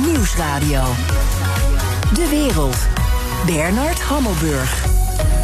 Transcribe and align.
Nieuwsradio. 0.00 0.82
De 2.14 2.28
wereld. 2.30 2.76
Bernard 3.46 4.00
Hammelburg. 4.00 4.84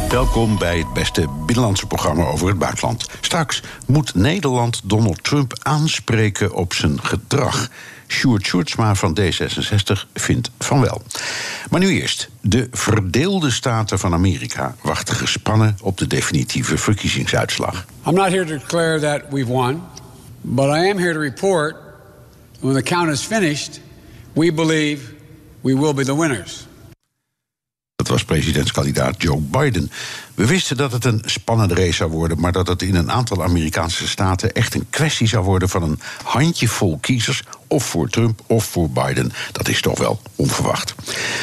Welkom 0.09 0.57
bij 0.57 0.77
het 0.77 0.93
beste 0.93 1.27
binnenlandse 1.45 1.87
programma 1.87 2.25
over 2.25 2.47
het 2.47 2.57
buitenland. 2.57 3.05
Straks 3.21 3.63
moet 3.87 4.15
Nederland 4.15 4.81
Donald 4.83 5.23
Trump 5.23 5.53
aanspreken 5.61 6.53
op 6.53 6.73
zijn 6.73 7.03
gedrag. 7.03 7.69
Sjoerd 8.07 8.45
Sjoerdsma 8.45 8.95
van 8.95 9.17
D66 9.19 10.09
vindt 10.13 10.51
van 10.59 10.81
wel. 10.81 11.01
Maar 11.69 11.79
nu 11.79 11.99
eerst. 12.01 12.29
De 12.41 12.67
verdeelde 12.71 13.51
staten 13.51 13.99
van 13.99 14.13
Amerika 14.13 14.75
wachten 14.81 15.15
gespannen 15.15 15.77
op 15.81 15.97
de 15.97 16.07
definitieve 16.07 16.77
verkiezingsuitslag. 16.77 17.85
I'm 18.07 18.13
not 18.13 18.29
here 18.29 18.45
to 18.45 18.57
declare 18.57 18.99
that 18.99 19.21
we've 19.29 19.51
won, 19.51 19.83
but 20.41 20.65
I 20.65 20.89
am 20.89 20.97
here 20.97 21.13
to 21.13 21.19
report 21.19 21.75
when 22.59 22.73
the 22.73 22.83
count 22.83 23.09
is 23.09 23.21
finished, 23.21 23.81
we 24.33 24.53
believe 24.53 25.13
we 25.61 25.75
will 25.75 25.93
be 25.93 26.03
the 26.03 26.17
winners. 26.17 26.67
Dat 27.95 28.07
was 28.07 28.25
presidentskandidaat 28.25 29.21
Joe 29.21 29.39
Biden. 29.39 29.91
We 30.35 30.45
wisten 30.45 30.77
dat 30.77 30.91
het 30.91 31.05
een 31.05 31.21
spannende 31.25 31.75
race 31.75 31.93
zou 31.93 32.11
worden, 32.11 32.39
maar 32.39 32.51
dat 32.51 32.67
het 32.67 32.81
in 32.81 32.95
een 32.95 33.11
aantal 33.11 33.43
Amerikaanse 33.43 34.07
staten 34.07 34.53
echt 34.53 34.73
een 34.73 34.85
kwestie 34.89 35.27
zou 35.27 35.43
worden 35.43 35.69
van 35.69 35.83
een 35.83 35.99
handjevol 36.23 36.97
kiezers, 36.97 37.43
of 37.67 37.85
voor 37.85 38.09
Trump 38.09 38.41
of 38.47 38.65
voor 38.65 38.89
Biden. 38.89 39.31
Dat 39.51 39.67
is 39.67 39.81
toch 39.81 39.97
wel 39.97 40.21
onverwacht. 40.35 40.95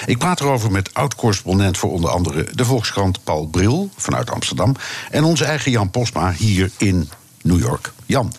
Ik 0.07 0.19
praat 0.19 0.41
erover 0.41 0.71
met 0.71 0.95
oud-correspondent 0.95 1.79
voor 1.79 1.93
onder 1.93 2.11
andere 2.11 2.47
de 2.53 2.65
Volkskrant 2.65 3.25
Paul 3.25 3.47
Bril 3.47 3.91
vanuit 3.97 4.31
Amsterdam 4.31 4.77
en 5.11 5.25
onze 5.25 5.45
eigen 5.45 5.71
Jan 5.71 5.91
Posma 5.91 6.33
hier 6.33 6.71
in 6.77 7.09
New 7.43 7.61
York. 7.61 7.93
Jan, 8.07 8.33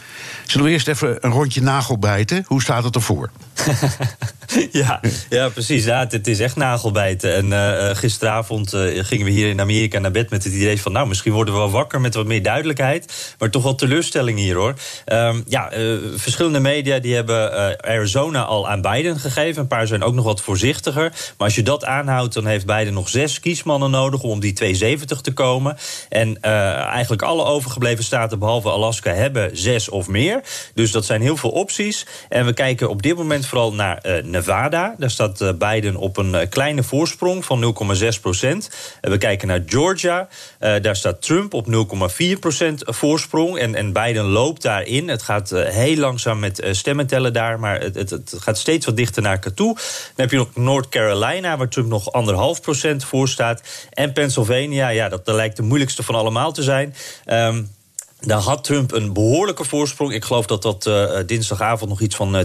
zullen 0.46 0.66
we 0.66 0.72
eerst 0.72 0.88
even 0.88 1.18
een 1.20 1.32
rondje 1.32 1.62
nagelbijten? 1.62 2.44
Hoe 2.48 2.62
staat 2.62 2.84
het 2.84 2.96
ervoor? 2.96 3.32
ja, 4.82 5.00
ja, 5.30 5.50
precies. 5.50 5.86
Ja, 5.86 6.08
het, 6.10 6.28
is 6.28 6.40
echt 6.40 6.56
nagelbijten. 6.56 7.36
En 7.36 7.46
uh, 7.46 7.96
gisteravond 7.96 8.74
uh, 8.74 9.04
gingen 9.04 9.26
we 9.26 9.32
hier 9.32 9.50
in 9.50 9.60
Amerika 9.60 10.00
naar 10.00 10.12
bed 10.12 10.30
met 10.30 10.44
het 10.44 10.54
idee 10.54 10.82
van... 10.82 10.92
nou, 10.92 11.08
misschien 11.08 11.34
worden 11.34 11.54
we 11.54 11.60
wel 11.60 11.72
wakker 11.72 12.02
met 12.02 12.16
wat 12.16 12.26
meer 12.26 12.44
duidelijkheid. 12.44 13.36
Maar 13.40 13.50
toch 13.50 13.64
wel 13.64 13.76
teleurstelling 13.76 14.38
hier, 14.38 14.56
hoor. 14.56 14.74
Um, 15.06 15.44
ja, 15.48 15.70
verschillende 16.16 16.60
media 16.60 17.00
die 17.00 17.16
hebben 17.16 17.52
Arizona 17.82 18.44
al 18.44 18.70
aan 18.70 18.82
Biden 18.82 19.20
gegeven. 19.20 19.62
Een 19.62 19.68
paar 19.68 19.88
zijn 19.88 20.04
ook 20.04 20.14
nog 20.14 20.26
wat 20.26 20.42
voorzichtiger. 20.42 21.10
Maar 21.12 21.48
als 21.48 21.56
je 21.56 21.64
dat 21.64 21.86
aanhoudt, 21.86 22.34
dan 22.34 22.46
heeft 22.46 22.66
Biden 22.66 22.94
nog 22.94 23.10
zes 23.10 23.40
kiesmannen 23.40 23.92
nodig... 23.92 24.22
om 24.22 24.30
op 24.30 24.42
die 24.42 24.54
270 24.54 25.22
te 25.22 25.34
komen. 25.34 25.78
En 26.10 26.42
eigenlijk 26.42 27.22
alle 27.22 27.44
overgebleven 27.44 28.04
staten, 28.04 28.40
behalve 28.40 28.70
Alaska... 28.70 29.14
hebben 29.14 29.58
zes 29.58 29.90
of 29.90 30.08
meer. 30.08 30.42
Dus 30.74 30.92
dat 30.92 31.06
zijn 31.06 31.22
heel 31.22 31.38
veel 31.38 31.50
opties. 31.50 32.06
En 32.30 32.46
we 32.46 32.54
kijken 32.54 32.90
op 32.90 33.02
dit 33.02 33.16
moment 33.16 33.46
vooral 33.52 33.74
naar 33.74 34.00
uh, 34.06 34.24
Nevada. 34.24 34.96
Daar 34.98 35.10
staat 35.10 35.42
uh, 35.42 35.50
Biden 35.58 35.96
op 35.96 36.18
een 36.18 36.34
uh, 36.34 36.42
kleine 36.50 36.84
voorsprong 36.84 37.46
van 37.46 37.76
0,6 37.96 38.22
procent. 38.22 38.70
we 39.02 39.18
kijken 39.18 39.48
naar 39.48 39.64
Georgia. 39.66 40.28
daar 40.60 40.96
staat 40.96 41.22
Trump 41.22 41.54
op 41.54 41.66
0,4 41.66 42.40
procent 42.40 42.84
voorsprong. 42.86 43.58
En, 43.58 43.76
en 43.76 43.94
Biden 43.94 44.26
loopt 44.26 44.62
daarin. 44.62 45.08
Het 45.08 45.22
gaat 45.22 45.50
heel 45.50 45.96
langzaam 45.96 46.40
met 46.40 46.68
stemmen 46.72 47.08
tellen 47.08 47.34
daar. 47.34 47.60
Maar 47.60 47.80
het, 47.80 47.96
het, 47.96 48.10
het, 48.10 48.34
gaat 48.38 48.58
steeds 48.58 48.86
wat 48.86 48.98
dichter 48.98 49.22
naar 49.22 49.34
elkaar 49.34 49.54
toe. 49.54 49.74
Dan 49.76 49.84
heb 50.16 50.32
je 50.32 50.38
nog 50.38 50.56
North 50.56 50.90
Carolina, 50.90 51.58
waar 51.58 51.70
Trump 51.70 51.90
nog 51.90 52.12
anderhalf 52.12 52.62
procent 52.62 53.04
voor 53.04 53.28
staat. 53.28 53.62
En 53.90 54.14
Pennsylvania, 54.14 54.88
ja, 54.88 55.10
dat, 55.10 55.26
dat 55.26 55.36
lijkt 55.36 55.56
de 55.56 55.64
moeilijkste 55.64 56.04
van 56.04 56.16
allemaal 56.16 56.52
te 56.52 56.64
zijn. 56.64 56.96
Um, 57.26 57.70
daar 58.22 58.40
had 58.40 58.64
Trump 58.64 58.92
een 58.92 59.14
behoorlijke 59.14 59.64
voorsprong. 59.64 60.14
Ik 60.14 60.26
geloof 60.26 60.46
dat 60.46 60.62
dat 60.62 60.86
uh, 60.86 61.10
dinsdagavond 61.26 61.90
nog 61.90 62.02
iets 62.02 62.16
van 62.16 62.36
uh, 62.36 62.42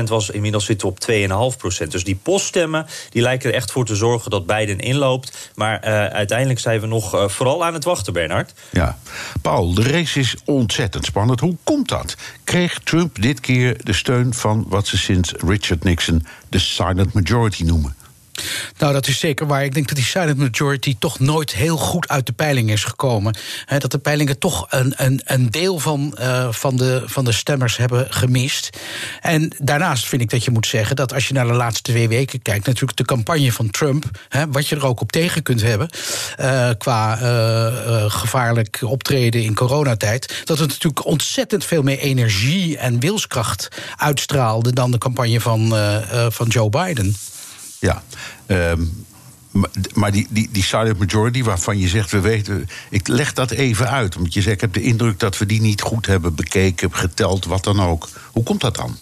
10% 0.00 0.02
was. 0.02 0.30
Inmiddels 0.30 0.64
zitten 0.64 0.88
we 0.88 0.94
op 0.94 1.54
2,5%. 1.84 1.86
Dus 1.88 2.04
die 2.04 2.18
poststemmen 2.22 2.86
die 3.10 3.22
lijken 3.22 3.50
er 3.50 3.56
echt 3.56 3.72
voor 3.72 3.84
te 3.84 3.94
zorgen 3.94 4.30
dat 4.30 4.46
Biden 4.46 4.78
inloopt. 4.78 5.50
Maar 5.54 5.84
uh, 5.84 6.06
uiteindelijk 6.06 6.58
zijn 6.58 6.80
we 6.80 6.86
nog 6.86 7.32
vooral 7.32 7.64
aan 7.64 7.74
het 7.74 7.84
wachten, 7.84 8.12
Bernard. 8.12 8.52
Ja. 8.70 8.98
Paul, 9.42 9.74
de 9.74 9.82
race 9.82 10.20
is 10.20 10.36
ontzettend 10.44 11.04
spannend. 11.04 11.40
Hoe 11.40 11.56
komt 11.64 11.88
dat? 11.88 12.16
Kreeg 12.44 12.80
Trump 12.84 13.22
dit 13.22 13.40
keer 13.40 13.84
de 13.84 13.92
steun 13.92 14.34
van 14.34 14.64
wat 14.68 14.86
ze 14.86 14.96
sinds 14.96 15.32
Richard 15.32 15.84
Nixon 15.84 16.26
de 16.48 16.58
silent 16.58 17.12
majority 17.12 17.62
noemen? 17.62 17.96
Nou, 18.78 18.92
dat 18.92 19.06
is 19.06 19.18
zeker 19.18 19.46
waar. 19.46 19.64
Ik 19.64 19.74
denk 19.74 19.88
dat 19.88 19.96
die 19.96 20.06
silent 20.06 20.38
majority 20.38 20.96
toch 20.98 21.18
nooit 21.18 21.54
heel 21.54 21.76
goed 21.76 22.08
uit 22.08 22.26
de 22.26 22.32
peiling 22.32 22.70
is 22.70 22.84
gekomen. 22.84 23.36
dat 23.78 23.90
de 23.90 23.98
peilingen 23.98 24.38
toch 24.38 24.66
een, 24.68 24.92
een, 24.96 25.20
een 25.24 25.50
deel 25.50 25.78
van, 25.78 26.16
uh, 26.20 26.52
van, 26.52 26.76
de, 26.76 27.02
van 27.06 27.24
de 27.24 27.32
stemmers 27.32 27.76
hebben 27.76 28.06
gemist. 28.10 28.78
En 29.20 29.54
daarnaast 29.58 30.06
vind 30.06 30.22
ik 30.22 30.30
dat 30.30 30.44
je 30.44 30.50
moet 30.50 30.66
zeggen 30.66 30.96
dat 30.96 31.14
als 31.14 31.28
je 31.28 31.34
naar 31.34 31.46
de 31.46 31.52
laatste 31.52 31.82
twee 31.82 32.08
weken 32.08 32.42
kijkt, 32.42 32.66
natuurlijk 32.66 32.98
de 32.98 33.04
campagne 33.04 33.52
van 33.52 33.70
Trump, 33.70 34.04
wat 34.48 34.68
je 34.68 34.76
er 34.76 34.86
ook 34.86 35.00
op 35.00 35.12
tegen 35.12 35.42
kunt 35.42 35.62
hebben, 35.62 35.88
uh, 36.40 36.70
qua 36.78 37.20
uh, 37.20 38.10
gevaarlijk 38.10 38.78
optreden 38.82 39.42
in 39.42 39.54
coronatijd, 39.54 40.42
dat 40.44 40.58
het 40.58 40.68
natuurlijk 40.68 41.04
ontzettend 41.04 41.64
veel 41.64 41.82
meer 41.82 41.98
energie 41.98 42.78
en 42.78 43.00
wilskracht 43.00 43.68
uitstraalde 43.96 44.72
dan 44.72 44.90
de 44.90 44.98
campagne 44.98 45.40
van, 45.40 45.74
van 46.30 46.46
Joe 46.46 46.68
Biden. 46.68 47.16
Ja. 47.86 48.02
Um, 48.46 49.04
maar 49.94 50.12
die, 50.12 50.26
die, 50.30 50.48
die 50.52 50.62
silent 50.62 50.98
majority 50.98 51.42
waarvan 51.42 51.78
je 51.78 51.88
zegt, 51.88 52.10
we 52.10 52.20
weten. 52.20 52.68
Ik 52.90 53.08
leg 53.08 53.32
dat 53.32 53.50
even 53.50 53.90
uit. 53.90 54.16
Omdat 54.16 54.34
je 54.34 54.42
zegt, 54.42 54.54
ik 54.54 54.60
heb 54.60 54.72
de 54.72 54.82
indruk 54.82 55.18
dat 55.18 55.38
we 55.38 55.46
die 55.46 55.60
niet 55.60 55.80
goed 55.80 56.06
hebben 56.06 56.34
bekeken, 56.34 56.94
geteld, 56.94 57.44
wat 57.44 57.64
dan 57.64 57.80
ook. 57.80 58.08
Hoe 58.32 58.42
komt 58.42 58.60
dat 58.60 58.76
dan? 58.76 58.96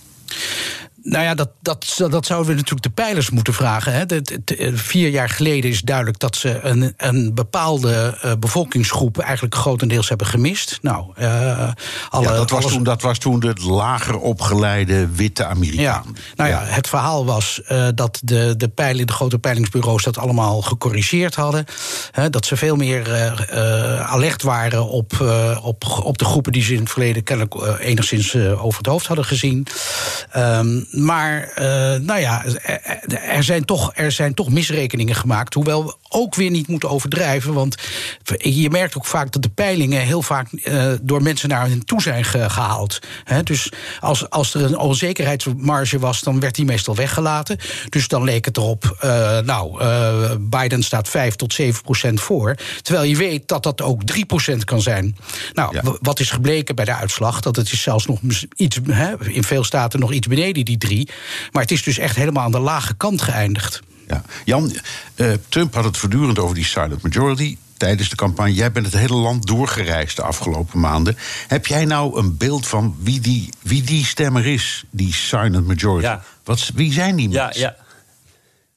Nou 1.04 1.24
ja, 1.24 1.34
dat, 1.34 1.50
dat, 1.62 1.96
dat 2.10 2.26
zouden 2.26 2.50
we 2.50 2.54
natuurlijk 2.54 2.82
de 2.82 3.02
pijlers 3.02 3.30
moeten 3.30 3.54
vragen. 3.54 3.92
Hè. 3.92 4.06
De, 4.06 4.40
de, 4.44 4.76
vier 4.76 5.08
jaar 5.08 5.28
geleden 5.28 5.70
is 5.70 5.80
duidelijk 5.80 6.18
dat 6.18 6.36
ze 6.36 6.60
een, 6.62 6.94
een 6.96 7.34
bepaalde 7.34 8.18
uh, 8.24 8.32
bevolkingsgroep 8.38 9.18
eigenlijk 9.18 9.54
grotendeels 9.54 10.08
hebben 10.08 10.26
gemist. 10.26 10.78
Nou, 10.82 11.04
uh, 11.18 11.68
alle, 12.08 12.28
ja, 12.28 12.34
dat, 12.34 12.50
was 12.50 12.66
toen, 12.66 12.82
dat 12.82 13.02
was 13.02 13.18
toen 13.18 13.40
de 13.40 13.54
lager 13.54 14.18
opgeleide 14.18 15.08
witte 15.08 15.44
Amerikanen. 15.44 16.14
Ja, 16.14 16.20
nou 16.36 16.50
ja, 16.50 16.62
het 16.64 16.88
verhaal 16.88 17.24
was 17.24 17.60
uh, 17.68 17.88
dat 17.94 18.20
de, 18.24 18.54
de, 18.56 18.68
peiling, 18.68 19.06
de 19.06 19.12
grote 19.12 19.38
peilingsbureaus 19.38 20.02
dat 20.02 20.18
allemaal 20.18 20.62
gecorrigeerd 20.62 21.34
hadden. 21.34 21.64
Hè, 22.10 22.30
dat 22.30 22.46
ze 22.46 22.56
veel 22.56 22.76
meer 22.76 23.12
alert 24.06 24.42
waren 24.42 24.88
op, 24.88 25.12
op, 25.62 25.84
op 26.02 26.18
de 26.18 26.24
groepen 26.24 26.52
die 26.52 26.62
ze 26.62 26.72
in 26.72 26.80
het 26.80 26.90
verleden 26.90 27.22
kennelijk 27.22 27.78
enigszins 27.80 28.36
over 28.36 28.78
het 28.78 28.86
hoofd 28.86 29.06
hadden 29.06 29.24
gezien. 29.24 29.66
Um, 30.36 30.86
maar 30.96 31.52
uh, 31.58 31.64
nou 32.00 32.20
ja, 32.20 32.44
er 33.16 33.42
zijn, 33.42 33.64
toch, 33.64 33.92
er 33.94 34.12
zijn 34.12 34.34
toch 34.34 34.50
misrekeningen 34.50 35.14
gemaakt. 35.14 35.54
Hoewel 35.54 35.84
we 35.84 35.94
ook 36.08 36.34
weer 36.34 36.50
niet 36.50 36.68
moeten 36.68 36.90
overdrijven. 36.90 37.52
Want 37.52 37.76
je 38.36 38.70
merkt 38.70 38.96
ook 38.96 39.06
vaak 39.06 39.32
dat 39.32 39.42
de 39.42 39.48
peilingen 39.48 40.00
heel 40.00 40.22
vaak 40.22 40.48
uh, 40.52 40.92
door 41.02 41.22
mensen 41.22 41.48
naar 41.48 41.68
hen 41.68 41.84
toe 41.84 42.02
zijn 42.02 42.24
gehaald. 42.24 42.98
He, 43.24 43.42
dus 43.42 43.72
als, 44.00 44.30
als 44.30 44.54
er 44.54 44.62
een 44.62 44.78
onzekerheidsmarge 44.78 45.98
was, 45.98 46.20
dan 46.20 46.40
werd 46.40 46.54
die 46.54 46.64
meestal 46.64 46.94
weggelaten. 46.94 47.58
Dus 47.88 48.08
dan 48.08 48.24
leek 48.24 48.44
het 48.44 48.56
erop, 48.56 48.96
uh, 49.04 49.38
nou, 49.38 49.84
Biden 50.38 50.82
staat 50.82 51.08
5 51.08 51.34
tot 51.36 51.52
7 51.52 51.82
procent 51.82 52.20
voor. 52.20 52.54
Terwijl 52.82 53.08
je 53.08 53.16
weet 53.16 53.48
dat 53.48 53.62
dat 53.62 53.82
ook 53.82 54.04
3 54.04 54.26
procent 54.26 54.64
kan 54.64 54.82
zijn. 54.82 55.16
Nou, 55.52 55.74
ja. 55.74 55.82
wat 56.00 56.20
is 56.20 56.30
gebleken 56.30 56.74
bij 56.74 56.84
de 56.84 56.94
uitslag? 56.94 57.40
Dat 57.40 57.56
het 57.56 57.72
is 57.72 57.82
zelfs 57.82 58.06
nog 58.06 58.20
iets, 58.56 58.78
he, 58.90 59.12
in 59.20 59.44
veel 59.44 59.64
staten 59.64 60.00
nog 60.00 60.12
iets 60.12 60.26
beneden 60.26 60.64
die 60.64 60.78
drie. 60.84 61.08
Maar 61.52 61.62
het 61.62 61.70
is 61.70 61.82
dus 61.82 61.98
echt 61.98 62.16
helemaal 62.16 62.44
aan 62.44 62.52
de 62.52 62.58
lage 62.58 62.94
kant 62.94 63.22
geëindigd. 63.22 63.82
Ja. 64.08 64.22
Jan, 64.44 64.72
uh, 65.16 65.32
Trump 65.48 65.74
had 65.74 65.84
het 65.84 65.96
voortdurend 65.96 66.38
over 66.38 66.54
die 66.54 66.64
silent 66.64 67.02
majority 67.02 67.56
tijdens 67.76 68.08
de 68.08 68.16
campagne. 68.16 68.54
Jij 68.54 68.72
bent 68.72 68.86
het 68.86 68.94
hele 68.94 69.14
land 69.14 69.46
doorgereisd 69.46 70.16
de 70.16 70.22
afgelopen 70.22 70.80
maanden. 70.80 71.16
Heb 71.48 71.66
jij 71.66 71.84
nou 71.84 72.18
een 72.18 72.36
beeld 72.36 72.66
van 72.66 72.96
wie 72.98 73.20
die, 73.20 73.48
wie 73.62 73.82
die 73.82 74.04
stemmer 74.04 74.46
is, 74.46 74.84
die 74.90 75.12
silent 75.14 75.66
majority? 75.66 76.06
Ja. 76.06 76.22
Wat, 76.44 76.70
wie 76.74 76.92
zijn 76.92 77.16
die 77.16 77.28
mensen? 77.28 77.60
Ja, 77.60 77.66
ja. 77.66 77.83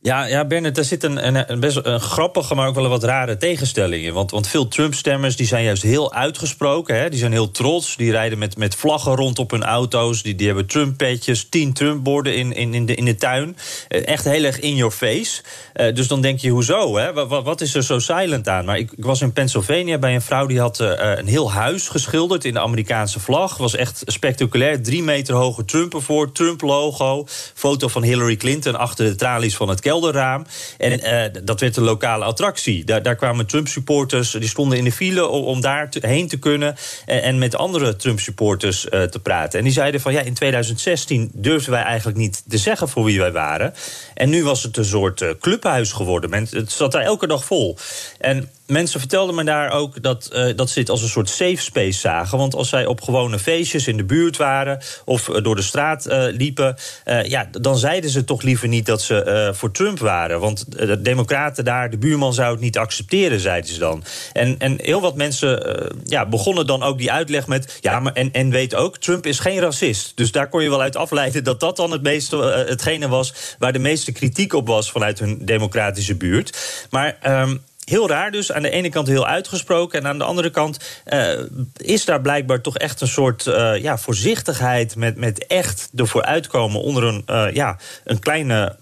Ja, 0.07 0.25
ja 0.25 0.45
Bernard, 0.45 0.75
daar 0.75 0.83
zit 0.83 1.03
een, 1.03 1.51
een, 1.51 1.59
best 1.59 1.79
een 1.83 1.99
grappige, 1.99 2.55
maar 2.55 2.67
ook 2.67 2.75
wel 2.75 2.83
een 2.83 2.89
wat 2.89 3.03
rare 3.03 3.37
tegenstelling 3.37 4.03
in. 4.03 4.13
Want, 4.13 4.31
want 4.31 4.47
veel 4.47 4.67
Trump-stemmers 4.67 5.35
die 5.35 5.47
zijn 5.47 5.63
juist 5.63 5.83
heel 5.83 6.13
uitgesproken. 6.13 6.95
Hè? 6.95 7.09
Die 7.09 7.19
zijn 7.19 7.31
heel 7.31 7.51
trots. 7.51 7.97
Die 7.97 8.11
rijden 8.11 8.37
met, 8.37 8.57
met 8.57 8.75
vlaggen 8.75 9.15
rond 9.15 9.39
op 9.39 9.51
hun 9.51 9.63
auto's. 9.63 10.21
Die, 10.21 10.35
die 10.35 10.47
hebben 10.47 10.65
Trump-petjes, 10.65 11.49
tien 11.49 11.73
Trump-borden 11.73 12.35
in, 12.35 12.53
in, 12.53 12.73
in, 12.73 12.85
de, 12.85 12.95
in 12.95 13.05
de 13.05 13.15
tuin. 13.15 13.57
Eh, 13.87 14.07
echt 14.07 14.23
heel 14.23 14.43
erg 14.43 14.59
in 14.59 14.75
your 14.75 14.93
face. 14.93 15.41
Uh, 15.75 15.95
dus 15.95 16.07
dan 16.07 16.21
denk 16.21 16.39
je, 16.39 16.49
hoezo? 16.49 16.97
Hè? 16.97 17.13
Wat, 17.13 17.43
wat 17.43 17.61
is 17.61 17.75
er 17.75 17.83
zo 17.83 17.99
silent 17.99 18.47
aan? 18.47 18.65
Maar 18.65 18.77
ik, 18.77 18.91
ik 18.91 19.05
was 19.05 19.21
in 19.21 19.33
Pennsylvania 19.33 19.97
bij 19.97 20.15
een 20.15 20.21
vrouw 20.21 20.45
die 20.45 20.59
had 20.59 20.79
uh, 20.79 20.91
een 20.97 21.27
heel 21.27 21.51
huis 21.51 21.87
geschilderd 21.87 22.45
in 22.45 22.53
de 22.53 22.59
Amerikaanse 22.59 23.19
vlag. 23.19 23.57
Was 23.57 23.75
echt 23.75 24.01
spectaculair. 24.05 24.83
Drie 24.83 25.03
meter 25.03 25.35
hoge 25.35 25.65
Trump 25.65 25.93
ervoor, 25.93 26.31
Trump-logo. 26.31 27.25
Foto 27.53 27.87
van 27.87 28.03
Hillary 28.03 28.35
Clinton 28.35 28.75
achter 28.75 29.05
de 29.05 29.15
tralies 29.15 29.55
van 29.55 29.69
het 29.69 29.79
kelderraam. 29.99 30.45
En 30.77 31.31
dat 31.43 31.59
werd 31.59 31.77
een 31.77 31.83
lokale 31.83 32.25
attractie. 32.25 32.85
Daar, 32.85 33.01
daar 33.01 33.15
kwamen 33.15 33.45
Trump-supporters, 33.45 34.31
die 34.31 34.47
stonden 34.47 34.77
in 34.77 34.83
de 34.83 34.91
file 34.91 35.27
om, 35.27 35.61
daar 35.61 35.89
heen 35.99 36.27
te 36.27 36.37
kunnen. 36.37 36.75
En, 37.05 37.21
en 37.21 37.37
met 37.37 37.55
andere 37.55 37.95
Trump-supporters 37.95 38.81
te 38.81 39.19
praten. 39.23 39.59
En 39.59 39.65
die 39.65 39.73
zeiden 39.73 40.01
van 40.01 40.13
ja, 40.13 40.21
in 40.21 40.33
2016 40.33 41.29
durfden 41.33 41.71
wij 41.71 41.83
eigenlijk 41.83 42.17
niet 42.17 42.43
te 42.47 42.57
zeggen 42.57 42.89
voor 42.89 43.03
wie 43.03 43.19
wij 43.19 43.31
waren. 43.31 43.73
En 44.13 44.29
nu 44.29 44.43
was 44.43 44.63
het 44.63 44.77
een 44.77 44.85
soort 44.85 45.35
clubhuis 45.39 45.91
geworden. 45.91 46.33
het 46.33 46.71
zat 46.71 46.91
daar 46.91 47.01
elke 47.01 47.27
dag 47.27 47.45
vol. 47.45 47.77
En 48.19 48.49
mensen 48.67 48.99
vertelden 48.99 49.35
me 49.35 49.43
daar 49.43 49.71
ook 49.71 50.01
dat, 50.03 50.29
uh, 50.33 50.55
dat 50.55 50.69
ze 50.69 50.79
dit 50.79 50.89
als 50.89 51.01
een 51.01 51.07
soort 51.09 51.29
safe 51.29 51.57
space 51.57 51.99
zagen. 51.99 52.37
Want 52.37 52.55
als 52.55 52.69
zij 52.69 52.85
op 52.85 53.01
gewone 53.01 53.39
feestjes 53.39 53.87
in 53.87 53.97
de 53.97 54.03
buurt 54.03 54.37
waren 54.37 54.79
of 55.05 55.27
uh, 55.27 55.43
door 55.43 55.55
de 55.55 55.61
straat 55.61 56.07
uh, 56.07 56.23
liepen, 56.31 56.75
ja, 57.23 57.49
dan 57.51 57.77
zeiden 57.77 58.09
ze 58.09 58.23
toch 58.23 58.41
liever 58.41 58.67
niet 58.67 58.85
dat 58.85 59.01
ze 59.01 59.51
voor 59.55 59.71
Trump 59.71 59.99
waren. 59.99 60.39
Want 60.39 60.65
de 60.77 61.01
Democraten 61.01 61.65
daar, 61.65 61.89
de 61.89 61.97
buurman 61.97 62.33
zou 62.33 62.51
het 62.51 62.59
niet 62.59 62.77
accepteren, 62.77 63.39
zeiden 63.39 63.73
ze 63.73 63.79
dan. 63.79 64.03
En, 64.33 64.55
en 64.59 64.77
heel 64.81 65.01
wat 65.01 65.15
mensen 65.15 65.77
ja, 66.03 66.25
begonnen 66.25 66.67
dan 66.67 66.83
ook 66.83 66.97
die 66.97 67.11
uitleg 67.11 67.47
met: 67.47 67.77
ja, 67.81 67.99
maar 67.99 68.13
en, 68.13 68.31
en 68.31 68.49
weet 68.49 68.75
ook, 68.75 68.97
Trump 68.97 69.25
is 69.25 69.39
geen 69.39 69.59
racist. 69.59 70.11
Dus 70.15 70.31
daar 70.31 70.49
kon 70.49 70.63
je 70.63 70.69
wel 70.69 70.81
uit 70.81 70.95
afleiden 70.95 71.43
dat 71.43 71.59
dat 71.59 71.75
dan 71.75 71.91
het 71.91 72.01
meeste, 72.01 72.65
hetgene 72.67 73.07
was 73.07 73.33
waar 73.59 73.73
de 73.73 73.79
meeste 73.79 74.11
kritiek 74.11 74.53
op 74.53 74.67
was 74.67 74.91
vanuit 74.91 75.19
hun 75.19 75.37
democratische 75.41 76.15
buurt. 76.15 76.57
Maar. 76.89 77.17
Um, 77.25 77.61
heel 77.89 78.07
raar 78.07 78.31
dus. 78.31 78.51
Aan 78.51 78.61
de 78.61 78.69
ene 78.69 78.89
kant 78.89 79.07
heel 79.07 79.27
uitgesproken. 79.27 79.99
En 79.99 80.07
aan 80.07 80.17
de 80.17 80.23
andere 80.23 80.49
kant 80.49 80.79
uh, 81.07 81.39
is 81.77 82.05
daar 82.05 82.21
blijkbaar 82.21 82.61
toch 82.61 82.77
echt 82.77 83.01
een 83.01 83.07
soort 83.07 83.45
uh, 83.45 83.81
ja, 83.81 83.97
voorzichtigheid... 83.97 84.95
met, 84.95 85.17
met 85.17 85.47
echt 85.47 85.89
ervoor 85.95 86.23
uitkomen 86.23 86.81
onder 86.81 87.03
een, 87.03 87.23
uh, 87.29 87.53
ja, 87.53 87.77
een 88.03 88.19
kleine... 88.19 88.75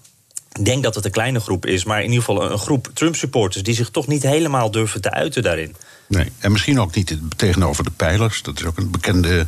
Ik 0.52 0.64
denk 0.64 0.82
dat 0.82 0.94
het 0.94 1.04
een 1.04 1.10
kleine 1.10 1.40
groep 1.40 1.66
is, 1.66 1.84
maar 1.84 1.98
in 1.98 2.10
ieder 2.10 2.24
geval 2.24 2.50
een 2.50 2.58
groep 2.58 2.88
Trump-supporters... 2.94 3.62
die 3.62 3.74
zich 3.74 3.90
toch 3.90 4.06
niet 4.06 4.22
helemaal 4.22 4.70
durven 4.70 5.00
te 5.00 5.10
uiten 5.10 5.42
daarin. 5.42 5.76
Nee, 6.08 6.32
en 6.38 6.52
misschien 6.52 6.80
ook 6.80 6.94
niet 6.94 7.18
tegenover 7.36 7.84
de 7.84 7.90
pijlers. 7.90 8.42
Dat 8.42 8.58
is 8.58 8.64
ook 8.64 8.76
een 8.76 8.90
bekende 8.90 9.46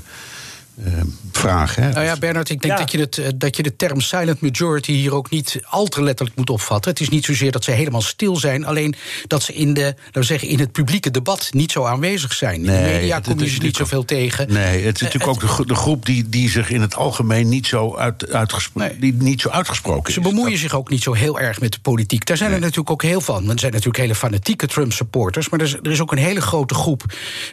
uh, 0.86 0.92
vraag. 1.32 1.74
Hè? 1.74 1.90
Nou 1.90 2.04
ja, 2.04 2.16
Bernard, 2.16 2.50
ik 2.50 2.62
denk 2.62 2.78
dat, 2.78 2.92
je 2.92 2.98
het, 2.98 3.18
eh, 3.18 3.28
dat 3.34 3.56
je 3.56 3.62
de 3.62 3.76
term 3.76 4.00
silent 4.00 4.40
majority 4.40 4.92
hier 4.92 5.14
ook 5.14 5.30
niet 5.30 5.60
al 5.64 5.86
te 5.86 6.02
letterlijk 6.02 6.36
moet 6.36 6.50
opvatten. 6.50 6.90
Het 6.90 7.00
is 7.00 7.08
niet 7.08 7.24
zozeer 7.24 7.52
dat 7.52 7.64
ze 7.64 7.70
helemaal 7.70 8.02
stil 8.02 8.36
zijn, 8.36 8.64
alleen 8.64 8.94
dat 9.26 9.42
ze 9.42 9.52
in, 9.52 9.74
de, 9.74 9.94
we 10.12 10.22
zeggen, 10.22 10.48
in 10.48 10.58
het 10.58 10.72
publieke 10.72 11.10
debat 11.10 11.48
niet 11.52 11.72
zo 11.72 11.84
aanwezig 11.84 12.32
zijn. 12.32 12.60
Nee, 12.60 12.76
in 12.76 12.82
de 12.82 12.88
media 12.88 13.20
kom 13.20 13.40
je 13.40 13.48
ze 13.48 13.60
niet 13.60 13.76
zoveel 13.76 14.04
tegen. 14.04 14.52
Nee, 14.52 14.84
het 14.84 14.94
is 14.94 15.02
uh, 15.02 15.12
natuurlijk 15.12 15.44
ook 15.44 15.56
de, 15.56 15.66
de, 15.66 15.74
groep 15.74 16.06
die, 16.06 16.28
die 16.28 16.50
zich 16.50 16.70
in 16.70 16.80
het 16.80 16.96
algemeen 16.96 17.48
niet 17.48 17.66
zo, 17.66 17.96
uit, 17.96 18.32
uitgespro 18.32 18.80
nee. 18.80 18.98
die 18.98 19.14
niet 19.14 19.40
zo 19.40 19.48
uitgesproken 19.48 20.12
ze 20.12 20.18
is. 20.18 20.24
Ze 20.24 20.30
bemoeien 20.30 20.52
dat... 20.52 20.60
zich 20.60 20.74
ook 20.74 20.90
niet 20.90 21.02
zo 21.02 21.12
heel 21.12 21.40
erg 21.40 21.60
met 21.60 21.72
de 21.72 21.80
politiek. 21.80 22.26
Daar 22.26 22.36
zijn 22.36 22.50
nee. 22.50 22.58
er 22.58 22.64
natuurlijk 22.64 22.90
ook 22.90 23.02
heel 23.02 23.20
van. 23.20 23.50
Er 23.50 23.58
zijn 23.58 23.72
natuurlijk 23.72 23.98
hele 23.98 24.14
fanatieke 24.14 24.66
Trump-supporters, 24.66 25.48
maar 25.48 25.60
er 25.60 25.66
is, 25.66 25.74
er 25.74 25.90
is, 25.90 26.00
ook 26.00 26.12
een 26.12 26.18
hele 26.18 26.40
grote 26.40 26.74
groep 26.74 27.04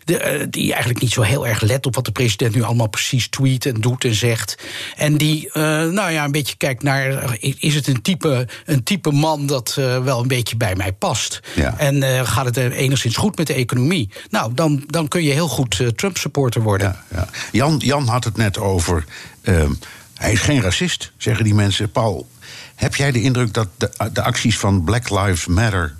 de, 0.04 0.39
uh, 0.39 0.45
die 0.50 0.71
eigenlijk 0.71 1.01
niet 1.01 1.12
zo 1.12 1.21
heel 1.21 1.48
erg 1.48 1.62
let 1.62 1.86
op 1.86 1.95
wat 1.95 2.06
de 2.06 2.12
president 2.12 2.56
nu 2.56 2.63
allemaal 2.63 2.88
precies 2.88 3.15
tweet 3.24 3.66
en 3.66 3.82
doet 3.82 4.04
en 4.04 4.16
zegt. 4.16 4.58
En 4.96 5.18
die, 5.18 5.48
uh, 5.48 5.54
nou 5.84 6.12
ja, 6.12 6.24
een 6.24 6.32
beetje 6.32 6.56
kijkt 6.56 6.84
naar. 6.84 7.38
Is 7.40 7.76
het 7.76 7.88
een 7.88 8.02
type, 8.02 8.48
een 8.66 8.84
type 8.84 9.12
man 9.12 9.46
dat 9.46 9.76
uh, 9.80 10.04
wel 10.04 10.22
een 10.22 10.28
beetje 10.28 10.58
bij 10.58 10.76
mij 10.76 10.94
past? 10.94 11.40
Ja. 11.56 11.78
En 11.78 11.96
uh, 11.96 12.28
gaat 12.28 12.46
het 12.46 12.58
enigszins 12.58 13.16
goed 13.16 13.38
met 13.38 13.48
de 13.48 13.54
economie? 13.54 14.10
Nou, 14.30 14.54
dan, 14.54 14.84
dan 14.88 15.08
kun 15.08 15.24
je 15.24 15.32
heel 15.32 15.48
goed 15.48 15.84
Trump-supporter 15.96 16.62
worden. 16.62 16.88
Ja, 17.12 17.18
ja. 17.18 17.28
Jan, 17.52 17.82
Jan 17.84 18.08
had 18.08 18.24
het 18.24 18.38
net 18.38 18.58
over. 18.58 19.06
Ehm, 19.42 19.74
hij 20.14 20.32
is 20.32 20.40
geen 20.40 20.62
racist, 20.62 21.12
zeggen 21.18 21.44
die 21.44 21.54
mensen. 21.54 21.92
Paul, 21.92 22.28
heb 22.76 22.96
jij 22.96 23.12
de 23.12 23.22
indruk 23.22 23.54
dat 23.54 23.68
de, 23.78 24.10
de 24.14 24.22
acties 24.22 24.58
van 24.58 24.84
Black 24.84 25.10
Lives 25.10 25.46
Matter. 25.46 25.96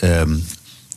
Um, 0.00 0.44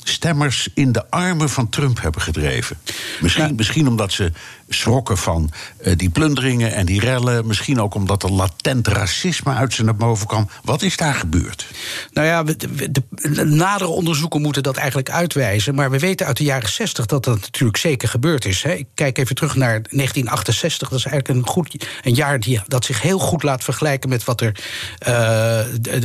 stemmers 0.03 0.67
in 0.73 0.91
de 0.91 1.09
armen 1.09 1.49
van 1.49 1.69
Trump 1.69 2.01
hebben 2.01 2.21
gedreven. 2.21 2.77
Misschien, 3.21 3.47
ja. 3.47 3.53
misschien 3.55 3.87
omdat 3.87 4.11
ze 4.11 4.31
schrokken 4.73 5.17
van 5.17 5.51
uh, 5.81 5.93
die 5.95 6.09
plunderingen 6.09 6.73
en 6.73 6.85
die 6.85 6.99
rellen. 6.99 7.47
Misschien 7.47 7.81
ook 7.81 7.95
omdat 7.95 8.23
er 8.23 8.31
latent 8.31 8.87
racisme 8.87 9.53
uit 9.53 9.73
ze 9.73 9.83
naar 9.83 9.95
boven 9.95 10.27
kwam. 10.27 10.49
Wat 10.63 10.81
is 10.81 10.97
daar 10.97 11.13
gebeurd? 11.13 11.65
Nou 12.13 12.27
ja, 12.27 12.43
de, 12.43 12.55
de, 12.91 13.03
de 13.11 13.45
nadere 13.45 13.89
onderzoeken 13.89 14.41
moeten 14.41 14.63
dat 14.63 14.77
eigenlijk 14.77 15.09
uitwijzen. 15.09 15.75
Maar 15.75 15.91
we 15.91 15.99
weten 15.99 16.25
uit 16.25 16.37
de 16.37 16.43
jaren 16.43 16.69
60 16.69 17.05
dat 17.05 17.23
dat 17.23 17.41
natuurlijk 17.41 17.77
zeker 17.77 18.09
gebeurd 18.09 18.45
is. 18.45 18.63
Hè. 18.63 18.71
Ik 18.71 18.87
kijk 18.93 19.17
even 19.17 19.35
terug 19.35 19.55
naar 19.55 19.81
1968. 19.81 20.89
Dat 20.89 20.99
is 20.99 21.05
eigenlijk 21.05 21.39
een, 21.39 21.53
goed, 21.53 21.87
een 22.01 22.13
jaar 22.13 22.39
die, 22.39 22.61
dat 22.67 22.85
zich 22.85 23.01
heel 23.01 23.19
goed 23.19 23.43
laat 23.43 23.63
vergelijken 23.63 24.09
met 24.09 24.23
wat 24.23 24.41
er 24.41 24.59
uh, 25.07 25.59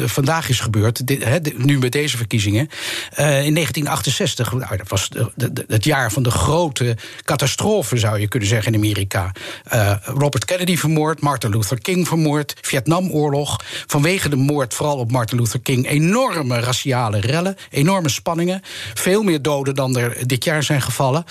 vandaag 0.09 0.49
is 0.49 0.61
gebeurd. 0.61 1.03
Nu 1.57 1.79
met 1.79 1.93
deze 1.93 2.17
verkiezingen. 2.17 2.69
Uh, 3.19 3.45
in 3.45 3.55
1968, 3.55 4.53
nou, 4.53 4.77
dat 4.77 4.89
was 4.89 5.09
het 5.67 5.85
jaar 5.85 6.13
van 6.13 6.23
de 6.23 6.31
grote 6.31 6.97
catastrofe, 7.23 7.97
zou 7.97 8.21
je 8.21 8.29
kunnen 8.29 8.49
zeggen 8.49 8.56
in 8.65 8.75
Amerika. 8.75 9.33
Uh, 9.75 9.93
Robert 10.03 10.45
Kennedy 10.45 10.77
vermoord, 10.77 11.21
Martin 11.21 11.51
Luther 11.51 11.81
King 11.81 12.09
vermoord, 12.09 12.55
Vietnamoorlog. 12.61 13.61
Vanwege 13.87 14.29
de 14.29 14.37
moord, 14.37 14.75
vooral 14.75 14.99
op 14.99 15.11
Martin 15.11 15.39
Luther 15.39 15.61
King, 15.61 15.89
enorme 15.89 16.61
raciale 16.61 17.21
rellen, 17.21 17.57
enorme 17.71 18.09
spanningen. 18.09 18.61
Veel 18.95 19.23
meer 19.23 19.43
doden 19.43 19.75
dan 19.75 19.97
er 19.97 20.27
dit 20.27 20.45
jaar 20.45 20.63
zijn 20.63 20.83
gevallen. 20.83 21.25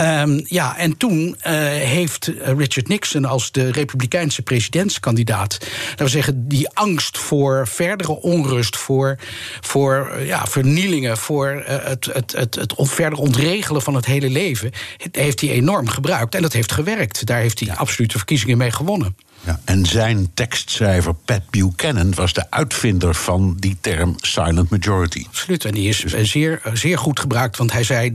Um, 0.00 0.44
ja, 0.44 0.76
en 0.76 0.96
toen 0.96 1.18
uh, 1.18 1.52
heeft 1.68 2.32
Richard 2.42 2.88
Nixon 2.88 3.24
als 3.24 3.52
de 3.52 3.70
Republikeinse 3.70 4.42
presidentskandidaat, 4.42 5.58
laten 5.88 6.04
we 6.04 6.10
zeggen, 6.10 6.48
die 6.48 6.68
angst 6.68 7.18
voor 7.18 7.68
verdere 7.68 8.20
onrust, 8.20 8.76
voor, 8.76 9.18
voor 9.60 10.20
ja, 10.20 10.46
vernielingen, 10.46 11.16
voor 11.16 11.64
uh, 11.68 11.76
het, 11.84 12.04
het, 12.12 12.32
het, 12.32 12.54
het 12.54 12.74
verder 12.76 13.18
ontregelen 13.18 13.82
van 13.82 13.94
het 13.94 14.06
hele 14.06 14.30
leven, 14.30 14.70
heeft 15.12 15.40
hij 15.40 15.50
enorm 15.50 15.88
gebruikt. 15.88 16.34
En 16.34 16.42
dat 16.42 16.52
heeft 16.56 16.72
gewerkt. 16.72 17.26
Daar 17.26 17.40
heeft 17.40 17.58
hij 17.58 17.68
ja. 17.68 17.74
absoluut 17.74 18.12
de 18.12 18.18
verkiezingen 18.18 18.58
mee 18.58 18.70
gewonnen. 18.70 19.16
Ja, 19.44 19.60
en 19.64 19.86
zijn 19.86 20.30
tekstschrijver 20.34 21.14
Pat 21.14 21.50
Buchanan 21.50 22.14
was 22.14 22.32
de 22.32 22.50
uitvinder 22.50 23.14
van 23.14 23.56
die 23.58 23.76
term 23.80 24.14
silent 24.16 24.70
majority. 24.70 25.24
Absoluut, 25.26 25.64
en 25.64 25.74
die 25.74 25.88
is 25.88 26.04
zeer, 26.04 26.60
zeer 26.72 26.98
goed 26.98 27.20
gebruikt. 27.20 27.56
Want 27.56 27.72
hij 27.72 27.84
zei, 27.84 28.12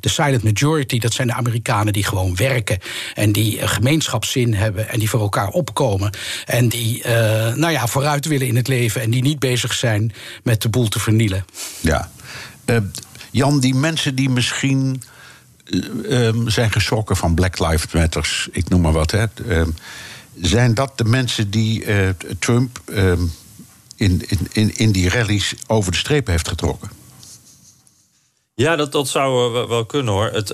de 0.00 0.08
silent 0.08 0.42
majority, 0.42 0.98
dat 0.98 1.12
zijn 1.12 1.26
de 1.26 1.34
Amerikanen 1.34 1.92
die 1.92 2.04
gewoon 2.04 2.36
werken... 2.36 2.78
en 3.14 3.32
die 3.32 3.68
gemeenschapszin 3.68 4.54
hebben 4.54 4.88
en 4.88 4.98
die 4.98 5.10
voor 5.10 5.20
elkaar 5.20 5.48
opkomen... 5.48 6.10
en 6.44 6.68
die 6.68 6.98
uh, 6.98 7.04
nou 7.54 7.70
ja, 7.70 7.86
vooruit 7.86 8.26
willen 8.26 8.46
in 8.46 8.56
het 8.56 8.68
leven... 8.68 9.00
en 9.00 9.10
die 9.10 9.22
niet 9.22 9.38
bezig 9.38 9.74
zijn 9.74 10.12
met 10.42 10.62
de 10.62 10.68
boel 10.68 10.88
te 10.88 11.00
vernielen. 11.00 11.44
Ja. 11.80 12.10
Uh, 12.66 12.76
Jan, 13.30 13.60
die 13.60 13.74
mensen 13.74 14.14
die 14.14 14.30
misschien 14.30 15.02
um, 15.64 16.50
zijn 16.50 16.72
geschrokken 16.72 17.16
van 17.16 17.34
Black 17.34 17.58
Lives 17.58 17.92
Matters, 17.92 18.48
ik 18.52 18.68
noem 18.68 18.80
maar 18.80 18.92
wat. 18.92 19.10
Hè. 19.10 19.24
Um, 19.48 19.74
zijn 20.40 20.74
dat 20.74 20.98
de 20.98 21.04
mensen 21.04 21.50
die 21.50 21.84
uh, 21.84 22.08
Trump 22.38 22.80
um, 22.86 23.32
in, 23.96 24.22
in, 24.52 24.76
in 24.76 24.92
die 24.92 25.08
rallies 25.08 25.54
over 25.66 25.92
de 25.92 25.98
streep 25.98 26.26
heeft 26.26 26.48
getrokken? 26.48 26.90
Ja, 28.54 28.76
dat, 28.76 28.92
dat 28.92 29.08
zou 29.08 29.52
wel 29.68 29.86
kunnen 29.86 30.12
hoor. 30.12 30.30
Het, 30.32 30.50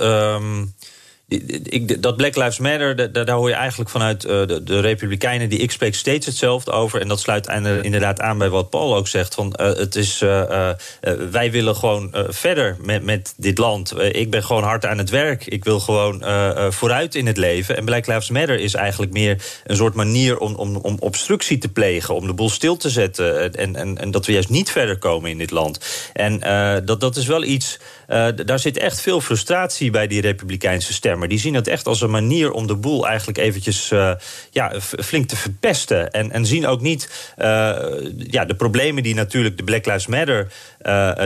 ik, 1.30 2.02
dat 2.02 2.16
Black 2.16 2.36
Lives 2.36 2.58
Matter, 2.58 3.12
daar, 3.12 3.24
daar 3.24 3.36
hoor 3.36 3.48
je 3.48 3.54
eigenlijk 3.54 3.90
vanuit 3.90 4.24
uh, 4.24 4.30
de, 4.30 4.62
de, 4.62 4.80
Republikeinen 4.80 5.48
die 5.48 5.58
ik 5.58 5.70
spreek 5.70 5.94
steeds 5.94 6.26
hetzelfde 6.26 6.70
over. 6.70 7.00
En 7.00 7.08
dat 7.08 7.20
sluit 7.20 7.48
inderdaad 7.82 8.20
aan 8.20 8.38
bij 8.38 8.48
wat 8.48 8.70
Paul 8.70 8.96
ook 8.96 9.08
zegt. 9.08 9.34
Van, 9.34 9.54
uh, 9.60 9.66
het 9.66 9.96
is, 9.96 10.22
uh, 10.22 10.70
wij 11.30 11.50
willen 11.50 11.76
gewoon 11.76 12.14
verder 12.28 12.76
met, 12.82 13.02
met 13.02 13.34
dit 13.36 13.58
land. 13.58 13.94
ik 14.00 14.30
ben 14.30 14.44
gewoon 14.44 14.62
hard 14.62 14.86
aan 14.86 14.98
het 14.98 15.10
werk. 15.10 15.46
Ik 15.46 15.64
wil 15.64 15.80
gewoon 15.80 16.24
vooruit 16.72 17.14
in 17.14 17.26
het 17.26 17.36
leven. 17.36 17.76
En 17.76 17.84
Black 17.84 18.06
Lives 18.06 18.30
Matter 18.30 18.58
is 18.58 18.74
eigenlijk 18.74 19.12
meer 19.12 19.42
een 19.64 19.76
soort 19.76 19.94
manier 19.94 20.38
om, 20.38 20.54
om, 20.54 20.76
om 20.76 20.96
obstructie 21.00 21.58
te 21.58 21.68
plegen. 21.68 22.14
Om 22.14 22.26
de 22.26 22.34
boel 22.34 22.50
stil 22.50 22.76
te 22.76 22.90
zetten. 22.90 23.54
En, 23.54 23.76
en, 23.76 23.98
en 23.98 24.10
dat 24.10 24.26
we 24.26 24.32
juist 24.32 24.48
niet 24.48 24.70
verder 24.70 24.98
komen 24.98 25.30
in 25.30 25.38
dit 25.38 25.50
land. 25.50 25.80
En 26.12 26.40
dat, 26.84 27.00
dat 27.00 27.16
is 27.16 27.26
wel 27.26 27.44
iets. 27.44 27.78
Daar 28.44 28.58
zit 28.58 28.78
echt 28.78 29.00
veel 29.00 29.20
frustratie 29.20 29.90
bij 29.90 30.06
die 30.06 30.20
Republikeinse 30.20 30.92
stemmen. 30.92 31.18
Maar 31.18 31.28
die 31.28 31.38
zien 31.38 31.54
het 31.54 31.68
echt 31.68 31.86
als 31.86 32.00
een 32.00 32.10
manier 32.10 32.52
om 32.52 32.66
de 32.66 32.76
boel 32.76 33.08
eigenlijk 33.08 33.38
eventjes 33.38 33.90
uh, 33.90 34.12
ja, 34.50 34.72
flink 34.80 35.28
te 35.28 35.36
verpesten. 35.36 36.10
En, 36.10 36.30
en 36.30 36.46
zien 36.46 36.66
ook 36.66 36.80
niet 36.80 37.32
uh, 37.38 37.44
ja, 38.16 38.44
de 38.44 38.54
problemen 38.56 39.02
die 39.02 39.14
natuurlijk 39.14 39.56
de 39.56 39.64
Black 39.64 39.86
Lives 39.86 40.06
Matter 40.06 40.52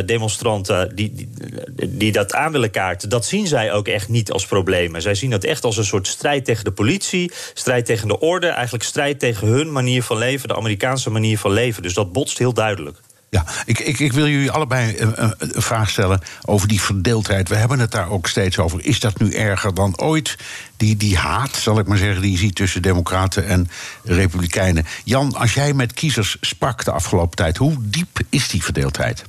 demonstranten... 0.06 0.94
Die, 0.94 1.28
die, 1.88 2.12
dat 2.12 2.34
aan 2.34 2.52
willen 2.52 2.70
kaarten, 2.70 3.08
dat 3.08 3.26
zien 3.26 3.46
zij 3.46 3.72
ook 3.72 3.88
echt 3.88 4.08
niet 4.08 4.32
als 4.32 4.46
problemen. 4.46 5.02
Zij 5.02 5.14
zien 5.14 5.30
dat 5.30 5.44
echt 5.44 5.64
als 5.64 5.76
een 5.76 5.84
soort 5.84 6.06
strijd 6.06 6.44
tegen 6.44 6.64
de 6.64 6.72
politie... 6.72 7.32
strijd 7.54 7.86
tegen 7.86 8.08
de 8.08 8.18
orde, 8.18 8.46
eigenlijk 8.46 8.84
strijd 8.84 9.18
tegen 9.18 9.46
hun 9.46 9.72
manier 9.72 10.02
van 10.02 10.18
leven... 10.18 10.48
de 10.48 10.56
Amerikaanse 10.56 11.10
manier 11.10 11.38
van 11.38 11.52
leven. 11.52 11.82
Dus 11.82 11.94
dat 11.94 12.12
botst 12.12 12.38
heel 12.38 12.52
duidelijk. 12.52 12.98
Ja, 13.34 13.44
ik, 13.66 13.78
ik, 13.78 13.98
ik 13.98 14.12
wil 14.12 14.28
jullie 14.28 14.50
allebei 14.50 14.98
een, 14.98 15.22
een, 15.22 15.62
vraag 15.62 15.90
stellen 15.90 16.20
over 16.44 16.68
die 16.68 16.80
verdeeldheid. 16.80 17.48
We 17.48 17.54
hebben 17.54 17.78
het 17.78 17.90
daar 17.90 18.10
ook 18.10 18.26
steeds 18.26 18.58
over. 18.58 18.84
Is 18.84 19.00
dat 19.00 19.18
nu 19.18 19.32
erger 19.32 19.74
dan 19.74 19.98
ooit? 19.98 20.36
Die, 20.76 20.96
die 20.96 21.16
haat, 21.16 21.56
zal 21.56 21.78
ik 21.78 21.86
maar 21.86 21.98
zeggen, 21.98 22.22
die 22.22 22.30
je 22.30 22.38
ziet 22.38 22.54
tussen 22.54 22.82
Democraten 22.82 23.46
en 23.46 23.68
Republikeinen. 24.04 24.86
Jan, 25.04 25.34
als 25.36 25.54
jij 25.54 25.72
met 25.72 25.92
kiezers 25.92 26.36
sprak 26.40 26.84
de 26.84 26.90
afgelopen 26.90 27.36
tijd, 27.36 27.56
hoe 27.56 27.76
diep 27.80 28.20
is 28.28 28.48
die 28.48 28.62
verdeeldheid? 28.62 29.24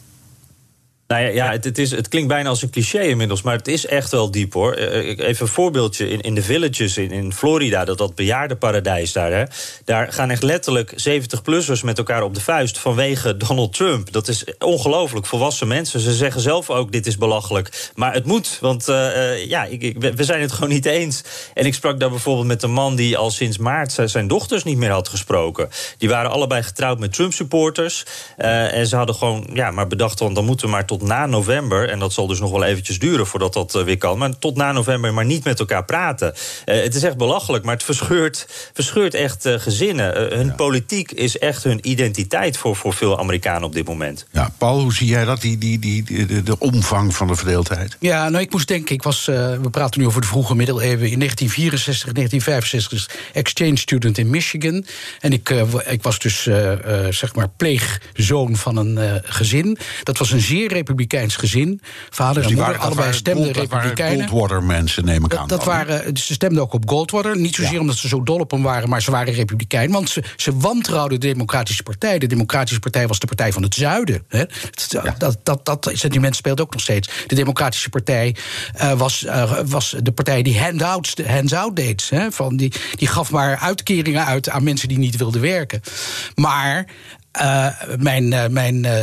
Nou 1.07 1.21
ja, 1.21 1.27
ja 1.27 1.51
het, 1.51 1.63
het, 1.63 1.77
is, 1.77 1.91
het 1.91 2.07
klinkt 2.07 2.27
bijna 2.27 2.49
als 2.49 2.61
een 2.61 2.69
cliché 2.69 2.99
inmiddels, 2.99 3.41
maar 3.41 3.55
het 3.55 3.67
is 3.67 3.85
echt 3.85 4.11
wel 4.11 4.31
diep 4.31 4.53
hoor. 4.53 4.73
Eh, 4.73 5.09
eh, 5.09 5.27
even 5.27 5.45
een 5.45 5.51
voorbeeldje. 5.51 6.09
In, 6.09 6.21
in 6.21 6.35
de 6.35 6.41
villages 6.41 6.97
in, 6.97 7.11
in 7.11 7.33
Florida, 7.33 7.85
dat, 7.85 7.97
dat 7.97 8.15
bejaardenparadijs 8.15 9.11
daar, 9.11 9.31
hè, 9.31 9.43
daar 9.83 10.13
gaan 10.13 10.29
echt 10.29 10.43
letterlijk 10.43 10.91
70-plussers 10.91 11.83
met 11.83 11.97
elkaar 11.97 12.23
op 12.23 12.33
de 12.33 12.41
vuist 12.41 12.79
vanwege 12.79 13.37
Donald 13.37 13.73
Trump. 13.73 14.11
Dat 14.11 14.27
is 14.27 14.45
ongelooflijk. 14.59 15.25
Volwassen 15.25 15.67
mensen. 15.67 15.99
Ze 15.99 16.13
zeggen 16.13 16.41
zelf 16.41 16.69
ook: 16.69 16.91
dit 16.91 17.07
is 17.07 17.17
belachelijk. 17.17 17.91
Maar 17.95 18.13
het 18.13 18.25
moet, 18.25 18.57
want 18.61 18.89
uh, 18.89 19.45
ja, 19.45 19.65
ik, 19.65 19.81
ik, 19.81 19.97
we 20.15 20.23
zijn 20.23 20.41
het 20.41 20.51
gewoon 20.51 20.69
niet 20.69 20.85
eens. 20.85 21.23
En 21.53 21.65
ik 21.65 21.73
sprak 21.73 21.99
daar 21.99 22.09
bijvoorbeeld 22.09 22.47
met 22.47 22.63
een 22.63 22.71
man 22.71 22.95
die 22.95 23.17
al 23.17 23.31
sinds 23.31 23.57
maart 23.57 23.97
zijn 24.05 24.27
dochters 24.27 24.63
niet 24.63 24.77
meer 24.77 24.91
had 24.91 25.07
gesproken. 25.07 25.69
Die 25.97 26.09
waren 26.09 26.31
allebei 26.31 26.63
getrouwd 26.63 26.99
met 26.99 27.13
Trump-supporters. 27.13 28.05
Uh, 28.37 28.73
en 28.73 28.87
ze 28.87 28.95
hadden 28.95 29.15
gewoon, 29.15 29.47
ja, 29.53 29.71
maar 29.71 29.87
bedacht, 29.87 30.19
want 30.19 30.35
dan 30.35 30.45
moeten 30.45 30.65
we 30.65 30.71
maar 30.71 30.85
tot 30.85 30.94
tot 30.99 31.07
na 31.07 31.25
november, 31.25 31.89
en 31.89 31.99
dat 31.99 32.13
zal 32.13 32.27
dus 32.27 32.39
nog 32.39 32.51
wel 32.51 32.63
eventjes 32.63 32.99
duren 32.99 33.27
voordat 33.27 33.53
dat 33.53 33.75
eh, 33.75 33.83
weer 33.83 33.97
kan, 33.97 34.17
maar 34.17 34.39
tot 34.39 34.55
na 34.55 34.71
november 34.71 35.13
maar 35.13 35.25
niet 35.25 35.43
met 35.43 35.59
elkaar 35.59 35.85
praten. 35.85 36.33
Uh, 36.65 36.81
het 36.81 36.95
is 36.95 37.03
echt 37.03 37.17
belachelijk, 37.17 37.63
maar 37.63 37.73
het 37.73 37.83
verscheurt, 37.83 38.47
verscheurt 38.73 39.13
echt 39.13 39.45
uh, 39.45 39.59
gezinnen. 39.59 40.23
Uh, 40.23 40.37
hun 40.37 40.45
ja. 40.45 40.53
politiek 40.53 41.11
is 41.11 41.37
echt 41.37 41.63
hun 41.63 41.89
identiteit 41.89 42.57
voor, 42.57 42.75
voor 42.75 42.93
veel 42.93 43.19
Amerikanen 43.19 43.63
op 43.63 43.73
dit 43.73 43.87
moment. 43.87 44.25
Ja, 44.31 44.53
Paul, 44.57 44.79
hoe 44.79 44.93
zie 44.93 45.07
jij 45.07 45.25
dat, 45.25 45.41
die, 45.41 45.57
die, 45.57 45.79
die, 45.79 46.25
de, 46.25 46.43
de 46.43 46.59
omvang 46.59 47.15
van 47.15 47.27
de 47.27 47.35
verdeeldheid? 47.35 47.97
Ja, 47.99 48.29
nou, 48.29 48.43
ik 48.43 48.51
moest 48.51 48.67
denken, 48.67 48.95
ik 48.95 49.03
was, 49.03 49.25
we 49.25 49.67
praten 49.71 50.01
nu 50.01 50.07
over 50.07 50.21
de 50.21 50.27
vroege 50.27 50.55
middeleeuwen. 50.55 51.11
In 51.11 51.19
1964, 51.19 52.11
1965 52.11 53.09
exchange 53.33 53.77
student 53.77 54.17
in 54.17 54.29
Michigan. 54.29 54.85
En 55.19 55.33
ik, 55.33 55.49
ik 55.85 56.03
was 56.03 56.19
dus, 56.19 56.41
zeg 57.09 57.35
maar, 57.35 57.49
pleegzoon 57.49 58.55
van 58.55 58.77
een 58.77 59.21
gezin. 59.23 59.77
Dat 60.03 60.17
was 60.17 60.31
een 60.31 60.41
zeer 60.41 60.71
republikeins 60.85 61.35
gezin. 61.35 61.81
Vader 62.09 62.41
dus 62.41 62.51
en 62.51 62.57
moeder, 62.57 62.77
allebei 62.77 63.13
stemden 63.13 63.51
republikeinen. 63.51 64.27
Goldwater 64.27 64.63
mensen, 64.63 65.05
neem 65.05 65.23
ik 65.23 65.29
dat, 65.29 65.39
aan. 65.39 65.47
Dat 65.47 65.63
waren, 65.63 66.17
ze 66.17 66.33
stemden 66.33 66.61
ook 66.61 66.73
op 66.73 66.89
Goldwater. 66.89 67.37
Niet 67.37 67.55
zozeer 67.55 67.73
ja. 67.73 67.79
omdat 67.79 67.95
ze 67.95 68.07
zo 68.07 68.23
dol 68.23 68.39
op 68.39 68.51
hem 68.51 68.61
waren, 68.61 68.89
maar 68.89 69.01
ze 69.01 69.11
waren 69.11 69.33
republikein. 69.33 69.91
Want 69.91 70.09
ze, 70.09 70.23
ze 70.35 70.57
wantrouwden 70.57 71.19
de 71.19 71.27
Democratische 71.27 71.83
Partij. 71.83 72.19
De 72.19 72.27
Democratische 72.27 72.79
Partij 72.79 73.07
was 73.07 73.19
de 73.19 73.27
partij 73.27 73.53
van 73.53 73.63
het 73.63 73.73
zuiden. 73.73 74.23
Hè. 74.27 74.43
Ja. 74.89 75.15
Dat, 75.17 75.37
dat, 75.43 75.65
dat 75.65 75.91
sentiment 75.93 76.35
speelt 76.35 76.61
ook 76.61 76.71
nog 76.71 76.81
steeds. 76.81 77.09
De 77.27 77.35
Democratische 77.35 77.89
Partij 77.89 78.35
uh, 78.81 78.91
was, 78.91 79.23
uh, 79.23 79.59
was 79.65 79.95
de 80.01 80.11
partij 80.11 80.41
die 80.41 80.59
handouts, 80.59 81.13
hands-out 81.25 81.75
deed. 81.75 82.09
Hè. 82.09 82.31
Van 82.31 82.57
die, 82.57 82.73
die 82.95 83.07
gaf 83.07 83.31
maar 83.31 83.57
uitkeringen 83.57 84.25
uit 84.25 84.49
aan 84.49 84.63
mensen 84.63 84.87
die 84.87 84.97
niet 84.97 85.15
wilden 85.15 85.41
werken. 85.41 85.81
Maar 86.35 86.85
uh, 87.41 87.67
mijn, 87.97 88.31
uh, 88.31 88.47
mijn 88.47 88.85
uh, 88.85 89.01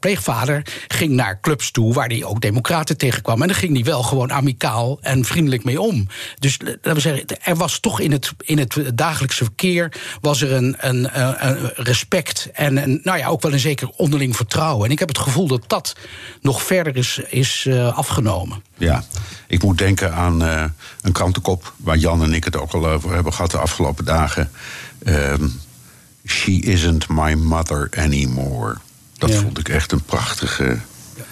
pleegvader 0.00 0.62
ging 0.88 1.12
naar 1.12 1.40
clubs 1.40 1.70
toe 1.70 1.94
waar 1.94 2.08
hij 2.08 2.24
ook 2.24 2.40
democraten 2.40 2.96
tegenkwam. 2.96 3.42
En 3.42 3.48
daar 3.48 3.56
ging 3.56 3.74
hij 3.74 3.84
wel 3.84 4.02
gewoon 4.02 4.32
amicaal 4.32 4.98
en 5.00 5.24
vriendelijk 5.24 5.64
mee 5.64 5.80
om. 5.80 6.06
Dus 6.38 6.58
laten 6.60 6.94
we 6.94 7.00
zeggen, 7.00 7.24
er 7.42 7.56
was 7.56 7.80
toch 7.80 8.00
in 8.00 8.12
het, 8.12 8.32
in 8.38 8.58
het 8.58 8.80
dagelijkse 8.94 9.44
verkeer 9.44 9.92
was 10.20 10.42
er 10.42 10.52
een, 10.52 10.76
een, 10.78 11.08
respect 11.74 12.48
en 12.52 13.00
nou 13.02 13.18
ja, 13.18 13.26
ook 13.26 13.42
wel 13.42 13.52
een 13.52 13.58
zeker 13.58 13.88
onderling 13.96 14.36
vertrouwen. 14.36 14.84
En 14.84 14.90
ik 14.90 14.98
heb 14.98 15.08
het 15.08 15.18
gevoel 15.18 15.46
dat 15.46 15.62
dat 15.66 15.96
nog 16.40 16.62
verder 16.62 16.96
is, 16.96 17.20
is 17.28 17.68
afgenomen. 17.92 18.62
Ja, 18.76 19.04
ik 19.46 19.62
moet 19.62 19.78
denken 19.78 20.14
aan 20.14 20.40
een 21.00 21.12
krantenkop 21.12 21.72
waar 21.76 21.96
Jan 21.96 22.22
en 22.22 22.34
ik 22.34 22.44
het 22.44 22.56
ook 22.56 22.72
al 22.72 22.88
over 22.88 23.14
hebben 23.14 23.32
gehad 23.32 23.50
de 23.50 23.58
afgelopen 23.58 24.04
dagen. 24.04 24.50
Ehm, 25.04 25.44
She 26.26 26.52
isn't 26.52 27.08
my 27.08 27.34
mother 27.34 27.88
anymore. 27.96 28.76
Dat 29.18 29.30
ja. 29.30 29.40
vond 29.40 29.58
ik 29.58 29.68
echt 29.68 29.92
een 29.92 30.02
prachtige. 30.02 30.78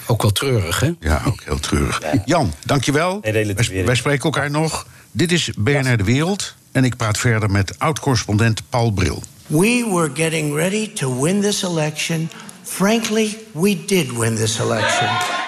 Ook 0.07 0.23
wel 0.23 0.33
treurig, 0.33 0.81
hè? 0.81 0.93
Ja, 1.01 1.23
ook 1.27 1.43
heel 1.45 1.59
treurig. 1.59 2.03
Ja. 2.03 2.23
Jan, 2.25 2.53
dankjewel. 2.65 3.21
Wij, 3.21 3.55
wij 3.85 3.95
spreken 3.95 4.25
elkaar 4.25 4.51
nog. 4.51 4.87
Dit 5.13 5.33
is 5.33 5.51
BNR 5.57 5.97
De 5.97 6.05
Wereld. 6.05 6.55
En 6.73 6.85
ik 6.85 6.97
praat 6.97 7.19
verder 7.19 7.51
met 7.51 7.79
oud-correspondent 7.79 8.63
Paul 8.69 8.91
Bril. 8.91 9.23
We 9.47 9.87
were 9.91 10.11
getting 10.15 10.55
ready 10.55 10.93
to 10.93 11.23
win 11.23 11.41
this 11.41 11.63
election. 11.63 12.31
Frankly, 12.63 13.39
we 13.53 13.85
did 13.85 14.13
win 14.17 14.37
this 14.37 14.59
election. 14.59 15.44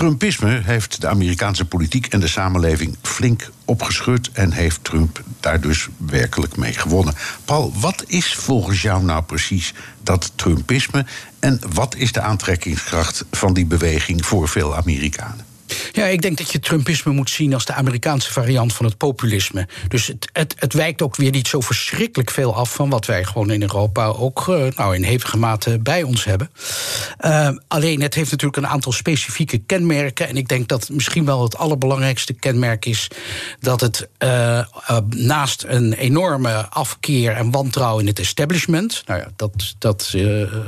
Trumpisme 0.00 0.60
heeft 0.64 1.00
de 1.00 1.08
Amerikaanse 1.08 1.64
politiek 1.64 2.06
en 2.06 2.20
de 2.20 2.28
samenleving 2.28 2.96
flink 3.02 3.50
opgeschud 3.64 4.30
en 4.32 4.52
heeft 4.52 4.84
Trump 4.84 5.22
daar 5.40 5.60
dus 5.60 5.88
werkelijk 5.96 6.56
mee 6.56 6.72
gewonnen. 6.72 7.14
Paul, 7.44 7.72
wat 7.80 8.04
is 8.06 8.34
volgens 8.34 8.82
jou 8.82 9.04
nou 9.04 9.22
precies 9.22 9.74
dat 10.02 10.32
Trumpisme 10.34 11.06
en 11.38 11.60
wat 11.72 11.94
is 11.94 12.12
de 12.12 12.20
aantrekkingskracht 12.20 13.24
van 13.30 13.54
die 13.54 13.66
beweging 13.66 14.26
voor 14.26 14.48
veel 14.48 14.76
Amerikanen? 14.76 15.49
Ja, 15.92 16.06
ik 16.06 16.22
denk 16.22 16.38
dat 16.38 16.50
je 16.50 16.60
Trumpisme 16.60 17.12
moet 17.12 17.30
zien 17.30 17.54
als 17.54 17.64
de 17.64 17.72
Amerikaanse 17.72 18.32
variant 18.32 18.72
van 18.72 18.86
het 18.86 18.96
populisme. 18.96 19.68
Dus 19.88 20.06
het, 20.06 20.28
het, 20.32 20.54
het 20.58 20.72
wijkt 20.72 21.02
ook 21.02 21.16
weer 21.16 21.30
niet 21.30 21.48
zo 21.48 21.60
verschrikkelijk 21.60 22.30
veel 22.30 22.54
af 22.54 22.74
van 22.74 22.90
wat 22.90 23.06
wij 23.06 23.24
gewoon 23.24 23.50
in 23.50 23.62
Europa 23.62 24.06
ook 24.06 24.46
uh, 24.48 24.64
nou, 24.76 24.94
in 24.94 25.02
hevige 25.02 25.36
mate 25.36 25.78
bij 25.78 26.02
ons 26.02 26.24
hebben. 26.24 26.50
Uh, 27.20 27.48
alleen 27.68 28.00
het 28.00 28.14
heeft 28.14 28.30
natuurlijk 28.30 28.62
een 28.62 28.70
aantal 28.70 28.92
specifieke 28.92 29.58
kenmerken. 29.58 30.28
En 30.28 30.36
ik 30.36 30.48
denk 30.48 30.68
dat 30.68 30.88
misschien 30.88 31.24
wel 31.24 31.42
het 31.42 31.56
allerbelangrijkste 31.56 32.32
kenmerk 32.32 32.84
is 32.84 33.08
dat 33.60 33.80
het 33.80 34.08
uh, 34.18 34.60
naast 35.08 35.64
een 35.68 35.92
enorme 35.92 36.68
afkeer 36.68 37.32
en 37.32 37.50
wantrouwen 37.50 38.02
in 38.02 38.08
het 38.08 38.18
establishment, 38.18 39.02
nou 39.06 39.20
ja, 39.20 39.28
dat, 39.36 39.74
dat 39.78 40.14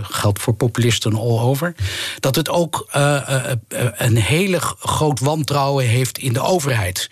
geldt 0.02 0.40
voor 0.40 0.54
populisten 0.54 1.14
all 1.14 1.38
over, 1.38 1.74
dat 2.20 2.36
het 2.36 2.48
ook 2.48 2.88
een 3.96 4.16
hele 4.16 4.60
groot 4.92 5.20
wantrouwen 5.20 5.86
heeft 5.86 6.18
in 6.18 6.32
de 6.32 6.40
overheid. 6.40 7.10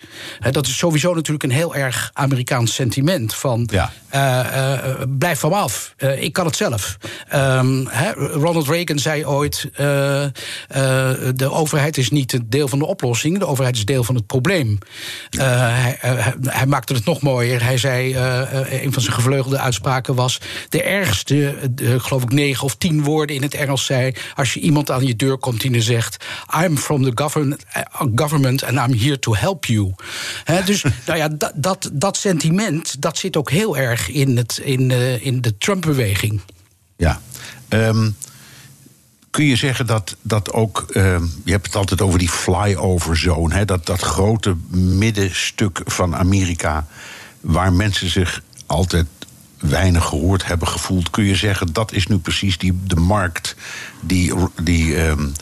dat 0.51 0.67
is 0.67 0.77
sowieso 0.77 1.13
natuurlijk 1.13 1.43
een 1.43 1.51
heel 1.51 1.75
erg 1.75 2.09
Amerikaans 2.13 2.73
sentiment. 2.73 3.35
Van 3.35 3.69
ja. 3.71 3.91
uh, 4.13 4.89
uh, 4.89 4.95
blijf 5.17 5.39
van 5.39 5.49
me 5.49 5.55
af, 5.55 5.93
uh, 5.97 6.21
ik 6.21 6.33
kan 6.33 6.45
het 6.45 6.55
zelf. 6.55 6.97
Um, 7.33 7.87
Ronald 8.15 8.67
Reagan 8.67 8.99
zei 8.99 9.25
ooit: 9.25 9.69
de 11.35 11.49
overheid 11.49 11.97
is 11.97 12.09
niet 12.09 12.33
een 12.33 12.45
deel 12.49 12.67
van 12.67 12.79
de 12.79 12.85
oplossing, 12.85 13.39
de 13.39 13.47
overheid 13.47 13.75
is 13.75 13.85
deel 13.85 14.03
van 14.03 14.15
het 14.15 14.27
probleem. 14.27 14.77
Hij, 15.29 15.97
hij, 16.41 16.65
maakte 16.65 16.93
het 16.93 17.05
nog 17.05 17.21
mooier. 17.21 17.63
Hij 17.63 17.77
zei: 17.77 18.15
een 18.83 18.93
van 18.93 19.01
zijn 19.01 19.15
gevleugelde 19.15 19.59
uitspraken 19.59 20.15
was: 20.15 20.39
de 20.69 20.83
ergste, 20.83 21.55
geloof 21.97 22.23
ik, 22.23 22.31
negen 22.31 22.63
of 22.63 22.75
tien 22.75 23.03
woorden 23.03 23.35
in 23.35 23.41
het 23.41 23.53
Engels 23.53 23.85
zei: 23.85 24.13
als 24.35 24.53
je 24.53 24.59
iemand 24.59 24.91
aan 24.91 25.05
je 25.05 25.15
deur 25.15 25.37
komt 25.37 25.61
die 25.61 25.81
zegt: 25.81 26.25
I'm 26.63 26.77
from 26.77 27.03
the 27.03 27.11
government 27.15 27.63
government 28.15 28.63
and 28.63 28.77
I'm 28.77 28.97
here 28.99 29.19
to 29.19 29.35
help 29.35 29.65
you. 29.65 29.93
He, 30.43 30.63
dus 30.63 30.83
nou 31.07 31.17
ja, 31.17 31.27
dat, 31.27 31.51
dat, 31.55 31.89
dat 31.93 32.17
sentiment 32.17 33.01
dat 33.01 33.17
zit 33.17 33.37
ook 33.37 33.49
heel 33.49 33.77
erg 33.77 34.09
in, 34.09 34.37
het, 34.37 34.59
in, 34.63 34.89
uh, 34.89 35.25
in 35.25 35.41
de 35.41 35.57
Trump-beweging. 35.57 36.41
Ja. 36.97 37.21
Um, 37.69 38.15
kun 39.29 39.45
je 39.45 39.55
zeggen 39.55 39.87
dat, 39.87 40.15
dat 40.21 40.51
ook. 40.51 40.85
Uh, 40.89 41.03
je 41.45 41.51
hebt 41.51 41.65
het 41.65 41.75
altijd 41.75 42.01
over 42.01 42.19
die 42.19 42.29
flyover 42.29 43.17
zone, 43.17 43.53
hè, 43.53 43.65
dat, 43.65 43.85
dat 43.85 44.01
grote 44.01 44.55
middenstuk 44.69 45.81
van 45.85 46.15
Amerika. 46.15 46.87
waar 47.41 47.73
mensen 47.73 48.09
zich 48.09 48.41
altijd 48.65 49.07
weinig 49.59 50.05
gehoord 50.05 50.45
hebben 50.45 50.67
gevoeld. 50.67 51.09
Kun 51.09 51.23
je 51.23 51.35
zeggen 51.35 51.73
dat 51.73 51.91
is 51.91 52.07
nu 52.07 52.17
precies 52.17 52.57
die, 52.57 52.79
de 52.83 52.95
markt 52.95 53.55
die, 54.01 54.33
die 54.61 55.05
um, 55.05 55.33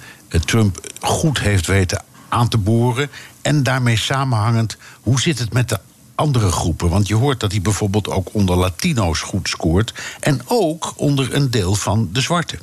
Trump 0.45 0.91
goed 1.00 1.39
heeft 1.39 1.67
weten 1.67 2.03
aan 2.29 2.48
te 2.48 2.57
boren. 2.57 3.09
En 3.41 3.63
daarmee 3.63 3.98
samenhangend, 3.98 4.77
hoe 5.01 5.21
zit 5.21 5.39
het 5.39 5.53
met 5.53 5.69
de 5.69 5.79
andere 6.15 6.51
groepen? 6.51 6.89
Want 6.89 7.07
je 7.07 7.15
hoort 7.15 7.39
dat 7.39 7.51
hij 7.51 7.62
bijvoorbeeld 7.62 8.09
ook 8.09 8.29
onder 8.31 8.57
Latino's 8.57 9.19
goed 9.19 9.50
scoort. 9.50 9.93
En 10.19 10.41
ook 10.45 10.93
onder 10.95 11.33
een 11.33 11.51
deel 11.51 11.75
van 11.75 12.09
de 12.13 12.21
zwarte. 12.21 12.59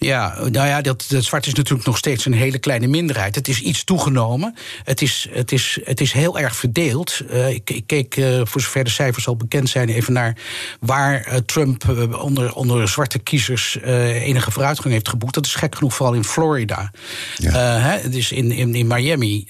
Ja, 0.00 0.34
nou 0.38 0.68
ja, 0.68 0.80
dat, 0.80 1.04
dat 1.08 1.24
zwart 1.24 1.46
is 1.46 1.54
natuurlijk 1.54 1.86
nog 1.86 1.96
steeds 1.96 2.24
een 2.24 2.32
hele 2.32 2.58
kleine 2.58 2.86
minderheid. 2.86 3.34
Het 3.34 3.48
is 3.48 3.60
iets 3.60 3.84
toegenomen. 3.84 4.54
Het 4.84 5.02
is, 5.02 5.28
het 5.30 5.52
is, 5.52 5.78
het 5.84 6.00
is 6.00 6.12
heel 6.12 6.38
erg 6.38 6.56
verdeeld. 6.56 7.20
Uh, 7.30 7.48
ik, 7.48 7.70
ik, 7.70 7.86
keek, 7.86 8.16
uh, 8.16 8.40
voor 8.44 8.60
zover 8.60 8.84
de 8.84 8.90
cijfers 8.90 9.28
al 9.28 9.36
bekend 9.36 9.68
zijn, 9.68 9.88
even 9.88 10.12
naar 10.12 10.36
waar 10.80 11.28
uh, 11.28 11.34
Trump 11.36 11.84
onder, 12.20 12.54
onder 12.54 12.88
zwarte 12.88 13.18
kiezers 13.18 13.78
enige 13.82 14.50
vooruitgang 14.50 14.92
heeft 14.92 15.08
geboekt. 15.08 15.34
Dat 15.34 15.46
is 15.46 15.54
gek 15.54 15.74
genoeg 15.74 15.94
vooral 15.94 16.14
in 16.14 16.24
Florida. 16.24 16.90
Ja. 17.36 17.50
Hè, 17.78 18.08
dus 18.08 18.32
in, 18.32 18.52
in, 18.52 18.74
in 18.74 18.86
Miami. 18.86 19.46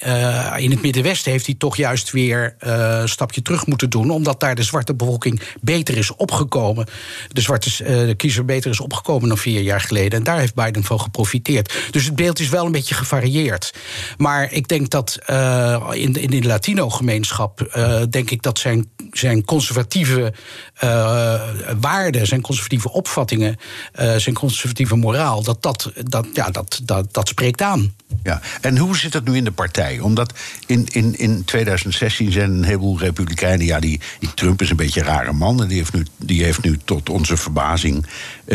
in 0.57 0.71
het 0.71 0.81
Middenwesten 0.81 1.31
heeft 1.31 1.45
hij 1.45 1.55
toch 1.57 1.77
juist 1.77 2.11
weer 2.11 2.55
een 2.59 3.09
stapje 3.09 3.41
terug 3.41 3.65
moeten 3.65 3.89
doen, 3.89 4.09
omdat 4.09 4.39
daar 4.39 4.55
de 4.55 4.63
zwarte 4.63 4.93
bevolking 4.93 5.41
beter 5.61 5.97
is 5.97 6.15
opgekomen. 6.15 6.85
De 7.27 7.41
zwarte 7.41 7.83
de 7.83 8.13
kiezer 8.17 8.45
beter 8.45 8.71
is 8.71 8.79
opgekomen 8.79 9.27
dan 9.27 9.37
vier 9.37 9.61
jaar 9.61 9.81
geleden. 9.81 10.17
En 10.19 10.23
daar 10.23 10.38
heeft 10.39 10.55
Biden 10.55 10.83
van 10.83 10.99
geprofiteerd. 10.99 11.73
Dus 11.91 12.05
het 12.05 12.15
beeld 12.15 12.39
is 12.39 12.49
wel 12.49 12.65
een 12.65 12.71
beetje 12.71 12.95
gevarieerd. 12.95 13.73
Maar 14.17 14.51
ik 14.51 14.67
denk 14.67 14.89
dat 14.89 15.19
uh, 15.29 15.87
in, 15.91 16.13
de, 16.13 16.21
in 16.21 16.29
de 16.29 16.47
Latino-gemeenschap, 16.47 17.71
uh, 17.75 18.01
denk 18.09 18.31
ik 18.31 18.41
dat 18.41 18.59
zijn, 18.59 18.89
zijn 19.11 19.45
conservatieve 19.45 20.33
uh, 20.83 21.41
waarden, 21.79 22.27
zijn 22.27 22.41
conservatieve 22.41 22.91
opvattingen, 22.91 23.57
zijn 24.17 24.35
conservatieve 24.35 24.95
moraal, 24.95 25.43
dat 25.43 25.61
dat, 25.61 25.91
dat, 26.03 26.27
ja, 26.33 26.49
dat, 26.49 26.81
dat, 26.83 27.13
dat 27.13 27.27
spreekt 27.27 27.61
aan. 27.61 27.93
Ja, 28.23 28.41
en 28.61 28.77
hoe 28.77 28.97
zit 28.97 29.11
dat 29.11 29.23
nu 29.23 29.35
in 29.35 29.43
de 29.43 29.51
partij? 29.51 29.99
Omdat 29.99 30.33
in, 30.65 30.87
in, 30.91 31.17
in 31.17 31.45
2016 31.45 32.31
zijn 32.31 32.51
een 32.51 32.63
heleboel 32.63 32.99
Republikeinen, 32.99 33.65
ja, 33.65 33.79
die, 33.79 33.99
die 34.19 34.33
Trump 34.33 34.61
is 34.61 34.69
een 34.69 34.75
beetje 34.75 34.99
een 34.99 35.05
rare 35.05 35.33
man. 35.33 35.61
En 35.61 35.67
die 35.67 35.77
heeft 35.77 35.93
nu, 35.93 36.05
die 36.17 36.43
heeft 36.43 36.61
nu 36.61 36.79
tot 36.85 37.09
onze 37.09 37.37
verbazing 37.37 38.05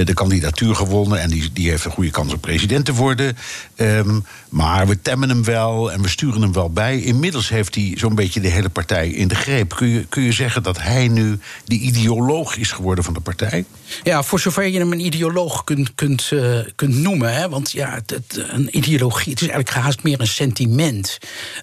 de 0.02 0.14
kandidatuur 0.14 0.74
gewonnen. 0.74 1.20
En 1.20 1.28
die, 1.28 1.50
die 1.52 1.70
heeft 1.70 1.84
een 1.84 1.90
goede 1.90 2.10
kans 2.10 2.32
om 2.32 2.40
president 2.40 2.84
te 2.84 2.92
worden. 2.92 3.36
Um, 3.76 4.24
maar 4.48 4.86
we 4.86 5.02
temmen 5.02 5.28
hem 5.28 5.44
wel 5.44 5.92
en 5.92 6.02
we 6.02 6.08
sturen 6.08 6.42
hem 6.42 6.52
wel 6.52 6.70
bij. 6.70 7.00
Inmiddels 7.00 7.48
heeft 7.48 7.74
hij 7.74 7.92
zo'n 7.96 8.14
beetje 8.14 8.40
de 8.40 8.48
hele 8.48 8.68
partij 8.68 9.08
in 9.08 9.28
de 9.28 9.34
greep. 9.34 9.74
Kun 9.74 9.88
je, 9.88 10.04
kun 10.08 10.22
je 10.22 10.32
zeggen 10.32 10.62
dat 10.62 10.82
hij 10.82 11.08
nu 11.08 11.38
de 11.64 11.74
ideoloog 11.74 12.56
is 12.56 12.72
geworden 12.72 13.04
van 13.04 13.14
de 13.14 13.20
partij? 13.20 13.64
Ja, 14.02 14.22
voor 14.22 14.40
zover 14.40 14.66
je 14.66 14.78
hem 14.78 14.92
een 14.92 15.04
ideoloog 15.04 15.64
kunt, 15.64 15.94
kunt, 15.94 16.30
uh, 16.32 16.58
kunt 16.74 16.94
noemen. 16.94 17.34
Hè, 17.34 17.48
want 17.48 17.72
ja, 17.72 17.94
het, 17.94 18.10
het, 18.10 18.44
een 18.48 18.76
ideologie, 18.76 19.32
het 19.32 19.40
is 19.40 19.48
eigenlijk 19.48 19.84
haast 19.84 20.02
meer 20.02 20.20
een 20.20 20.26
sentiment. 20.26 21.18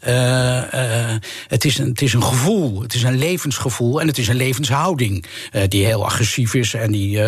Uh, 0.07 0.63
het, 1.47 1.65
is 1.65 1.77
een, 1.77 1.89
het 1.89 2.01
is 2.01 2.13
een 2.13 2.23
gevoel, 2.23 2.81
het 2.81 2.93
is 2.93 3.03
een 3.03 3.17
levensgevoel 3.17 4.01
en 4.01 4.07
het 4.07 4.17
is 4.17 4.27
een 4.27 4.35
levenshouding. 4.35 5.25
die 5.67 5.85
heel 5.85 6.05
agressief 6.05 6.53
is 6.53 6.73
en 6.73 6.91
die 6.91 7.19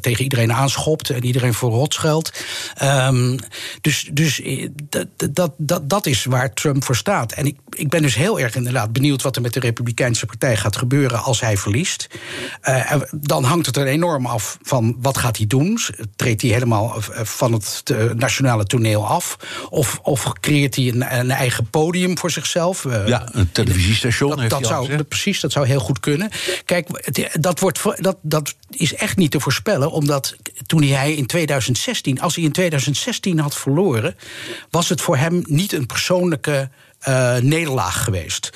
tegen 0.00 0.22
iedereen 0.22 0.49
aanschopt 0.52 1.10
en 1.10 1.24
iedereen 1.24 1.54
voor 1.54 1.70
rot 1.70 1.94
scheldt. 1.94 2.44
Um, 2.82 3.38
dus 3.80 4.08
dus 4.12 4.42
dat, 4.88 5.06
dat, 5.30 5.52
dat, 5.56 5.90
dat 5.90 6.06
is 6.06 6.24
waar 6.24 6.52
Trump 6.52 6.84
voor 6.84 6.96
staat. 6.96 7.32
En 7.32 7.46
ik, 7.46 7.56
ik 7.70 7.88
ben 7.88 8.02
dus 8.02 8.14
heel 8.14 8.40
erg 8.40 8.54
inderdaad 8.54 8.92
benieuwd 8.92 9.22
wat 9.22 9.36
er 9.36 9.42
met 9.42 9.52
de 9.52 9.60
Republikeinse 9.60 10.26
Partij 10.26 10.56
gaat 10.56 10.76
gebeuren 10.76 11.22
als 11.22 11.40
hij 11.40 11.56
verliest. 11.56 12.06
Uh, 12.68 12.92
dan 13.10 13.44
hangt 13.44 13.66
het 13.66 13.76
er 13.76 13.86
enorm 13.86 14.26
af 14.26 14.58
van 14.62 14.96
wat 15.00 15.18
gaat 15.18 15.36
hij 15.36 15.46
doen. 15.46 15.78
Treedt 16.16 16.42
hij 16.42 16.50
helemaal 16.50 16.94
eh, 16.94 17.24
van 17.24 17.52
het 17.52 17.82
nationale 18.14 18.64
toneel 18.64 19.06
af? 19.06 19.36
Of, 19.70 19.98
of 20.02 20.32
creëert 20.40 20.76
hij 20.76 20.88
een, 20.88 21.18
een 21.18 21.30
eigen 21.30 21.70
podium 21.70 22.18
voor 22.18 22.30
zichzelf? 22.30 22.86
Ja, 23.06 23.28
een 23.32 23.52
televisiestation. 23.52 24.30
Dat, 24.30 24.38
heeft 24.38 24.50
dat 24.50 24.66
zou, 24.66 24.96
al 24.96 25.04
precies, 25.04 25.40
dat 25.40 25.52
zou 25.52 25.66
heel 25.66 25.80
goed 25.80 26.00
kunnen. 26.00 26.30
Kijk, 26.64 26.88
dat, 27.40 27.60
wordt, 27.60 27.80
dat, 28.02 28.16
dat 28.22 28.54
is 28.70 28.94
echt 28.94 29.16
niet 29.16 29.30
te 29.30 29.40
voorspellen, 29.40 29.90
omdat 29.90 30.36
toen 30.66 30.82
hij 30.82 31.14
in 31.14 31.26
2016, 31.26 32.20
als 32.20 32.34
hij 32.34 32.44
in 32.44 32.52
2016 32.52 33.38
had 33.38 33.56
verloren, 33.56 34.16
was 34.70 34.88
het 34.88 35.00
voor 35.00 35.16
hem 35.16 35.42
niet 35.46 35.72
een 35.72 35.86
persoonlijke 35.86 36.70
uh, 37.08 37.36
nederlaag 37.36 38.04
geweest. 38.04 38.50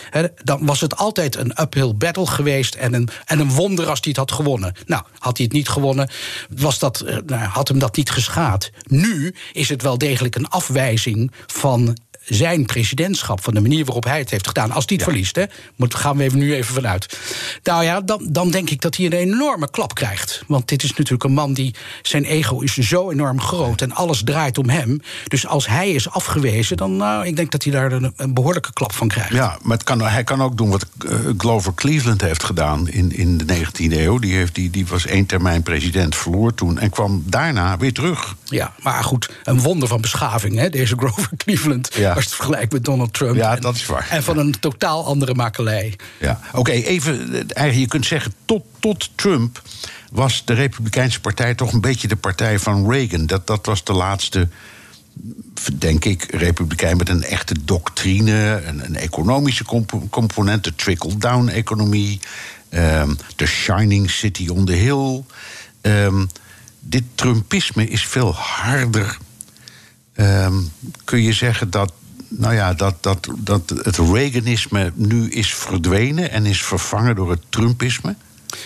Dan 0.45 0.67
was 0.67 0.81
het 0.81 0.97
altijd 0.97 1.37
een 1.37 1.53
uphill 1.61 1.95
battle 1.95 2.27
geweest 2.27 2.75
en 2.75 2.95
een, 2.95 3.09
en 3.25 3.39
een 3.39 3.51
wonder 3.51 3.89
als 3.89 3.99
hij 4.01 4.09
het 4.09 4.17
had 4.17 4.33
gewonnen. 4.33 4.75
Nou, 4.87 5.03
had 5.19 5.37
hij 5.37 5.47
het 5.47 5.55
niet 5.55 5.69
gewonnen, 5.69 6.11
was 6.49 6.79
dat, 6.79 7.03
uh, 7.07 7.17
nou, 7.27 7.43
had 7.43 7.69
hem 7.69 7.79
dat 7.79 7.97
niet 7.97 8.11
geschaad. 8.11 8.71
Nu 8.83 9.35
is 9.53 9.69
het 9.69 9.83
wel 9.83 9.99
degelijk 9.99 10.35
een 10.35 10.49
afwijzing 10.49 11.33
van 11.47 11.97
zijn 12.25 12.67
presidentschap, 12.67 13.43
van 13.43 13.55
de 13.55 13.61
manier 13.61 13.85
waarop 13.85 14.05
hij 14.05 14.19
het 14.19 14.31
heeft 14.31 14.47
gedaan, 14.47 14.71
als 14.71 14.85
hij 14.87 14.97
het 14.97 15.05
ja. 15.05 15.11
verliest, 15.13 15.37
hè, 15.37 15.45
moet, 15.77 15.95
gaan 15.95 16.17
we 16.17 16.23
even 16.23 16.39
nu 16.39 16.55
even 16.55 16.75
vanuit. 16.75 17.19
Nou 17.63 17.85
ja, 17.85 18.01
dan, 18.01 18.27
dan 18.31 18.51
denk 18.51 18.71
ik 18.71 18.81
dat 18.81 18.97
hij 18.97 19.07
een 19.07 19.13
enorme 19.13 19.71
klap 19.71 19.95
krijgt. 19.95 20.43
Want 20.47 20.69
dit 20.69 20.83
is 20.83 20.91
natuurlijk 20.91 21.25
een 21.25 21.33
man 21.33 21.53
die 21.53 21.75
zijn 22.03 22.25
ego 22.25 22.61
is 22.61 22.73
zo 22.73 23.11
enorm 23.11 23.41
groot 23.41 23.81
en 23.81 23.93
alles 23.93 24.23
draait 24.25 24.59
om 24.59 24.69
hem. 24.69 25.01
Dus 25.29 25.47
als 25.47 25.67
hij 25.67 25.91
is 25.91 26.11
afgewezen, 26.11 26.77
dan 26.77 26.97
nou, 26.97 27.27
ik 27.27 27.37
denk 27.37 27.51
dat 27.51 27.63
hij 27.63 27.73
daar 27.73 27.93
een, 27.93 28.13
een 28.17 28.35
behoorlijke 28.35 28.73
klap 28.73 28.93
van 28.93 29.09
krijgt. 29.09 29.33
Ja, 29.33 29.59
maar 29.63 29.77
het 29.77 29.87
kan, 29.87 30.01
hij 30.01 30.25
kan 30.25 30.43
ook 30.43 30.57
doen 30.57 30.71
wat 30.71 30.87
uh, 31.07 31.19
Glover 31.37 31.75
Cleveland 31.75 32.21
heeft 32.21 32.45
gedaan 32.45 32.89
in, 32.89 33.17
in 33.17 33.39
de 33.39 33.45
19e 33.45 33.93
eeuw. 33.93 34.19
Die, 34.19 34.35
heeft, 34.35 34.55
die, 34.55 34.71
die 34.71 34.87
was 34.87 35.07
één 35.07 35.27
termijn 35.27 35.63
president, 35.63 36.17
verloor 36.17 36.55
toen 36.55 36.79
en 36.79 36.91
kwam 36.91 37.23
daarna 37.27 37.77
weer 37.77 37.93
terug. 37.93 38.37
Ja, 38.45 38.73
maar 38.83 39.05
goed, 39.05 39.31
een 39.45 39.61
wonder 39.61 39.89
van 39.89 40.01
beschaving, 40.01 40.59
hè, 40.59 40.69
deze 40.69 40.97
Grover 40.97 41.29
Cleveland. 41.37 41.91
Ja 41.95 42.14
als 42.15 42.25
het 42.25 42.35
vergelijkt 42.35 42.73
met 42.73 42.85
Donald 42.85 43.13
Trump. 43.13 43.37
Ja, 43.37 43.57
dat 43.57 43.75
is 43.75 43.87
waar. 43.87 44.07
En 44.11 44.23
van 44.23 44.39
een 44.39 44.61
totaal 44.61 45.07
andere 45.07 45.35
makelij. 45.35 45.97
Ja, 46.21 46.41
oké, 46.49 46.59
okay, 46.59 46.83
even. 46.83 47.19
Eigenlijk, 47.33 47.75
je 47.75 47.87
kunt 47.87 48.07
zeggen, 48.07 48.35
tot, 48.45 48.63
tot 48.79 49.11
Trump 49.15 49.63
was 50.11 50.43
de 50.45 50.55
Republikeinse 50.55 51.21
Partij 51.21 51.55
toch 51.55 51.73
een 51.73 51.81
beetje 51.81 52.09
de 52.09 52.17
partij 52.17 52.59
van 52.59 52.91
Reagan. 52.91 53.27
Dat, 53.27 53.47
dat 53.47 53.67
was 53.67 53.85
de 53.85 53.93
laatste, 53.93 54.49
denk 55.73 56.05
ik, 56.05 56.27
Republikein 56.31 56.97
met 56.97 57.09
een 57.09 57.25
echte 57.25 57.65
doctrine, 57.65 58.63
een, 58.67 58.85
een 58.85 58.97
economische 58.97 59.65
comp 59.65 60.01
component, 60.11 60.65
de 60.65 60.75
trickle-down-economie, 60.75 62.21
um, 62.71 63.17
de 63.37 63.47
Shining 63.47 64.11
City 64.11 64.49
on 64.49 64.65
the 64.65 64.73
Hill. 64.73 65.25
Um, 65.83 66.29
dit 66.81 67.03
Trumpisme 67.15 67.89
is 67.89 68.07
veel 68.07 68.35
harder. 68.35 69.19
Um, 70.17 70.73
kun 71.05 71.23
je 71.23 71.33
zeggen 71.33 71.71
dat 71.71 71.93
nou 72.37 72.55
ja, 72.55 72.75
dat, 72.75 72.95
dat, 73.01 73.29
dat 73.39 73.73
het 73.83 73.97
Reaganisme 73.97 74.93
nu 74.95 75.31
is 75.31 75.55
verdwenen 75.55 76.31
en 76.31 76.47
is 76.47 76.63
vervangen 76.63 77.15
door 77.15 77.31
het 77.31 77.41
Trumpisme? 77.49 78.15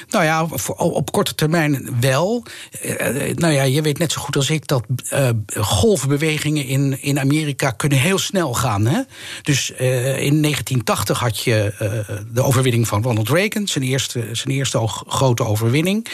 Nou 0.08 0.24
ja, 0.24 0.46
op 0.76 1.12
korte 1.12 1.34
termijn 1.34 1.88
wel. 2.00 2.42
Uh, 2.84 3.34
nou 3.34 3.52
ja, 3.52 3.62
je 3.62 3.82
weet 3.82 3.98
net 3.98 4.12
zo 4.12 4.20
goed 4.20 4.36
als 4.36 4.50
ik 4.50 4.66
dat 4.66 4.84
uh, 5.12 5.28
golfbewegingen 5.56 6.66
in, 6.66 7.02
in 7.02 7.20
Amerika 7.20 7.70
kunnen 7.70 7.98
heel 7.98 8.18
snel 8.18 8.54
gaan. 8.54 8.86
Hè? 8.86 9.00
Dus 9.42 9.70
in 9.70 10.42
1980 10.42 11.18
had 11.18 11.38
je 11.38 11.74
de 12.32 12.42
overwinning 12.42 12.88
van 12.88 13.02
Ronald 13.02 13.28
Reagan, 13.28 13.68
zijn 13.68 13.84
eerste, 13.84 14.28
zijn 14.32 14.54
eerste 14.54 14.88
grote 15.06 15.44
overwinning. 15.44 16.06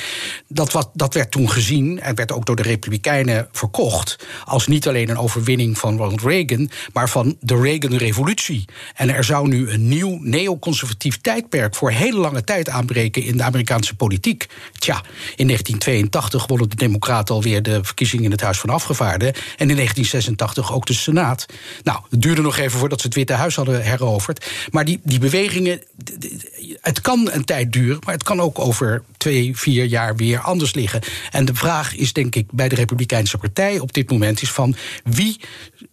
Dat, 0.48 0.72
wat, 0.72 0.90
dat 0.92 1.14
werd 1.14 1.30
toen 1.30 1.50
gezien 1.50 2.00
en 2.00 2.14
werd 2.14 2.32
ook 2.32 2.46
door 2.46 2.56
de 2.56 2.62
Republikeinen 2.62 3.48
verkocht 3.52 4.26
als 4.44 4.66
niet 4.66 4.88
alleen 4.88 5.08
een 5.08 5.18
overwinning 5.18 5.78
van 5.78 5.96
Ronald 5.96 6.22
Reagan, 6.22 6.70
maar 6.92 7.08
van 7.08 7.36
de 7.40 7.60
Reagan-revolutie. 7.60 8.64
En 8.94 9.10
er 9.10 9.24
zou 9.24 9.48
nu 9.48 9.70
een 9.70 9.88
nieuw 9.88 10.18
neoconservatief 10.20 11.20
tijdperk 11.20 11.74
voor 11.74 11.90
hele 11.90 12.18
lange 12.18 12.44
tijd 12.44 12.68
aanbreken 12.68 13.22
in 13.22 13.36
de 13.36 13.42
Amerikaanse 13.42 13.63
Amerikaanse 13.64 13.94
politiek. 13.96 14.46
Tja, 14.78 15.02
in 15.36 15.46
1982 15.46 16.46
wonnen 16.46 16.68
de 16.68 16.76
Democraten 16.76 17.34
alweer 17.34 17.62
de 17.62 17.84
verkiezingen 17.84 18.24
in 18.24 18.30
het 18.30 18.40
Huis 18.40 18.58
van 18.58 18.70
Afgevaarden. 18.70 19.28
En 19.34 19.70
in 19.70 19.76
1986 19.76 20.72
ook 20.72 20.86
de 20.86 20.92
Senaat. 20.92 21.46
Nou, 21.82 21.98
het 22.10 22.22
duurde 22.22 22.42
nog 22.42 22.56
even 22.56 22.78
voordat 22.78 23.00
ze 23.00 23.06
het 23.06 23.16
Witte 23.16 23.32
Huis 23.32 23.56
hadden 23.56 23.82
heroverd. 23.82 24.46
Maar 24.70 24.84
die, 24.84 25.00
die 25.02 25.18
bewegingen, 25.18 25.82
het 26.80 27.00
kan 27.00 27.28
een 27.32 27.44
tijd 27.44 27.72
duren, 27.72 27.98
maar 28.04 28.14
het 28.14 28.22
kan 28.22 28.40
ook 28.40 28.58
over 28.58 29.02
twee, 29.24 29.56
vier 29.56 29.84
jaar 29.84 30.16
weer 30.16 30.40
anders 30.40 30.74
liggen. 30.74 31.00
En 31.30 31.44
de 31.44 31.54
vraag 31.54 31.94
is, 31.96 32.12
denk 32.12 32.34
ik, 32.34 32.52
bij 32.52 32.68
de 32.68 32.74
Republikeinse 32.74 33.38
Partij 33.38 33.78
op 33.78 33.92
dit 33.92 34.10
moment 34.10 34.42
is 34.42 34.50
van 34.50 34.76
wie 35.04 35.40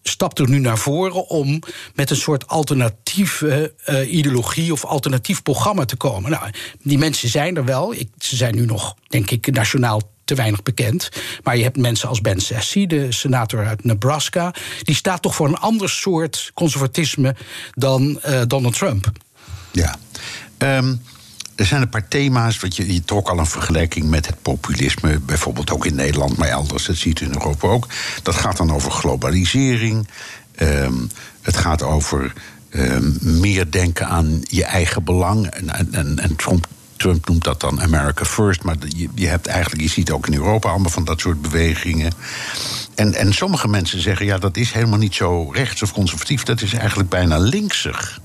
stapt 0.04 0.39
er 0.39 0.50
nu 0.50 0.60
naar 0.60 0.78
voren 0.78 1.28
om 1.28 1.60
met 1.96 2.10
een 2.10 2.15
soort 2.15 2.48
alternatieve 2.48 3.74
uh, 3.86 4.13
ideologie 4.13 4.72
of 4.72 4.86
alternatief 4.86 5.44
programma 5.44 5.86
te 5.86 5.96
komen. 5.96 6.32
Nou, 6.32 6.52
die 6.82 6.98
mensen 6.98 7.30
zijn 7.30 7.58
er 7.58 7.65
wel. 7.65 7.94
Ik, 7.94 8.10
ze 8.17 8.36
zijn 8.36 8.56
nu 8.56 8.65
nog, 8.65 8.96
denk 9.08 9.32
ik, 9.32 9.52
nationaal 9.52 10.02
te 10.26 10.36
weinig 10.36 10.63
bekend. 10.63 11.10
Maar 11.44 11.58
je 11.58 11.63
hebt 11.63 11.78
mensen 11.78 12.10
als 12.10 12.22
Ben 12.22 12.39
Sasse, 12.39 12.88
de 12.88 13.12
senator 13.12 13.67
uit 13.67 13.84
Nebraska. 13.84 14.54
Die 14.84 14.96
staat 14.96 15.22
toch 15.22 15.36
voor 15.36 15.48
een 15.48 15.58
ander 15.58 15.89
soort 15.89 16.52
conservatisme 16.54 17.36
dan 17.74 18.20
uh, 18.26 18.41
Donald 18.48 18.78
Trump. 18.78 19.12
Ja. 19.72 19.96
Um, 20.58 21.02
er 21.62 21.67
zijn 21.67 21.82
een 21.82 21.89
paar 21.89 22.08
thema's, 22.08 22.60
want 22.60 22.76
je, 22.76 22.93
je 22.93 23.04
trok 23.04 23.30
al 23.30 23.39
een 23.39 23.45
vergelijking 23.45 24.10
met 24.10 24.28
het 24.28 24.41
populisme, 24.41 25.19
bijvoorbeeld 25.19 25.71
ook 25.71 25.86
in 25.86 25.95
Nederland, 25.95 26.38
maar 26.38 26.47
elders, 26.47 26.86
dat 26.86 26.95
ziet 26.95 27.19
u 27.19 27.26
in 27.26 27.34
Europa 27.34 27.67
ook. 27.67 27.88
Dat 28.24 28.36
gaat 28.36 28.58
dan 28.58 28.71
over 28.71 28.91
globalisering. 28.91 30.08
Um, 30.62 31.10
het 31.41 31.58
gaat 31.58 31.84
over 31.84 32.34
um, 32.69 33.17
meer 33.21 33.71
denken 33.71 34.08
aan 34.08 34.41
je 34.43 34.63
eigen 34.63 35.04
belang. 35.04 35.47
En, 35.47 35.93
en, 35.93 36.19
en 36.19 36.36
Trump, 36.36 36.67
Trump 36.95 37.28
noemt 37.28 37.43
dat 37.43 37.60
dan 37.60 37.82
America 37.82 38.26
First, 38.26 38.63
maar 38.63 38.76
je, 38.88 39.08
je 39.15 39.28
hebt 39.28 39.47
eigenlijk, 39.47 39.82
je 39.82 39.89
ziet 39.89 40.12
ook 40.12 40.28
in 40.28 40.34
Europa 40.34 40.69
allemaal 40.69 40.91
van 40.91 41.06
dat 41.06 41.19
soort 41.19 41.41
bewegingen. 41.41 42.13
En, 42.95 43.13
en 43.13 43.34
sommige 43.34 43.67
mensen 43.67 44.02
zeggen, 44.02 44.26
ja, 44.26 44.38
dat 44.38 44.58
is 44.58 44.71
helemaal 44.71 45.00
niet 45.00 45.15
zo 45.15 45.52
rechts 45.52 45.82
of 45.82 45.93
conservatief, 45.93 46.43
dat 46.43 46.62
is 46.62 46.74
eigenlijk 46.74 47.10
bijna 47.10 47.38
linksig. 47.38 48.19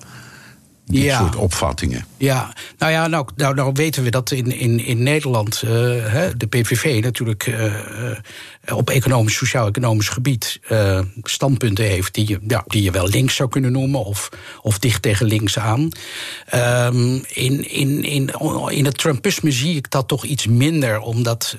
Dit 0.87 1.03
Ja. 1.03 1.19
soort 1.19 1.37
opvattingen. 1.37 2.07
Ja, 2.17 2.53
nou 2.79 2.93
ja, 2.93 3.07
nou, 3.07 3.29
nou, 3.37 3.55
nou 3.55 3.71
weten 3.73 4.03
we 4.03 4.11
dat 4.11 4.31
in, 4.31 4.59
in, 4.59 4.85
in 4.85 5.03
Nederland 5.03 5.63
eh, 5.63 5.71
hè, 6.03 6.37
de 6.37 6.47
PVV 6.47 7.01
natuurlijk 7.03 7.47
eh, 7.47 7.65
eh, 7.65 8.77
op 8.77 8.91
economisch, 8.91 9.35
sociaal-economisch 9.35 10.09
gebied 10.09 10.61
standpunten 11.23 11.85
heeft 11.85 12.15
die 12.15 12.29
je, 12.29 12.39
ja, 12.47 12.65
die 12.67 12.83
je 12.83 12.91
wel 12.91 13.09
links 13.09 13.35
zou 13.35 13.49
kunnen 13.49 13.73
noemen 13.73 14.05
of, 14.05 14.29
of 14.63 14.79
dicht 14.79 15.03
tegen 15.03 15.27
links 15.27 15.59
aan. 15.59 15.89
Ehm, 16.47 17.15
in, 17.29 17.71
in, 17.71 18.05
in, 18.05 18.31
in 18.69 18.85
het 18.85 18.99
Trumpisme 18.99 19.51
zie 19.51 19.77
ik 19.77 19.91
dat 19.91 20.09
toch 20.09 20.25
iets 20.25 20.47
minder, 20.47 21.01
omdat 21.01 21.57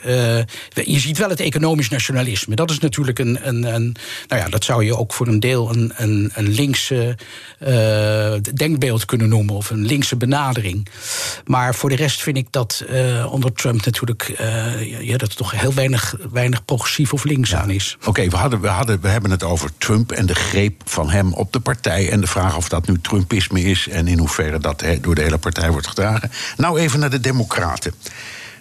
je 0.73 0.99
ziet 0.99 1.17
wel 1.17 1.29
het 1.29 1.39
economisch 1.39 1.89
nationalisme. 1.89 2.55
Dat 2.55 2.69
is 2.69 2.79
natuurlijk 2.79 3.19
een, 3.19 3.47
een, 3.47 3.63
een 3.63 3.95
nou 4.27 4.41
ja, 4.41 4.49
dat 4.49 4.63
zou 4.63 4.85
je 4.85 4.97
ook 4.97 5.13
voor 5.13 5.27
een 5.27 5.39
deel 5.39 5.69
een, 5.69 5.93
een, 5.95 6.31
een 6.33 6.47
linkse 6.49 7.17
denkbeeld 8.53 9.05
kunnen 9.05 9.16
noemen 9.25 9.55
of 9.55 9.69
een 9.69 9.85
linkse 9.85 10.15
benadering. 10.15 10.87
Maar 11.45 11.75
voor 11.75 11.89
de 11.89 11.95
rest 11.95 12.21
vind 12.21 12.37
ik 12.37 12.47
dat 12.49 12.83
eh, 12.89 13.31
onder 13.31 13.53
Trump 13.53 13.85
natuurlijk 13.85 14.23
eh, 14.37 15.01
ja, 15.01 15.17
dat 15.17 15.29
er 15.29 15.35
toch 15.35 15.51
heel 15.51 15.73
weinig, 15.73 16.15
weinig 16.31 16.65
progressief 16.65 17.13
of 17.13 17.23
links 17.23 17.55
aan 17.55 17.69
is. 17.69 17.97
Oké, 18.05 18.29
we, 18.29 18.35
hadden, 18.35 18.61
we, 18.61 18.67
hadden, 18.67 19.01
we 19.01 19.07
hebben 19.07 19.31
het 19.31 19.43
over 19.43 19.69
Trump 19.77 20.11
en 20.11 20.25
de 20.25 20.35
greep 20.35 20.81
van 20.85 21.09
hem 21.09 21.33
op 21.33 21.53
de 21.53 21.59
partij. 21.59 22.11
En 22.11 22.21
de 22.21 22.27
vraag 22.27 22.55
of 22.57 22.69
dat 22.69 22.87
nu 22.87 22.99
Trumpisme 23.01 23.61
is 23.61 23.87
en 23.87 24.07
in 24.07 24.17
hoeverre 24.17 24.59
dat 24.59 24.81
he- 24.81 24.99
door 24.99 25.15
de 25.15 25.21
hele 25.21 25.37
partij 25.37 25.71
wordt 25.71 25.87
gedragen. 25.87 26.31
Nou, 26.57 26.79
even 26.79 26.99
naar 26.99 27.09
de 27.09 27.19
Democraten. 27.19 27.93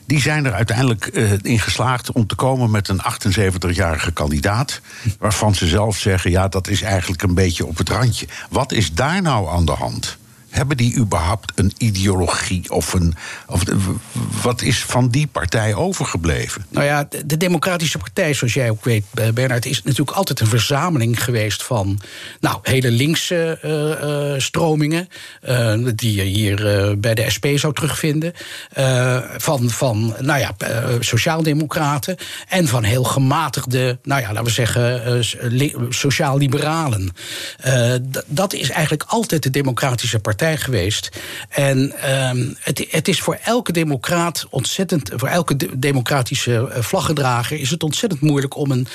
Die 0.06 0.20
zijn 0.20 0.44
er 0.44 0.52
uiteindelijk 0.52 1.06
eh, 1.06 1.32
in 1.42 1.60
geslaagd 1.60 2.12
om 2.12 2.26
te 2.26 2.34
komen 2.34 2.70
met 2.70 2.88
een 2.88 3.00
78-jarige 3.02 4.12
kandidaat. 4.12 4.80
Waarvan 5.18 5.54
ze 5.54 5.66
zelf 5.66 5.98
zeggen: 5.98 6.30
ja, 6.30 6.48
dat 6.48 6.68
is 6.68 6.82
eigenlijk 6.82 7.22
een 7.22 7.34
beetje 7.34 7.66
op 7.66 7.78
het 7.78 7.88
randje. 7.88 8.26
Wat 8.50 8.72
is 8.72 8.92
daar 8.92 9.22
nou 9.22 9.48
aan 9.48 9.64
de 9.64 9.72
hand? 9.72 10.16
Hebben 10.56 10.76
die 10.76 10.96
überhaupt 10.96 11.52
een 11.54 11.72
ideologie 11.78 12.70
of 12.70 12.92
een. 12.92 13.14
Of, 13.46 13.62
wat 14.42 14.62
is 14.62 14.84
van 14.84 15.08
die 15.08 15.26
partij 15.26 15.74
overgebleven? 15.74 16.66
Nou 16.68 16.86
ja, 16.86 17.06
de, 17.10 17.26
de 17.26 17.36
Democratische 17.36 17.98
Partij, 17.98 18.34
zoals 18.34 18.54
jij 18.54 18.70
ook 18.70 18.84
weet, 18.84 19.04
eh, 19.14 19.28
Bernard, 19.28 19.66
is 19.66 19.82
natuurlijk 19.82 20.16
altijd 20.16 20.40
een 20.40 20.46
verzameling 20.46 21.24
geweest 21.24 21.62
van 21.62 22.00
nou, 22.40 22.58
hele 22.62 22.90
linkse 22.90 23.58
eh, 23.62 24.32
eh, 24.32 24.40
stromingen, 24.40 25.08
die 25.94 26.14
je 26.14 26.22
hier 26.22 26.56
bij 26.98 27.14
de 27.14 27.30
SP 27.34 27.46
zou 27.54 27.72
terugvinden, 27.72 28.32
van, 29.36 29.70
van 29.70 30.14
nou 30.20 30.40
ja, 30.40 30.54
sociaaldemocraten 31.00 32.16
en 32.48 32.68
van 32.68 32.82
heel 32.82 33.04
gematigde, 33.04 33.98
nou 34.02 34.20
ja, 34.20 34.28
laten 34.28 34.44
we 34.44 34.50
zeggen, 34.50 35.24
sociaal-liberalen. 35.88 37.12
Dat 38.26 38.52
is 38.52 38.70
eigenlijk 38.70 39.04
altijd 39.08 39.42
de 39.42 39.50
Democratische 39.50 40.18
Partij 40.18 40.45
geweest. 40.54 41.08
En 41.48 41.92
ehm, 42.00 42.52
het, 42.60 42.86
het 42.90 43.08
is 43.08 43.20
voor 43.20 43.38
elke 43.44 43.72
democraat 43.72 44.46
ontzettend, 44.50 45.10
voor 45.14 45.28
elke 45.28 45.56
de- 45.56 45.78
democratische 45.78 46.68
eh, 46.68 46.82
vlaggedrager 46.82 47.60
is 47.60 47.70
het 47.70 47.82
ontzettend 47.82 48.20
moeilijk 48.20 48.56
om 48.56 48.70
een, 48.70 48.86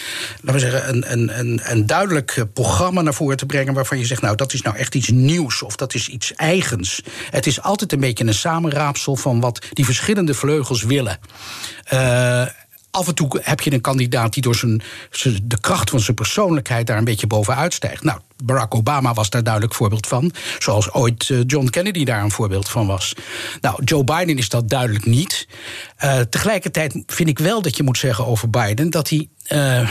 laten 0.42 0.62
we 0.62 0.72
zeggen, 0.72 0.90
een, 0.90 1.12
een, 1.12 1.40
een, 1.40 1.62
een 1.64 1.86
duidelijk 1.86 2.32
eh, 2.32 2.44
programma 2.54 3.02
naar 3.02 3.14
voren 3.14 3.38
te 3.38 3.46
brengen 3.46 3.74
waarvan 3.74 3.98
je 3.98 4.06
zegt, 4.06 4.22
nou, 4.22 4.36
dat 4.36 4.54
is 4.54 4.62
nou 4.62 4.76
echt 4.76 4.96
iets 4.96 5.10
nieuws 5.10 5.62
of 5.62 5.76
dat 5.76 5.94
is 5.94 6.08
iets 6.08 6.34
eigens. 6.36 7.02
Het 7.30 7.48
is 7.48 7.62
altijd 7.62 7.92
een 7.92 8.00
beetje 8.00 8.26
een 8.26 8.34
samenraapsel 8.34 9.16
van 9.16 9.40
wat 9.40 9.66
die 9.74 9.86
verschillende 9.86 10.34
vleugels 10.34 10.84
willen. 10.84 11.20
Eh, 11.84 12.46
Af 12.92 13.08
en 13.08 13.16
toe 13.16 13.40
heb 13.44 13.62
je 13.62 13.74
een 13.74 13.82
kandidaat 13.82 14.34
die 14.34 14.44
door 14.44 14.56
zijn, 14.56 14.82
de 15.44 15.60
kracht 15.60 15.90
van 15.90 16.00
zijn 16.00 16.16
persoonlijkheid 16.16 16.88
daar 16.88 16.98
een 16.98 17.04
beetje 17.04 17.28
bovenuit 17.28 17.74
stijgt. 17.74 18.04
Nou, 18.04 18.20
Barack 18.44 18.76
Obama 18.76 19.14
was 19.14 19.30
daar 19.30 19.44
duidelijk 19.44 19.74
voorbeeld 19.74 20.08
van. 20.08 20.32
Zoals 20.60 20.92
ooit 20.92 21.30
eh, 21.30 21.40
John 21.46 21.68
Kennedy 21.68 22.04
daar 22.04 22.24
een 22.24 22.32
voorbeeld 22.32 22.70
van 22.70 22.88
was. 22.88 23.14
Nou, 23.62 23.84
Joe 23.84 24.04
Biden 24.04 24.38
is 24.38 24.50
dat 24.50 24.70
duidelijk 24.70 25.06
niet. 25.06 25.48
Eh, 25.96 26.20
tegelijkertijd 26.20 27.04
vind 27.08 27.30
ik 27.30 27.40
wel 27.40 27.62
dat 27.62 27.78
je 27.78 27.84
moet 27.84 27.98
zeggen 27.98 28.26
over 28.26 28.50
Biden 28.50 28.90
dat 28.90 29.10
hij. 29.10 29.30
Eh, 29.52 29.90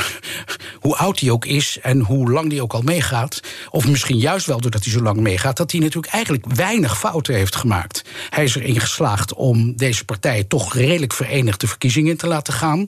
hoe 0.80 0.96
oud 0.96 1.20
hij 1.20 1.30
ook 1.30 1.44
is 1.44 1.78
en 1.82 2.00
hoe 2.00 2.30
lang 2.30 2.50
hij 2.50 2.60
ook 2.60 2.72
al 2.72 2.82
meegaat, 2.82 3.40
of 3.70 3.88
misschien 3.88 4.18
juist 4.18 4.46
wel 4.46 4.60
doordat 4.60 4.84
hij 4.84 4.92
zo 4.92 5.02
lang 5.02 5.16
meegaat, 5.16 5.56
dat 5.56 5.72
hij 5.72 5.80
natuurlijk 5.80 6.12
eigenlijk 6.12 6.44
weinig 6.54 6.98
fouten 6.98 7.34
heeft 7.34 7.56
gemaakt. 7.56 8.04
Hij 8.30 8.44
is 8.44 8.54
erin 8.54 8.80
geslaagd 8.80 9.34
om 9.34 9.76
deze 9.76 10.04
partij 10.04 10.44
toch 10.44 10.74
redelijk 10.74 11.12
verenigd 11.12 11.60
de 11.60 11.66
verkiezingen 11.66 12.10
in 12.10 12.16
te 12.16 12.26
laten 12.26 12.54
gaan. 12.54 12.86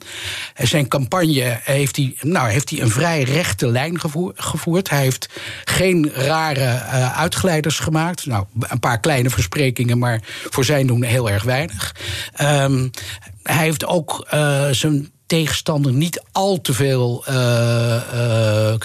En 0.54 0.68
Zijn 0.68 0.88
campagne 0.88 1.60
heeft 1.62 1.96
hij, 1.96 2.14
nou, 2.20 2.50
heeft 2.50 2.70
hij 2.70 2.80
een 2.80 2.90
vrij 2.90 3.22
rechte 3.22 3.66
lijn 3.66 4.00
gevoer- 4.00 4.32
gevoerd. 4.36 4.90
Hij 4.90 5.02
heeft 5.02 5.28
geen 5.64 6.10
rare 6.14 6.64
eh, 6.64 7.18
uitglijders 7.18 7.78
gemaakt. 7.78 8.26
Nou, 8.26 8.44
een 8.60 8.80
paar 8.80 9.00
kleine 9.00 9.30
versprekingen, 9.30 9.98
maar 9.98 10.20
voor 10.50 10.64
zijn 10.64 10.86
doen 10.86 11.02
heel 11.02 11.30
erg 11.30 11.42
weinig. 11.42 11.94
Ehm, 12.32 12.88
hij 13.42 13.64
heeft 13.64 13.86
ook 13.86 14.26
eh, 14.30 14.68
zijn 14.70 15.10
tegenstander 15.32 15.92
niet 15.92 16.22
al 16.32 16.60
te 16.60 16.74
veel 16.74 17.24
eh, 17.26 17.96
eh, 17.96 18.72
eh, 18.72 18.78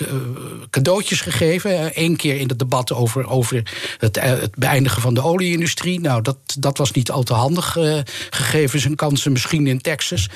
cadeautjes 0.69 1.21
gegeven. 1.21 1.91
Eén 1.93 2.15
keer 2.15 2.39
in 2.39 2.47
het 2.47 2.59
debat 2.59 2.93
over, 2.93 3.29
over 3.29 3.63
het, 3.97 4.17
eh, 4.17 4.31
beëindigen 4.57 5.01
van 5.01 5.13
de 5.13 5.23
olieindustrie. 5.23 5.99
Nou, 5.99 6.21
dat, 6.21 6.37
dat 6.59 6.77
was 6.77 6.91
niet 6.91 7.11
al 7.11 7.23
te 7.23 7.33
handig, 7.33 7.77
eh, 7.77 7.99
gegeven 8.29 8.79
zijn 8.79 8.95
kansen 8.95 9.31
misschien 9.31 9.67
in 9.67 9.81
Texas. 9.81 10.29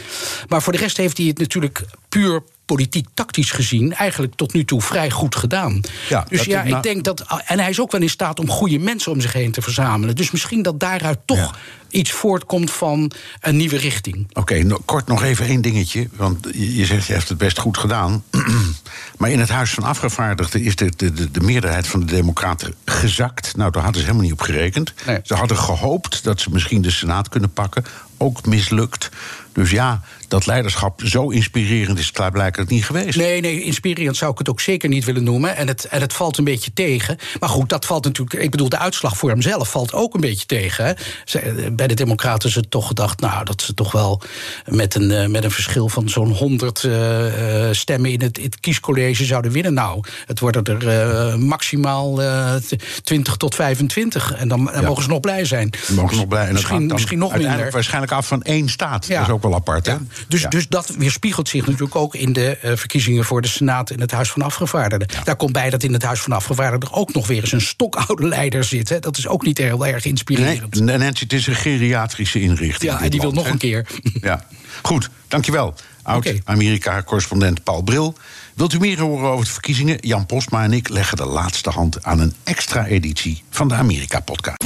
Maar 0.48 0.62
voor 0.62 0.74
de 0.74 0.80
rest 0.80 0.98
heeft 0.98 1.18
hij 1.18 1.28
het 1.28 1.38
natuurlijk 1.38 1.86
puur 2.10 2.44
politiek 2.76 3.08
tactisch 3.14 3.52
gezien 3.52 3.94
eigenlijk 3.94 4.36
tot 4.36 4.54
nu 4.54 4.66
toe 4.66 4.82
vrij 4.82 5.10
goed 5.10 5.36
gedaan. 5.36 5.82
Ja, 6.10 6.26
dus 6.30 6.44
ja, 6.44 6.62
ik 6.62 6.84
denk 6.84 7.04
dat. 7.04 7.26
En 7.46 7.60
hij 7.60 7.70
is 7.70 7.80
ook 7.80 7.92
wel 7.92 8.02
in 8.02 8.10
staat 8.10 8.40
om 8.40 8.50
goede 8.50 8.80
mensen 8.80 9.12
om 9.12 9.22
zich 9.22 9.34
heen 9.34 9.52
te 9.52 9.62
verzamelen. 9.62 10.16
Dus 10.16 10.32
misschien 10.32 10.62
dat 10.62 10.80
daaruit 10.80 11.20
toch 11.26 11.38
Ja. 11.38 11.52
iets 11.90 12.12
voortkomt 12.12 12.72
van 12.72 13.12
een 13.40 13.58
nieuwe 13.58 13.78
richting. 13.78 14.28
Oké, 14.34 14.64
no- 14.64 14.82
kort 14.86 15.08
nog 15.08 15.24
even 15.24 15.46
één 15.46 15.62
dingetje. 15.62 16.10
Want 16.16 16.48
je 16.54 16.76
je 16.76 16.86
zegt, 16.86 17.08
je 17.08 17.14
heeft 17.14 17.30
het 17.30 17.38
best 17.38 17.60
goed 17.60 17.78
gedaan. 17.78 18.24
maar 19.18 19.30
in 19.32 19.40
het 19.40 19.50
Huis 19.50 19.72
van 19.72 19.84
Afgevaardigden 19.84 20.62
is 20.62 20.76
de, 20.76 20.92
de, 20.98 21.14
de, 21.14 21.32
de 21.32 21.42
meerderheid 21.42 21.88
van 21.88 22.00
de 22.00 22.06
Democraten 22.06 22.74
gezakt. 22.86 23.56
Nou, 23.58 23.72
daar 23.72 23.84
hadden 23.84 24.02
ze 24.02 24.08
helemaal 24.08 24.30
niet 24.30 24.40
op 24.40 24.46
gerekend. 24.46 24.94
Nee. 25.06 25.20
Ze 25.24 25.34
hadden 25.34 25.58
gehoopt 25.58 26.24
dat 26.24 26.42
ze 26.42 26.50
misschien 26.50 26.82
de 26.82 26.92
Senaat 26.92 27.30
kunnen 27.30 27.54
pakken. 27.54 27.84
Ook 28.18 28.46
mislukt. 28.46 29.10
Dus 29.54 29.72
ja, 29.72 30.02
dat 30.28 30.46
leiderschap 30.46 31.02
zo 31.06 31.30
inspirerend 31.30 32.00
is 32.00 32.12
klaarblijkelijk 32.12 32.70
niet 32.70 32.86
geweest. 32.86 33.18
Nee, 33.18 33.42
nee, 33.42 33.64
inspirerend 33.64 34.18
zou 34.18 34.32
ik 34.32 34.38
het 34.38 34.50
ook 34.50 34.62
zeker 34.62 34.90
niet 34.90 35.06
willen 35.06 35.24
noemen. 35.24 35.56
En 35.56 35.68
het, 35.68 35.86
en 35.86 36.02
het 36.02 36.14
valt 36.14 36.38
een 36.38 36.44
beetje 36.44 36.74
tegen. 36.74 37.18
Maar 37.40 37.50
goed, 37.50 37.70
dat 37.70 37.86
valt 37.86 38.04
natuurlijk. 38.04 38.44
Ik 38.44 38.52
bedoel, 38.52 38.70
de 38.70 38.78
uitslag 38.78 39.18
voor 39.18 39.30
hem 39.30 39.42
zelf 39.42 39.70
valt 39.72 39.94
ook 39.94 40.14
een 40.14 40.22
beetje 40.22 40.46
tegen. 40.46 40.86
Hè. 40.86 40.92
Ze- 41.26 41.70
Bij 41.76 41.88
de 41.88 41.94
Democraten 41.94 42.50
is 42.50 42.56
het 42.56 42.72
toch 42.72 42.88
gedacht, 42.88 43.20
nou, 43.20 43.46
dat 43.46 43.62
ze 43.62 43.74
toch 43.74 43.92
wel 43.92 44.22
met 44.66 44.96
een, 44.96 45.12
eh, 45.12 45.28
met 45.28 45.44
een 45.44 45.52
verschil 45.52 45.90
van 45.90 46.10
zo'n 46.10 46.32
100 46.32 46.84
eh, 46.84 47.68
eh, 47.68 47.74
stemmen 47.76 48.12
in 48.12 48.22
het, 48.22 48.40
het 48.42 48.60
kiescollege 48.60 49.26
zouden 49.26 49.52
winnen. 49.52 49.74
Nou, 49.74 50.04
het 50.26 50.40
worden 50.40 50.64
er 50.64 50.88
eh, 50.90 51.36
maximaal 51.36 52.22
eh, 52.22 52.56
t- 52.56 53.04
20 53.04 53.36
tot 53.38 53.56
25. 53.56 54.34
En 54.34 54.48
dan, 54.48 54.66
dan 54.66 54.74
Ja. 54.82 54.88
mogen 54.88 55.04
ze 55.04 55.10
nog 55.10 55.20
blij 55.20 55.46
zijn. 55.46 55.70
Mogen 55.96 56.18
nog 56.18 56.28
blij. 56.28 56.40
En 56.42 56.46
dat 56.46 56.54
misschien, 56.54 56.86
misschien 56.86 57.18
nog 57.20 57.38
minder. 57.38 57.72
waarschijnlijk 57.72 58.12
af 58.12 58.28
van 58.28 58.42
één 58.42 58.70
staat. 58.70 59.06
Ja. 59.08 59.14
Dat 59.16 59.26
is 59.28 59.34
ook 59.46 59.50
wel 59.52 59.60
apart, 59.60 59.86
hè? 59.86 59.92
Ja. 59.92 60.00
Dus, 60.28 60.42
Ja. 60.42 60.50
dus 60.50 60.68
dat 60.68 60.90
weerspiegelt 60.98 61.50
zich 61.50 61.66
natuurlijk 61.66 61.96
ook 61.96 62.16
in 62.16 62.34
de 62.34 62.58
eh, 62.58 62.72
verkiezingen 62.76 63.26
voor 63.26 63.42
de 63.42 63.48
Senaat 63.48 63.90
en 63.90 64.02
het 64.02 64.12
Huis 64.12 64.32
van 64.32 64.42
Afgevaardigden. 64.42 65.08
Daar 65.24 65.36
komt 65.36 65.52
bij 65.52 65.70
dat 65.70 65.84
in 65.84 65.94
het 65.94 66.04
Huis 66.04 66.22
van 66.22 66.32
Afgevaardigden 66.32 66.92
ook 66.94 67.14
nog 67.14 67.28
weer 67.28 67.42
eens 67.42 67.52
een 67.52 67.62
stokoude 67.62 68.28
leider 68.28 68.64
zit. 68.64 68.90
Hè. 68.90 69.00
Dat 69.00 69.18
is 69.18 69.28
ook 69.28 69.46
niet 69.46 69.58
heel 69.58 69.86
erg 69.88 70.04
Nee, 70.04 70.14
inspirerend. 70.14 70.80
Nancy, 70.80 71.24
het 71.24 71.34
is 71.34 71.48
een 71.48 71.56
geriatrische 71.56 72.42
inrichting. 72.42 72.92
ja, 72.92 73.02
en 73.02 73.10
die 73.10 73.20
wil 73.22 73.32
nog 73.32 73.46
hè? 73.46 73.52
een 73.52 73.58
keer. 73.58 73.86
Ja, 74.22 74.46
goed, 74.82 75.10
dankjewel. 75.28 75.74
Oud-Amerika-correspondent 76.04 77.64
Paul 77.64 77.82
Bril. 77.82 78.16
Wilt 78.54 78.74
u 78.74 78.80
meer 78.80 79.00
horen 79.00 79.30
over 79.30 79.46
de 79.46 79.52
verkiezingen? 79.52 79.98
Jan 80.00 80.26
Postma 80.26 80.64
en 80.64 80.74
ik 80.74 80.90
leggen 80.90 81.18
de 81.18 81.26
laatste 81.26 81.70
hand 81.70 82.04
aan 82.04 82.20
een 82.20 82.34
extra 82.44 82.86
editie 82.86 83.44
van 83.50 83.68
de 83.68 83.74
Amerika-podcast. 83.74 84.64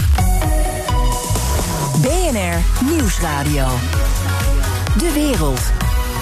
BNR 2.02 2.58
Nieuwsradio. 2.92 3.68
De 4.98 5.12
wereld. 5.14 5.62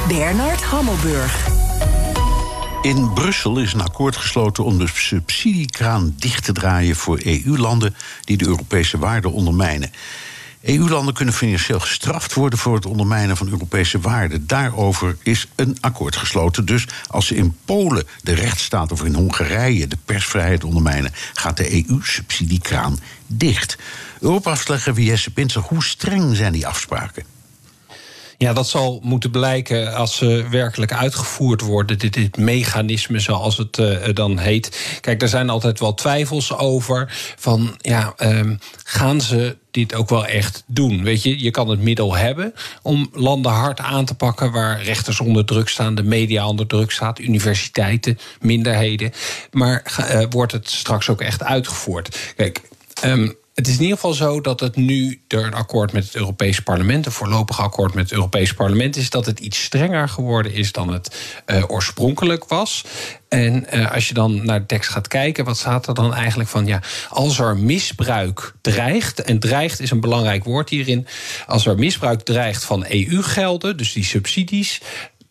Bernard 0.07 0.63
Hammelburg. 0.63 1.47
In 2.81 3.13
Brussel 3.13 3.57
is 3.57 3.73
een 3.73 3.81
akkoord 3.81 4.15
gesloten 4.15 4.63
om 4.63 4.77
de 4.77 4.87
subsidiekraan 4.93 6.13
dicht 6.17 6.43
te 6.43 6.51
draaien 6.51 6.95
voor 6.95 7.19
EU-landen 7.23 7.95
die 8.21 8.37
de 8.37 8.45
Europese 8.45 8.97
waarden 8.97 9.31
ondermijnen. 9.31 9.91
EU-landen 10.61 11.13
kunnen 11.13 11.33
financieel 11.33 11.79
gestraft 11.79 12.33
worden 12.33 12.59
voor 12.59 12.75
het 12.75 12.85
ondermijnen 12.85 13.37
van 13.37 13.49
Europese 13.49 13.99
waarden. 13.99 14.47
Daarover 14.47 15.17
is 15.23 15.47
een 15.55 15.77
akkoord 15.81 16.15
gesloten. 16.15 16.65
Dus 16.65 16.87
als 17.07 17.27
ze 17.27 17.35
in 17.35 17.57
Polen 17.65 18.07
de 18.21 18.33
rechtsstaat 18.33 18.91
of 18.91 19.03
in 19.03 19.13
Hongarije 19.13 19.87
de 19.87 19.97
persvrijheid 20.05 20.63
ondermijnen, 20.63 21.11
gaat 21.33 21.57
de 21.57 21.85
EU-subsidiekraan 21.87 22.99
dicht. 23.27 23.77
Europa-afslegger 24.19 24.99
Jesse 24.99 25.31
Pinser, 25.31 25.61
hoe 25.61 25.83
streng 25.83 26.35
zijn 26.35 26.53
die 26.53 26.67
afspraken? 26.67 27.33
Ja, 28.43 28.53
dat 28.53 28.67
zal 28.67 28.99
moeten 29.03 29.31
blijken 29.31 29.95
als 29.95 30.15
ze 30.15 30.45
werkelijk 30.49 30.93
uitgevoerd 30.93 31.61
worden. 31.61 31.99
Dit, 31.99 32.13
dit 32.13 32.37
mechanisme, 32.37 33.19
zoals 33.19 33.57
het 33.57 33.77
uh, 33.77 33.97
dan 34.13 34.37
heet. 34.37 34.97
Kijk, 35.01 35.21
er 35.21 35.27
zijn 35.27 35.49
altijd 35.49 35.79
wel 35.79 35.93
twijfels 35.93 36.57
over. 36.57 37.13
Van 37.37 37.75
ja, 37.81 38.13
um, 38.17 38.59
gaan 38.83 39.21
ze 39.21 39.57
dit 39.71 39.95
ook 39.95 40.09
wel 40.09 40.25
echt 40.25 40.63
doen. 40.67 41.03
Weet 41.03 41.23
je, 41.23 41.43
je 41.43 41.51
kan 41.51 41.69
het 41.69 41.81
middel 41.81 42.15
hebben 42.15 42.53
om 42.81 43.09
landen 43.13 43.51
hard 43.51 43.79
aan 43.79 44.05
te 44.05 44.15
pakken 44.15 44.51
waar 44.51 44.83
rechters 44.83 45.19
onder 45.19 45.45
druk 45.45 45.69
staan, 45.69 45.95
de 45.95 46.03
media 46.03 46.47
onder 46.47 46.67
druk 46.67 46.91
staat, 46.91 47.19
universiteiten, 47.19 48.19
minderheden. 48.41 49.11
Maar 49.51 49.95
uh, 49.99 50.23
wordt 50.29 50.51
het 50.51 50.69
straks 50.69 51.09
ook 51.09 51.21
echt 51.21 51.43
uitgevoerd? 51.43 52.33
Kijk. 52.35 52.61
Um, 53.05 53.41
het 53.53 53.67
is 53.67 53.73
in 53.73 53.81
ieder 53.81 53.95
geval 53.95 54.13
zo 54.13 54.41
dat 54.41 54.59
het 54.59 54.75
nu 54.75 55.21
er 55.27 55.45
een 55.45 55.53
akkoord 55.53 55.91
met 55.93 56.03
het 56.03 56.15
Europees 56.15 56.59
Parlement, 56.59 57.05
een 57.05 57.11
voorlopig 57.11 57.59
akkoord 57.59 57.93
met 57.93 58.03
het 58.03 58.13
Europees 58.13 58.53
Parlement, 58.53 58.95
is 58.95 59.09
dat 59.09 59.25
het 59.25 59.39
iets 59.39 59.63
strenger 59.63 60.09
geworden 60.09 60.53
is 60.53 60.71
dan 60.71 60.93
het 60.93 61.15
uh, 61.45 61.63
oorspronkelijk 61.67 62.45
was. 62.45 62.83
En 63.29 63.65
uh, 63.73 63.93
als 63.93 64.07
je 64.07 64.13
dan 64.13 64.45
naar 64.45 64.59
de 64.59 64.65
tekst 64.65 64.89
gaat 64.89 65.07
kijken, 65.07 65.45
wat 65.45 65.57
staat 65.57 65.87
er 65.87 65.93
dan 65.93 66.13
eigenlijk 66.13 66.49
van? 66.49 66.65
Ja, 66.65 66.81
als 67.09 67.39
er 67.39 67.57
misbruik 67.57 68.53
dreigt, 68.61 69.21
en 69.21 69.39
dreigt 69.39 69.79
is 69.79 69.91
een 69.91 70.01
belangrijk 70.01 70.43
woord 70.43 70.69
hierin. 70.69 71.07
Als 71.47 71.65
er 71.65 71.75
misbruik 71.75 72.21
dreigt 72.21 72.63
van 72.63 72.85
EU-gelden, 72.89 73.77
dus 73.77 73.93
die 73.93 74.03
subsidies, 74.03 74.81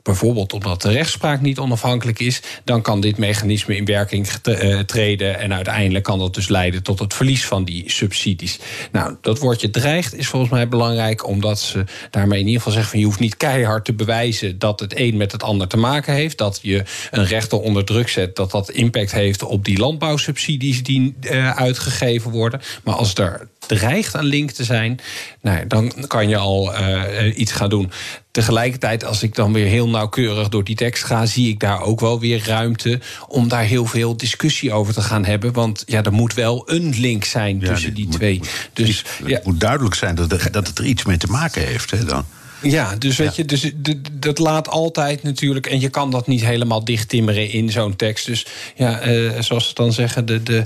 bijvoorbeeld 0.02 0.52
omdat 0.52 0.82
de 0.82 0.90
rechtspraak 0.90 1.40
niet 1.40 1.58
onafhankelijk 1.58 2.18
is, 2.18 2.42
dan 2.64 2.82
kan 2.82 3.00
dit 3.00 3.18
mechanisme 3.18 3.76
in 3.76 3.84
werking 3.84 4.28
eh, 4.28 4.78
treden 4.78 5.38
en 5.38 5.54
uiteindelijk 5.54 6.04
kan 6.04 6.18
dat 6.18 6.34
dus 6.34 6.48
leiden 6.48 6.82
tot 6.82 6.98
het 6.98 7.14
verlies 7.14 7.46
van 7.46 7.64
die 7.64 7.90
subsidies. 7.90 8.58
Nou, 8.92 9.16
dat 9.20 9.38
woordje 9.38 9.70
dreigt 9.70 10.14
is 10.14 10.26
volgens 10.26 10.50
mij 10.50 10.68
belangrijk, 10.68 11.26
omdat 11.26 11.60
ze 11.60 11.84
daarmee 12.10 12.38
in 12.38 12.46
ieder 12.46 12.60
geval 12.60 12.72
zeggen 12.72 12.90
van 12.90 13.00
je 13.00 13.06
hoeft 13.06 13.20
niet 13.20 13.36
keihard 13.36 13.84
te 13.84 13.92
bewijzen 13.92 14.58
dat 14.58 14.80
het 14.80 14.98
een 14.98 15.16
met 15.16 15.32
het 15.32 15.42
ander 15.42 15.68
te 15.68 15.76
maken 15.76 16.14
heeft, 16.14 16.38
dat 16.38 16.58
je 16.62 16.84
een 17.10 17.26
rechter 17.26 17.60
onder 17.60 17.84
druk 17.84 18.08
zet, 18.08 18.36
dat 18.36 18.50
dat 18.50 18.70
impact 18.70 19.12
heeft 19.12 19.42
op 19.42 19.64
die 19.64 19.78
landbouwsubsidies 19.78 20.82
die 20.82 21.14
uh, 21.20 21.56
uitgegeven 21.56 22.30
worden. 22.30 22.60
Maar 22.84 22.94
als 22.94 23.14
er 23.14 23.48
dreigt 23.66 24.14
een 24.14 24.24
link 24.24 24.50
te 24.50 24.64
zijn, 24.64 25.00
nou, 25.40 25.66
dan 25.66 25.92
kan 26.06 26.28
je 26.28 26.36
al 26.36 26.74
uh, 26.74 27.38
iets 27.38 27.52
gaan 27.52 27.70
doen. 27.70 27.90
Tegelijkertijd, 28.30 29.04
als 29.04 29.22
ik 29.22 29.34
dan 29.34 29.52
weer 29.52 29.66
heel 29.66 29.88
nauwkeurig 29.88 30.48
door 30.48 30.64
die 30.64 30.76
tekst 30.76 31.04
ga, 31.04 31.26
zie 31.26 31.48
ik 31.48 31.60
daar 31.60 31.80
ook 31.80 32.00
wel 32.00 32.20
weer 32.20 32.42
ruimte 32.46 33.00
om 33.28 33.48
daar 33.48 33.62
heel 33.62 33.86
veel 33.86 34.16
discussie 34.16 34.72
over 34.72 34.94
te 34.94 35.00
gaan 35.00 35.24
hebben. 35.24 35.52
Want 35.52 35.82
ja, 35.86 36.02
er 36.02 36.12
moet 36.12 36.34
wel 36.34 36.70
een 36.70 36.94
link 36.96 37.24
zijn 37.24 37.60
tussen 37.60 37.94
die 37.94 38.08
twee. 38.08 38.40
dus 38.72 38.98
het 38.98 39.28
ja. 39.28 39.40
moet 39.44 39.60
duidelijk 39.60 39.94
zijn 39.94 40.14
dat, 40.14 40.32
er, 40.32 40.52
dat 40.52 40.66
het 40.66 40.78
er 40.78 40.84
iets 40.84 41.04
mee 41.04 41.16
te 41.16 41.26
maken 41.26 41.62
heeft. 41.62 41.90
Hè, 41.90 42.04
dan. 42.04 42.24
Ja, 42.62 42.96
dus 42.96 43.16
weet 43.16 43.36
je, 43.36 43.44
dus, 43.44 43.72
dat 44.12 44.38
laat 44.38 44.68
altijd 44.68 45.22
natuurlijk. 45.22 45.66
En 45.66 45.80
je 45.80 45.88
kan 45.88 46.10
dat 46.10 46.26
niet 46.26 46.44
helemaal 46.44 46.84
dichttimmeren 46.84 47.50
in 47.50 47.70
zo'n 47.70 47.96
tekst. 47.96 48.26
Dus 48.26 48.46
ja, 48.74 49.06
uh, 49.06 49.40
zoals 49.40 49.68
ze 49.68 49.74
dan 49.74 49.92
zeggen, 49.92 50.26
de, 50.26 50.42
de, 50.42 50.64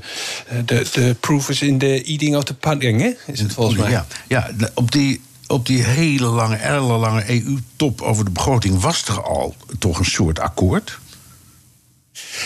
de, 0.64 0.86
de 0.92 1.16
proof 1.20 1.48
is 1.48 1.62
in 1.62 1.78
the 1.78 2.02
eating 2.02 2.36
of 2.36 2.44
the 2.44 2.54
pudding, 2.54 3.00
hè? 3.00 3.32
Is 3.32 3.40
het 3.40 3.52
volgens 3.52 3.78
mij? 3.78 3.90
Ja, 3.90 4.06
ja 4.28 4.50
op 4.74 4.92
die 4.92 5.20
op 5.48 5.66
die 5.66 5.82
hele 5.82 6.26
lange, 6.26 6.56
ellenlange 6.56 7.24
EU-top 7.30 8.00
over 8.00 8.24
de 8.24 8.30
begroting 8.30 8.80
was 8.80 9.04
er 9.08 9.22
al 9.22 9.54
toch 9.78 9.98
een 9.98 10.04
soort 10.04 10.38
akkoord? 10.38 10.98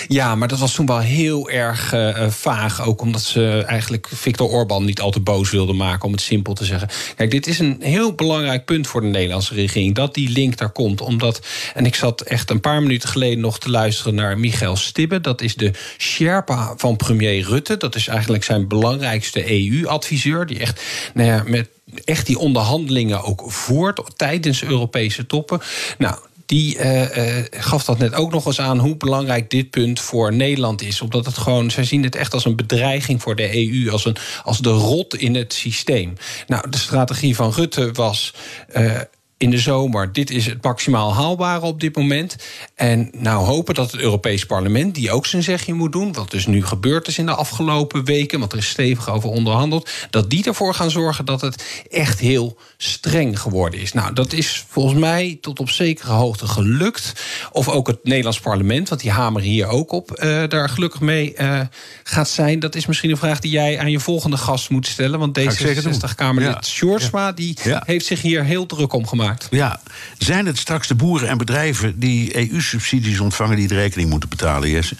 Ja, 0.08 0.34
maar 0.34 0.48
dat 0.48 0.58
was 0.58 0.74
toen 0.74 0.86
wel 0.86 0.98
heel 0.98 1.50
erg 1.50 1.92
uh, 1.92 2.28
vaag. 2.28 2.84
Ook 2.84 3.00
omdat 3.00 3.22
ze 3.22 3.64
eigenlijk 3.66 4.08
Viktor 4.12 4.48
Orban 4.48 4.84
niet 4.84 5.00
al 5.00 5.10
te 5.10 5.20
boos 5.20 5.50
wilden 5.50 5.76
maken, 5.76 6.04
om 6.04 6.12
het 6.12 6.20
simpel 6.20 6.54
te 6.54 6.64
zeggen. 6.64 6.88
Kijk, 7.16 7.30
dit 7.30 7.46
is 7.46 7.58
een 7.58 7.76
heel 7.80 8.12
belangrijk 8.12 8.64
punt 8.64 8.86
voor 8.86 9.00
de 9.00 9.06
Nederlandse 9.06 9.54
regering. 9.54 9.94
Dat 9.94 10.14
die 10.14 10.28
link 10.28 10.56
daar 10.56 10.70
komt. 10.70 11.00
Omdat, 11.00 11.40
en 11.74 11.86
ik 11.86 11.94
zat 11.94 12.20
echt 12.20 12.50
een 12.50 12.60
paar 12.60 12.82
minuten 12.82 13.08
geleden 13.08 13.40
nog 13.40 13.58
te 13.58 13.70
luisteren 13.70 14.14
naar 14.14 14.38
Michael 14.38 14.76
Stibbe. 14.76 15.20
Dat 15.20 15.40
is 15.40 15.54
de 15.54 15.70
Sherpa 15.98 16.74
van 16.76 16.96
premier 16.96 17.44
Rutte. 17.44 17.76
Dat 17.76 17.94
is 17.94 18.06
eigenlijk 18.08 18.44
zijn 18.44 18.68
belangrijkste 18.68 19.50
EU-adviseur. 19.50 20.46
Die 20.46 20.58
echt 20.58 20.82
nou 21.14 21.28
ja, 21.28 21.42
met 21.46 21.68
echt 22.04 22.26
die 22.26 22.38
onderhandelingen 22.38 23.22
ook 23.22 23.42
voert 23.46 24.00
tijdens 24.16 24.62
Europese 24.62 25.26
toppen. 25.26 25.60
Nou, 25.98 26.16
die 26.50 26.78
uh, 26.78 27.16
uh, 27.16 27.44
gaf 27.50 27.84
dat 27.84 27.98
net 27.98 28.14
ook 28.14 28.32
nog 28.32 28.46
eens 28.46 28.60
aan 28.60 28.78
hoe 28.78 28.96
belangrijk 28.96 29.50
dit 29.50 29.70
punt 29.70 30.00
voor 30.00 30.32
Nederland 30.32 30.82
is. 30.82 31.00
Omdat 31.00 31.26
het 31.26 31.38
gewoon, 31.38 31.70
zij 31.70 31.84
zien 31.84 32.02
het 32.02 32.14
echt 32.14 32.34
als 32.34 32.44
een 32.44 32.56
bedreiging 32.56 33.22
voor 33.22 33.36
de 33.36 33.56
EU, 33.56 33.90
als, 33.90 34.04
een, 34.04 34.16
als 34.44 34.58
de 34.58 34.70
rot 34.70 35.16
in 35.16 35.34
het 35.34 35.52
systeem. 35.52 36.12
Nou, 36.46 36.70
de 36.70 36.78
strategie 36.78 37.36
van 37.36 37.52
Rutte 37.52 37.92
was. 37.92 38.34
Uh, 38.76 39.00
in 39.40 39.50
de 39.50 39.58
zomer, 39.58 40.12
dit 40.12 40.30
is 40.30 40.46
het 40.46 40.62
maximaal 40.62 41.14
haalbare 41.14 41.66
op 41.66 41.80
dit 41.80 41.96
moment. 41.96 42.36
En 42.74 43.10
nou 43.12 43.44
hopen 43.44 43.74
dat 43.74 43.92
het 43.92 44.00
Europees 44.00 44.46
Parlement, 44.46 44.94
die 44.94 45.10
ook 45.10 45.26
zijn 45.26 45.42
zegje 45.42 45.74
moet 45.74 45.92
doen, 45.92 46.12
wat 46.12 46.30
dus 46.30 46.46
nu 46.46 46.66
gebeurd 46.66 47.08
is 47.08 47.18
in 47.18 47.26
de 47.26 47.34
afgelopen 47.34 48.04
weken, 48.04 48.38
want 48.38 48.52
er 48.52 48.58
is 48.58 48.68
stevig 48.68 49.10
over 49.10 49.28
onderhandeld, 49.28 49.90
dat 50.10 50.30
die 50.30 50.44
ervoor 50.44 50.74
gaan 50.74 50.90
zorgen 50.90 51.24
dat 51.24 51.40
het 51.40 51.64
echt 51.90 52.18
heel 52.18 52.58
streng 52.76 53.40
geworden 53.40 53.80
is. 53.80 53.92
Nou, 53.92 54.12
dat 54.12 54.32
is 54.32 54.64
volgens 54.68 55.00
mij 55.00 55.38
tot 55.40 55.60
op 55.60 55.70
zekere 55.70 56.12
hoogte 56.12 56.46
gelukt. 56.46 57.12
Of 57.52 57.68
ook 57.68 57.86
het 57.86 58.04
Nederlands 58.04 58.40
Parlement, 58.40 58.88
want 58.88 59.00
die 59.00 59.10
hameren 59.10 59.48
hier 59.48 59.66
ook 59.66 59.92
op, 59.92 60.10
uh, 60.22 60.42
daar 60.48 60.68
gelukkig 60.68 61.00
mee 61.00 61.34
uh, 61.38 61.60
gaat 62.02 62.28
zijn. 62.28 62.58
Dat 62.58 62.74
is 62.74 62.86
misschien 62.86 63.10
een 63.10 63.16
vraag 63.16 63.40
die 63.40 63.50
jij 63.50 63.78
aan 63.78 63.90
je 63.90 64.00
volgende 64.00 64.36
gast 64.36 64.70
moet 64.70 64.86
stellen, 64.86 65.18
want 65.18 65.38
D66-Kamerlid 65.38 66.52
ja. 66.52 66.62
Sjoerdsma, 66.62 67.32
die 67.32 67.58
ja. 67.64 67.82
heeft 67.86 68.06
zich 68.06 68.22
hier 68.22 68.44
heel 68.44 68.66
druk 68.66 68.92
om 68.92 69.06
gemaakt. 69.06 69.28
Ja, 69.50 69.80
zijn 70.18 70.46
het 70.46 70.58
straks 70.58 70.88
de 70.88 70.94
boeren 70.94 71.28
en 71.28 71.38
bedrijven 71.38 71.98
die 71.98 72.36
EU-subsidies 72.36 73.20
ontvangen 73.20 73.56
die 73.56 73.68
de 73.68 73.74
rekening 73.74 74.10
moeten 74.10 74.28
betalen, 74.28 74.70
Jesse? 74.70 74.96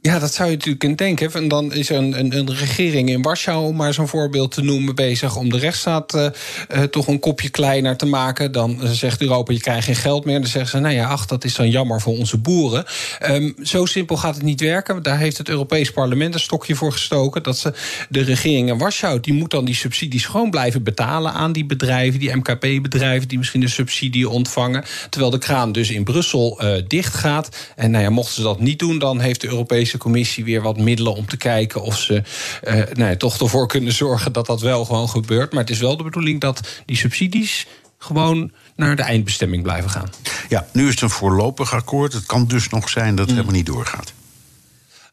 Ja, 0.00 0.18
dat 0.18 0.34
zou 0.34 0.48
je 0.48 0.54
natuurlijk 0.54 0.78
kunnen 0.78 0.96
denken. 0.96 1.32
En 1.32 1.48
dan 1.48 1.72
is 1.72 1.90
er 1.90 1.96
een, 1.96 2.18
een, 2.18 2.36
een 2.36 2.54
regering 2.54 3.08
in 3.08 3.22
Warschau, 3.22 3.66
om 3.66 3.76
maar 3.76 3.94
zo'n 3.94 4.08
voorbeeld 4.08 4.50
te 4.50 4.62
noemen, 4.62 4.94
bezig 4.94 5.36
om 5.36 5.50
de 5.50 5.58
rechtsstaat 5.58 6.14
uh, 6.14 6.26
uh, 6.74 6.82
toch 6.82 7.06
een 7.06 7.18
kopje 7.18 7.48
kleiner 7.48 7.96
te 7.96 8.06
maken. 8.06 8.52
Dan 8.52 8.80
zegt 8.82 9.20
Europa, 9.20 9.52
je 9.52 9.60
krijgt 9.60 9.84
geen 9.84 9.96
geld 9.96 10.24
meer. 10.24 10.40
Dan 10.40 10.48
zeggen 10.48 10.70
ze, 10.70 10.78
nou 10.78 10.94
ja, 10.94 11.08
ach, 11.08 11.26
dat 11.26 11.44
is 11.44 11.54
dan 11.54 11.70
jammer 11.70 12.00
voor 12.00 12.18
onze 12.18 12.36
boeren. 12.36 12.84
Um, 13.30 13.54
zo 13.62 13.86
simpel 13.86 14.16
gaat 14.16 14.34
het 14.34 14.44
niet 14.44 14.60
werken. 14.60 15.02
Daar 15.02 15.18
heeft 15.18 15.38
het 15.38 15.48
Europees 15.48 15.92
Parlement 15.92 16.34
een 16.34 16.40
stokje 16.40 16.74
voor 16.74 16.92
gestoken. 16.92 17.42
Dat 17.42 17.58
ze 17.58 17.72
de 18.08 18.22
regering 18.22 18.68
in 18.68 18.78
Warschau, 18.78 19.20
die 19.20 19.32
moet 19.34 19.50
dan 19.50 19.64
die 19.64 19.74
subsidies 19.74 20.26
gewoon 20.26 20.50
blijven 20.50 20.82
betalen 20.82 21.32
aan 21.32 21.52
die 21.52 21.66
bedrijven, 21.66 22.20
die 22.20 22.36
MKP-bedrijven, 22.36 23.28
die 23.28 23.38
misschien 23.38 23.60
de 23.60 23.68
subsidie 23.68 24.28
ontvangen. 24.28 24.84
Terwijl 25.10 25.32
de 25.32 25.38
kraan 25.38 25.72
dus 25.72 25.90
in 25.90 26.04
Brussel 26.04 26.60
dicht 26.88 27.14
gaat. 27.14 27.48
En 27.76 27.90
nou 27.90 28.04
ja, 28.04 28.10
mochten 28.10 28.34
ze 28.34 28.42
dat 28.42 28.60
niet 28.60 28.78
doen, 28.78 28.98
dan 28.98 29.20
heeft 29.20 29.40
de 29.40 29.48
Europese 29.48 29.87
Commissie 29.96 30.44
weer 30.44 30.62
wat 30.62 30.76
middelen 30.76 31.14
om 31.14 31.26
te 31.26 31.36
kijken 31.36 31.82
of 31.82 31.98
ze 31.98 32.22
uh, 32.64 32.74
nou 32.74 33.10
ja, 33.10 33.16
toch 33.16 33.40
ervoor 33.40 33.66
kunnen 33.66 33.92
zorgen 33.92 34.32
dat 34.32 34.46
dat 34.46 34.60
wel 34.60 34.84
gewoon 34.84 35.08
gebeurt. 35.08 35.52
Maar 35.52 35.60
het 35.60 35.70
is 35.70 35.78
wel 35.78 35.96
de 35.96 36.02
bedoeling 36.02 36.40
dat 36.40 36.68
die 36.86 36.96
subsidies 36.96 37.66
gewoon 37.98 38.52
naar 38.76 38.96
de 38.96 39.02
eindbestemming 39.02 39.62
blijven 39.62 39.90
gaan. 39.90 40.10
Ja, 40.48 40.66
nu 40.72 40.84
is 40.84 40.90
het 40.90 41.00
een 41.00 41.10
voorlopig 41.10 41.72
akkoord. 41.72 42.12
Het 42.12 42.26
kan 42.26 42.46
dus 42.46 42.68
nog 42.68 42.88
zijn 42.88 43.14
dat 43.14 43.18
het 43.18 43.28
mm. 43.28 43.34
helemaal 43.34 43.56
niet 43.56 43.66
doorgaat. 43.66 44.12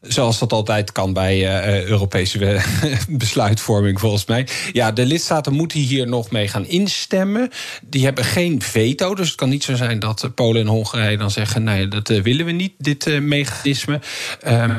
Zoals 0.00 0.38
dat 0.38 0.52
altijd 0.52 0.92
kan 0.92 1.12
bij 1.12 1.38
uh, 1.38 1.84
Europese 1.84 2.60
besluitvorming, 3.08 4.00
volgens 4.00 4.26
mij. 4.26 4.48
Ja, 4.72 4.92
de 4.92 5.06
lidstaten 5.06 5.52
moeten 5.52 5.78
hier 5.78 6.08
nog 6.08 6.30
mee 6.30 6.48
gaan 6.48 6.66
instemmen. 6.66 7.50
Die 7.82 8.04
hebben 8.04 8.24
geen 8.24 8.62
veto, 8.62 9.14
dus 9.14 9.26
het 9.26 9.36
kan 9.36 9.48
niet 9.48 9.64
zo 9.64 9.74
zijn 9.74 9.98
dat 9.98 10.30
Polen 10.34 10.60
en 10.60 10.66
Hongarije 10.66 11.16
dan 11.16 11.30
zeggen: 11.30 11.62
nee, 11.62 11.88
dat 11.88 12.10
uh, 12.10 12.22
willen 12.22 12.46
we 12.46 12.52
niet, 12.52 12.74
dit 12.78 13.20
mechanisme. 13.20 14.00
Uh, 14.46 14.78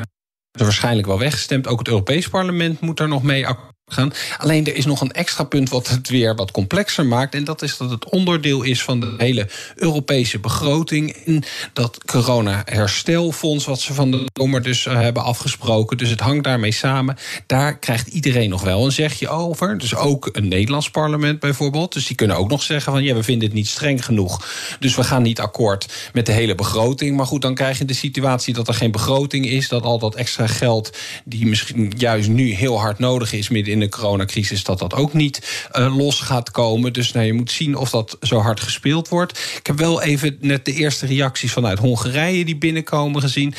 waarschijnlijk 0.52 1.06
wel 1.06 1.18
weggestemd. 1.18 1.66
Ook 1.66 1.78
het 1.78 1.88
Europees 1.88 2.28
Parlement 2.28 2.80
moet 2.80 2.96
daar 2.96 3.08
nog 3.08 3.22
mee 3.22 3.46
akkoord 3.46 3.77
gaan. 3.88 4.12
Alleen 4.38 4.66
er 4.66 4.74
is 4.74 4.86
nog 4.86 5.00
een 5.00 5.12
extra 5.12 5.44
punt 5.44 5.68
wat 5.68 5.88
het 5.88 6.08
weer 6.08 6.34
wat 6.34 6.50
complexer 6.50 7.06
maakt. 7.06 7.34
En 7.34 7.44
dat 7.44 7.62
is 7.62 7.76
dat 7.76 7.90
het 7.90 8.08
onderdeel 8.08 8.62
is 8.62 8.82
van 8.82 9.00
de 9.00 9.14
hele 9.16 9.48
Europese 9.74 10.38
begroting. 10.38 11.16
In 11.24 11.44
dat 11.72 12.04
corona-herstelfonds, 12.04 13.64
wat 13.64 13.80
ze 13.80 13.94
van 13.94 14.10
de 14.10 14.24
zomer 14.32 14.62
dus 14.62 14.86
uh, 14.86 15.00
hebben 15.00 15.22
afgesproken. 15.22 15.96
Dus 15.96 16.10
het 16.10 16.20
hangt 16.20 16.44
daarmee 16.44 16.72
samen. 16.72 17.16
Daar 17.46 17.78
krijgt 17.78 18.06
iedereen 18.06 18.50
nog 18.50 18.62
wel 18.62 18.84
een 18.84 18.92
zegje 18.92 19.28
over. 19.28 19.78
Dus 19.78 19.94
ook 19.94 20.28
een 20.32 20.48
Nederlands 20.48 20.90
parlement 20.90 21.40
bijvoorbeeld. 21.40 21.92
Dus 21.92 22.06
die 22.06 22.16
kunnen 22.16 22.36
ook 22.36 22.50
nog 22.50 22.62
zeggen 22.62 22.92
van 22.92 23.02
ja, 23.02 23.14
we 23.14 23.22
vinden 23.22 23.48
het 23.48 23.56
niet 23.56 23.68
streng 23.68 24.04
genoeg. 24.04 24.46
Dus 24.80 24.94
we 24.94 25.04
gaan 25.04 25.22
niet 25.22 25.40
akkoord 25.40 26.10
met 26.12 26.26
de 26.26 26.32
hele 26.32 26.54
begroting. 26.54 27.16
Maar 27.16 27.26
goed, 27.26 27.42
dan 27.42 27.54
krijg 27.54 27.78
je 27.78 27.84
de 27.84 27.94
situatie 27.94 28.54
dat 28.54 28.68
er 28.68 28.74
geen 28.74 28.90
begroting 28.90 29.46
is. 29.46 29.68
Dat 29.68 29.82
al 29.82 29.98
dat 29.98 30.14
extra 30.14 30.46
geld, 30.46 30.96
die 31.24 31.46
misschien 31.46 31.92
juist 31.96 32.28
nu 32.28 32.52
heel 32.52 32.80
hard 32.80 32.98
nodig 32.98 33.32
is 33.32 33.48
midden 33.48 33.72
in 33.72 33.77
in 33.80 33.90
de 33.90 33.96
coronacrisis 33.96 34.64
dat 34.64 34.78
dat 34.78 34.94
ook 34.94 35.12
niet 35.12 35.66
los 35.72 36.20
gaat 36.20 36.50
komen. 36.50 36.92
Dus 36.92 37.12
nou, 37.12 37.26
je 37.26 37.32
moet 37.32 37.50
zien 37.50 37.76
of 37.76 37.90
dat 37.90 38.16
zo 38.20 38.38
hard 38.38 38.60
gespeeld 38.60 39.08
wordt. 39.08 39.38
Ik 39.58 39.66
heb 39.66 39.78
wel 39.78 40.02
even 40.02 40.36
net 40.40 40.64
de 40.64 40.72
eerste 40.72 41.06
reacties 41.06 41.52
vanuit 41.52 41.78
Hongarije 41.78 42.44
die 42.44 42.56
binnenkomen 42.56 43.20
gezien. 43.20 43.54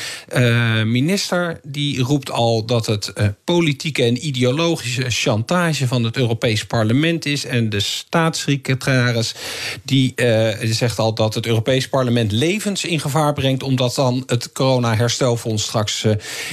minister 0.84 1.60
die 1.62 2.02
roept 2.02 2.30
al 2.30 2.64
dat 2.64 2.86
het 2.86 3.12
politieke 3.44 4.02
en 4.02 4.26
ideologische 4.26 5.04
chantage 5.08 5.86
van 5.86 6.04
het 6.04 6.16
Europees 6.16 6.66
Parlement 6.66 7.26
is. 7.26 7.44
En 7.44 7.70
de 7.70 7.80
staatssecretaris 7.80 9.34
die 9.82 10.14
zegt 10.62 10.98
al 10.98 11.14
dat 11.14 11.34
het 11.34 11.46
Europees 11.46 11.88
Parlement 11.88 12.32
levens 12.32 12.84
in 12.84 13.00
gevaar 13.00 13.32
brengt, 13.32 13.62
omdat 13.62 13.94
dan 13.94 14.22
het 14.26 14.52
corona-herstelfonds 14.52 15.62
straks 15.62 16.04
uh, 16.04 16.12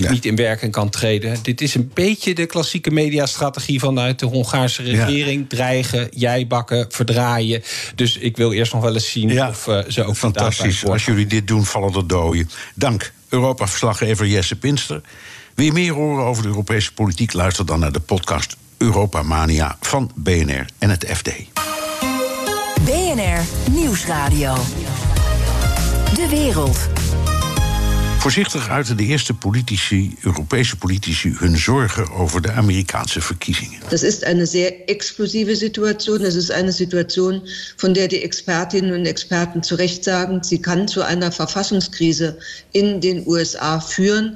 niet 0.09 0.25
in 0.25 0.35
werking 0.35 0.71
kan 0.71 0.89
treden. 0.89 1.37
Dit 1.41 1.61
is 1.61 1.75
een 1.75 1.91
beetje 1.93 2.35
de 2.35 2.45
klassieke 2.45 2.91
mediastrategie 2.91 3.55
vanuit 3.65 4.19
de 4.19 4.25
Hongaarse 4.25 4.83
regering: 4.83 5.41
ja. 5.41 5.47
dreigen, 5.47 6.07
jij 6.11 6.47
bakken, 6.47 6.85
verdraaien. 6.89 7.63
Dus 7.95 8.17
ik 8.17 8.37
wil 8.37 8.53
eerst 8.53 8.73
nog 8.73 8.81
wel 8.81 8.93
eens 8.93 9.11
zien 9.11 9.29
ja. 9.29 9.49
of 9.49 9.67
uh, 9.67 9.79
ze 9.87 10.03
ook 10.03 10.15
fantastisch. 10.15 10.85
Als 10.85 11.05
jullie 11.05 11.25
dit 11.25 11.47
doen, 11.47 11.65
vallen 11.65 11.93
er 11.93 12.07
doden. 12.07 12.49
Dank, 12.75 13.13
Europa-verslaggever 13.29 14.27
Jesse 14.27 14.55
Pinster. 14.55 15.01
Wil 15.55 15.65
je 15.65 15.71
meer 15.71 15.93
horen 15.93 16.25
over 16.25 16.43
de 16.43 16.49
Europese 16.49 16.93
politiek? 16.93 17.33
Luister 17.33 17.65
dan 17.65 17.79
naar 17.79 17.91
de 17.91 17.99
podcast 17.99 18.57
Europa 18.77 19.23
Mania 19.23 19.77
van 19.81 20.11
BNR 20.15 20.65
en 20.77 20.89
het 20.89 21.05
FD. 21.13 21.29
BNR 22.81 23.41
Nieuwsradio. 23.71 24.55
De 26.13 26.27
wereld. 26.29 27.06
Voorzichtig 28.27 28.69
uiten 28.69 28.97
de 28.97 29.03
eerste 29.03 29.33
politici, 29.33 30.17
Europese 30.21 30.75
politici 30.75 31.35
hun 31.37 31.57
zorgen 31.57 32.11
over 32.11 32.41
de 32.41 32.51
Amerikaanse 32.51 33.21
verkiezingen. 33.21 33.79
Das 33.89 34.03
ist 34.03 34.23
eine 34.23 34.45
sehr 34.45 34.89
explosive 34.89 35.55
Situation. 35.55 36.21
Es 36.21 36.35
ist 36.35 36.51
eine 36.51 36.71
Situation, 36.71 37.41
von 37.77 37.93
der 37.93 38.07
die 38.07 38.23
Expertinnen 38.23 38.91
und 38.93 39.05
Experten 39.05 39.63
zu 39.63 39.75
Recht 39.75 40.03
sagen, 40.03 40.43
sie 40.43 40.59
kann 40.59 40.87
zu 40.87 41.01
einer 41.01 41.31
Verfassungskrise 41.31 42.37
in 42.71 42.99
den 42.99 43.23
USA 43.25 43.79
führen. 43.79 44.35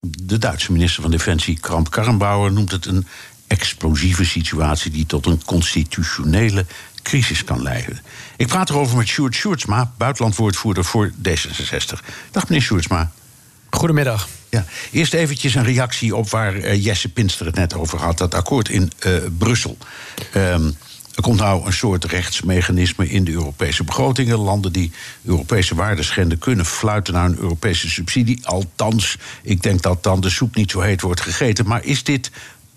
De 0.00 0.38
Duitse 0.38 0.72
minister 0.72 1.02
van 1.02 1.10
Defensie, 1.10 1.58
Kramp 1.60 1.90
Karrenbauer, 1.90 2.52
noemt 2.52 2.72
het 2.72 2.86
een 2.86 3.06
explosieve 3.48 4.24
situatie 4.24 4.90
die 4.90 5.06
tot 5.06 5.26
een 5.26 5.44
constitutionele 5.44 6.64
crisis 7.02 7.44
kan 7.44 7.62
leiden. 7.62 8.00
Ik 8.36 8.46
praat 8.46 8.70
erover 8.70 8.96
met 8.96 9.06
Sjoerd 9.06 9.34
Sjoerdsma, 9.34 9.92
buitenlandwoordvoerder 9.98 10.84
voor 10.84 11.10
D66. 11.10 12.00
Dag 12.30 12.48
meneer 12.48 12.62
Sjoerdsma. 12.62 13.12
Goedemiddag. 13.76 14.28
Ja, 14.48 14.64
eerst 14.90 15.14
eventjes 15.14 15.54
een 15.54 15.64
reactie 15.64 16.16
op 16.16 16.30
waar 16.30 16.56
uh, 16.56 16.84
Jesse 16.84 17.08
Pinster 17.08 17.46
het 17.46 17.54
net 17.54 17.74
over 17.74 17.98
had. 17.98 18.18
Dat 18.18 18.34
akkoord 18.34 18.68
in 18.68 18.92
uh, 19.06 19.16
Brussel. 19.38 19.76
Um, 20.34 20.76
er 21.14 21.22
komt 21.22 21.38
nou 21.38 21.66
een 21.66 21.72
soort 21.72 22.04
rechtsmechanisme 22.04 23.08
in 23.08 23.24
de 23.24 23.32
Europese 23.32 23.84
begrotingen. 23.84 24.38
Landen 24.38 24.72
die 24.72 24.92
Europese 25.24 25.74
waarden 25.74 26.04
schenden 26.04 26.38
kunnen 26.38 26.66
fluiten 26.66 27.14
naar 27.14 27.24
een 27.24 27.38
Europese 27.38 27.90
subsidie. 27.90 28.46
Althans, 28.46 29.16
ik 29.42 29.62
denk 29.62 29.82
dat 29.82 30.02
dan 30.02 30.20
de 30.20 30.30
soep 30.30 30.54
niet 30.54 30.70
zo 30.70 30.80
heet 30.80 31.00
wordt 31.00 31.20
gegeten. 31.20 31.66
Maar 31.66 31.84
is 31.84 32.04
dit 32.04 32.30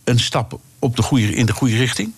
een 0.03 0.19
stap 0.19 0.59
op 0.79 0.95
de 0.95 1.01
goede, 1.01 1.35
in 1.35 1.45
de 1.45 1.53
goede 1.53 1.77
richting? 1.77 2.13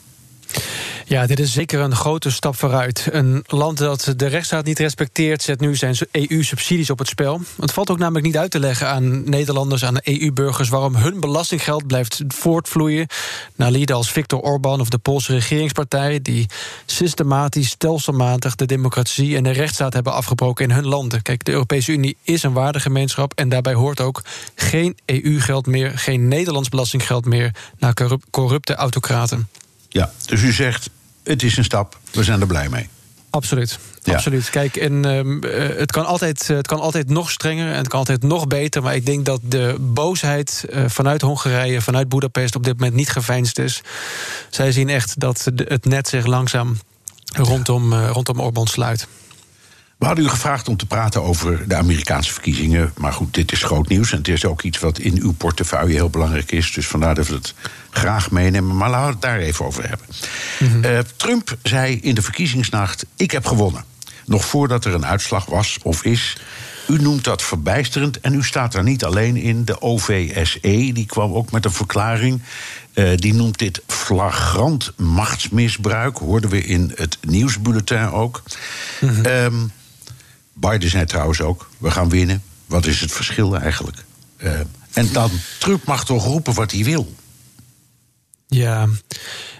Ja, 1.11 1.25
dit 1.25 1.39
is 1.39 1.53
zeker 1.53 1.79
een 1.79 1.95
grote 1.95 2.31
stap 2.31 2.55
vooruit. 2.55 3.07
Een 3.11 3.43
land 3.47 3.77
dat 3.77 4.13
de 4.15 4.27
rechtsstaat 4.27 4.65
niet 4.65 4.79
respecteert, 4.79 5.41
zet 5.41 5.59
nu 5.59 5.75
zijn 5.75 5.95
EU-subsidies 6.11 6.89
op 6.89 6.99
het 6.99 7.07
spel. 7.07 7.41
Het 7.59 7.71
valt 7.71 7.89
ook 7.89 7.97
namelijk 7.97 8.25
niet 8.25 8.37
uit 8.37 8.51
te 8.51 8.59
leggen 8.59 8.87
aan 8.87 9.29
Nederlanders, 9.29 9.85
aan 9.85 9.99
EU-burgers, 10.01 10.69
waarom 10.69 10.95
hun 10.95 11.19
belastinggeld 11.19 11.87
blijft 11.87 12.23
voortvloeien 12.27 13.07
naar 13.55 13.71
lieden 13.71 13.95
als 13.95 14.11
Viktor 14.11 14.39
Orbán 14.39 14.79
of 14.79 14.89
de 14.89 14.97
Poolse 14.97 15.33
regeringspartij, 15.33 16.21
die 16.21 16.45
systematisch, 16.85 17.69
stelselmatig 17.69 18.55
de 18.55 18.65
democratie 18.65 19.35
en 19.35 19.43
de 19.43 19.51
rechtsstaat 19.51 19.93
hebben 19.93 20.13
afgebroken 20.13 20.69
in 20.69 20.75
hun 20.75 20.87
landen. 20.87 21.21
Kijk, 21.21 21.45
de 21.45 21.51
Europese 21.51 21.91
Unie 21.91 22.17
is 22.23 22.43
een 22.43 22.53
waardegemeenschap 22.53 23.33
en 23.33 23.49
daarbij 23.49 23.73
hoort 23.73 24.01
ook 24.01 24.21
geen 24.55 24.97
EU-geld 25.05 25.67
meer, 25.67 25.97
geen 25.97 26.27
Nederlands 26.27 26.69
belastinggeld 26.69 27.25
meer 27.25 27.55
naar 27.79 27.93
corrupte 28.29 28.75
autocraten. 28.75 29.49
Ja, 29.91 30.11
dus 30.25 30.41
u 30.41 30.51
zegt 30.51 30.89
het 31.23 31.43
is 31.43 31.57
een 31.57 31.63
stap, 31.63 31.99
we 32.11 32.23
zijn 32.23 32.41
er 32.41 32.47
blij 32.47 32.69
mee. 32.69 32.89
Absoluut. 33.29 33.79
Ja. 34.03 34.13
Absoluut. 34.13 34.49
Kijk, 34.49 34.75
en, 34.75 35.05
uh, 35.05 35.77
het, 35.77 35.91
kan 35.91 36.05
altijd, 36.05 36.47
het 36.47 36.67
kan 36.67 36.79
altijd 36.79 37.09
nog 37.09 37.31
strenger 37.31 37.71
en 37.71 37.77
het 37.77 37.87
kan 37.87 37.99
altijd 37.99 38.23
nog 38.23 38.47
beter. 38.47 38.81
Maar 38.81 38.95
ik 38.95 39.05
denk 39.05 39.25
dat 39.25 39.39
de 39.43 39.75
boosheid 39.79 40.65
uh, 40.69 40.83
vanuit 40.87 41.21
Hongarije, 41.21 41.81
vanuit 41.81 42.09
Budapest 42.09 42.55
op 42.55 42.63
dit 42.63 42.73
moment 42.73 42.93
niet 42.93 43.09
geveinsd 43.09 43.59
is. 43.59 43.81
Zij 44.49 44.71
zien 44.71 44.89
echt 44.89 45.19
dat 45.19 45.51
het 45.55 45.85
net 45.85 46.07
zich 46.07 46.25
langzaam 46.25 46.79
rondom, 47.25 47.93
uh, 47.93 48.09
rondom 48.09 48.39
Orbán 48.39 48.67
sluit. 48.67 49.07
We 50.01 50.07
hadden 50.07 50.25
u 50.25 50.29
gevraagd 50.29 50.67
om 50.67 50.77
te 50.77 50.85
praten 50.85 51.23
over 51.23 51.67
de 51.67 51.75
Amerikaanse 51.75 52.33
verkiezingen. 52.33 52.93
Maar 52.97 53.13
goed, 53.13 53.33
dit 53.33 53.51
is 53.51 53.63
groot 53.63 53.87
nieuws. 53.87 54.11
En 54.11 54.17
het 54.17 54.27
is 54.27 54.45
ook 54.45 54.61
iets 54.61 54.79
wat 54.79 54.99
in 54.99 55.21
uw 55.21 55.33
portefeuille 55.33 55.93
heel 55.93 56.09
belangrijk 56.09 56.51
is. 56.51 56.71
Dus 56.71 56.87
vandaar 56.87 57.15
dat 57.15 57.27
we 57.27 57.33
het 57.33 57.53
graag 57.89 58.31
meenemen. 58.31 58.77
Maar 58.77 58.89
laten 58.89 59.07
we 59.07 59.11
het 59.11 59.21
daar 59.21 59.39
even 59.39 59.65
over 59.65 59.87
hebben. 59.89 60.05
Mm-hmm. 60.59 60.83
Uh, 60.83 60.99
Trump 61.15 61.57
zei 61.63 61.95
in 61.95 62.15
de 62.15 62.21
verkiezingsnacht: 62.21 63.05
Ik 63.15 63.31
heb 63.31 63.45
gewonnen. 63.45 63.83
Nog 64.25 64.45
voordat 64.45 64.85
er 64.85 64.93
een 64.93 65.05
uitslag 65.05 65.45
was 65.45 65.77
of 65.83 66.03
is. 66.03 66.37
U 66.87 67.01
noemt 67.01 67.23
dat 67.23 67.41
verbijsterend 67.41 68.19
en 68.19 68.33
u 68.33 68.43
staat 68.43 68.71
daar 68.71 68.83
niet 68.83 69.03
alleen 69.03 69.37
in. 69.37 69.65
De 69.65 69.81
OVSE 69.81 70.91
die 70.93 71.05
kwam 71.05 71.33
ook 71.33 71.51
met 71.51 71.65
een 71.65 71.71
verklaring. 71.71 72.41
Uh, 72.93 73.15
die 73.15 73.33
noemt 73.33 73.59
dit 73.59 73.81
flagrant 73.87 74.93
machtsmisbruik. 74.97 76.17
Hoorden 76.17 76.49
we 76.49 76.63
in 76.63 76.91
het 76.95 77.17
nieuwsbulletin 77.21 78.09
ook. 78.11 78.43
Mm-hmm. 79.01 79.25
Um, 79.25 79.71
Biden 80.53 80.89
zei 80.89 81.05
trouwens 81.05 81.41
ook: 81.41 81.69
we 81.77 81.91
gaan 81.91 82.09
winnen. 82.09 82.43
Wat 82.65 82.85
is 82.85 83.01
het 83.01 83.11
verschil 83.11 83.57
eigenlijk? 83.57 83.97
Uh, 84.37 84.59
en 84.93 85.11
dan, 85.11 85.31
Trump 85.59 85.85
mag 85.85 86.05
toch 86.05 86.25
roepen 86.25 86.53
wat 86.53 86.71
hij 86.71 86.83
wil. 86.83 87.13
Ja, 88.47 88.87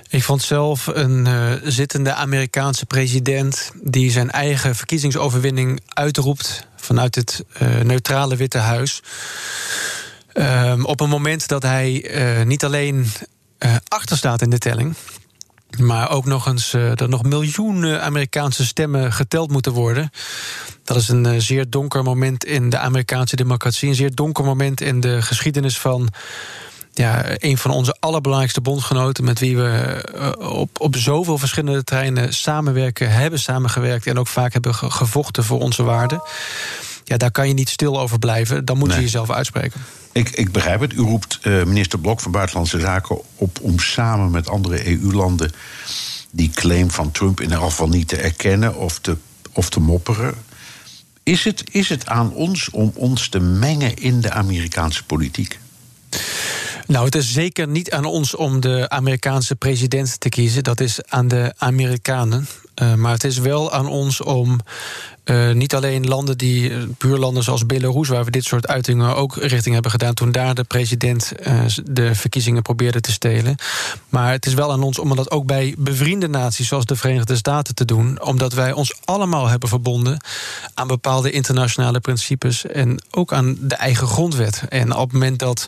ik 0.09 0.23
vond 0.23 0.41
zelf 0.41 0.87
een 0.87 1.25
uh, 1.25 1.53
zittende 1.63 2.13
Amerikaanse 2.13 2.85
president 2.85 3.71
die 3.83 4.11
zijn 4.11 4.31
eigen 4.31 4.75
verkiezingsoverwinning 4.75 5.81
uitroept 5.87 6.67
vanuit 6.75 7.15
het 7.15 7.43
uh, 7.61 7.81
neutrale 7.81 8.35
Witte 8.35 8.57
Huis. 8.57 9.01
Uh, 10.33 10.73
op 10.83 10.99
een 10.99 11.09
moment 11.09 11.47
dat 11.47 11.63
hij 11.63 12.11
niet 12.45 12.65
alleen 12.65 13.07
achter 13.87 14.17
staat 14.17 14.41
in 14.41 14.49
de 14.49 14.57
telling. 14.57 14.95
Maar 15.79 16.09
ook 16.09 16.25
nog 16.25 16.47
eens 16.47 16.75
dat 16.95 17.09
nog 17.09 17.23
miljoenen 17.23 18.01
Amerikaanse 18.01 18.65
stemmen 18.65 19.13
geteld 19.13 19.51
moeten 19.51 19.71
worden. 19.71 20.11
Dat 20.83 20.97
is 20.97 21.07
een 21.07 21.41
zeer 21.41 21.69
donker 21.69 22.03
moment 22.03 22.45
in 22.45 22.69
de 22.69 22.77
Amerikaanse 22.77 23.35
democratie. 23.35 23.89
Een 23.89 23.95
zeer 23.95 24.15
donker 24.15 24.43
moment 24.43 24.81
in 24.81 24.99
de 24.99 25.21
geschiedenis 25.21 25.79
van 25.79 26.09
ja, 26.93 27.23
een 27.25 27.57
van 27.57 27.71
onze 27.71 27.95
allerbelangrijkste 27.99 28.61
bondgenoten... 28.61 29.23
met 29.23 29.39
wie 29.39 29.57
we 29.57 30.35
op, 30.39 30.79
op 30.79 30.95
zoveel 30.95 31.37
verschillende 31.37 31.83
terreinen 31.83 32.33
samenwerken... 32.33 33.11
hebben 33.11 33.39
samengewerkt 33.39 34.07
en 34.07 34.19
ook 34.19 34.27
vaak 34.27 34.53
hebben 34.53 34.75
gevochten 34.75 35.43
voor 35.43 35.59
onze 35.59 35.83
waarden. 35.83 36.21
Ja, 37.11 37.17
daar 37.17 37.31
kan 37.31 37.47
je 37.47 37.53
niet 37.53 37.69
stil 37.69 37.99
over 37.99 38.19
blijven. 38.19 38.65
Dan 38.65 38.77
moet 38.77 38.87
nee. 38.87 38.97
je 38.97 39.03
jezelf 39.03 39.31
uitspreken. 39.31 39.81
Ik, 40.11 40.29
ik 40.29 40.51
begrijp 40.51 40.79
het. 40.79 40.93
U 40.93 40.97
roept 40.97 41.39
uh, 41.43 41.63
minister 41.63 41.99
Blok 41.99 42.19
van 42.19 42.31
Buitenlandse 42.31 42.79
Zaken 42.79 43.21
op... 43.35 43.59
om 43.61 43.79
samen 43.79 44.31
met 44.31 44.49
andere 44.49 44.87
EU-landen 44.87 45.51
die 46.29 46.49
claim 46.49 46.91
van 46.91 47.11
Trump... 47.11 47.39
in 47.39 47.49
ieder 47.49 47.63
geval 47.63 47.87
niet 47.87 48.07
te 48.07 48.15
erkennen 48.15 48.75
of 48.75 48.99
te, 48.99 49.17
of 49.51 49.69
te 49.69 49.79
mopperen. 49.79 50.33
Is 51.23 51.43
het, 51.43 51.63
is 51.71 51.89
het 51.89 52.07
aan 52.07 52.33
ons 52.33 52.69
om 52.69 52.91
ons 52.95 53.29
te 53.29 53.39
mengen 53.39 53.95
in 53.95 54.21
de 54.21 54.31
Amerikaanse 54.31 55.03
politiek? 55.03 55.59
Nou, 56.87 57.05
het 57.05 57.15
is 57.15 57.33
zeker 57.33 57.67
niet 57.67 57.91
aan 57.91 58.05
ons 58.05 58.35
om 58.35 58.59
de 58.59 58.89
Amerikaanse 58.89 59.55
president 59.55 60.19
te 60.19 60.29
kiezen. 60.29 60.63
Dat 60.63 60.79
is 60.79 60.99
aan 61.07 61.27
de 61.27 61.53
Amerikanen. 61.57 62.47
Uh, 62.81 62.93
maar 62.93 63.11
het 63.11 63.23
is 63.23 63.37
wel 63.37 63.71
aan 63.71 63.87
ons 63.87 64.21
om 64.21 64.59
uh, 65.25 65.51
niet 65.51 65.75
alleen 65.75 66.07
landen 66.07 66.37
die, 66.37 66.71
buurlanden 66.97 67.43
zoals 67.43 67.65
Belarus, 67.65 68.07
waar 68.07 68.25
we 68.25 68.31
dit 68.31 68.43
soort 68.43 68.67
uitingen 68.67 69.15
ook 69.15 69.35
richting 69.35 69.73
hebben 69.73 69.91
gedaan, 69.91 70.13
toen 70.13 70.31
daar 70.31 70.55
de 70.55 70.63
president 70.63 71.31
de 71.83 72.15
verkiezingen 72.15 72.61
probeerde 72.61 73.01
te 73.01 73.11
stelen. 73.11 73.55
Maar 74.09 74.31
het 74.31 74.45
is 74.45 74.53
wel 74.53 74.71
aan 74.71 74.83
ons 74.83 74.99
om 74.99 75.15
dat 75.15 75.31
ook 75.31 75.45
bij 75.45 75.75
bevriende 75.77 76.27
naties 76.27 76.67
zoals 76.67 76.85
de 76.85 76.95
Verenigde 76.95 77.35
Staten 77.35 77.75
te 77.75 77.85
doen, 77.85 78.21
omdat 78.21 78.53
wij 78.53 78.71
ons 78.71 78.95
allemaal 79.05 79.47
hebben 79.47 79.69
verbonden 79.69 80.23
aan 80.73 80.87
bepaalde 80.87 81.31
internationale 81.31 81.99
principes 81.99 82.65
en 82.65 83.03
ook 83.11 83.33
aan 83.33 83.57
de 83.59 83.75
eigen 83.75 84.07
grondwet. 84.07 84.63
En 84.69 84.95
op 84.95 85.03
het 85.03 85.13
moment 85.13 85.39
dat 85.39 85.67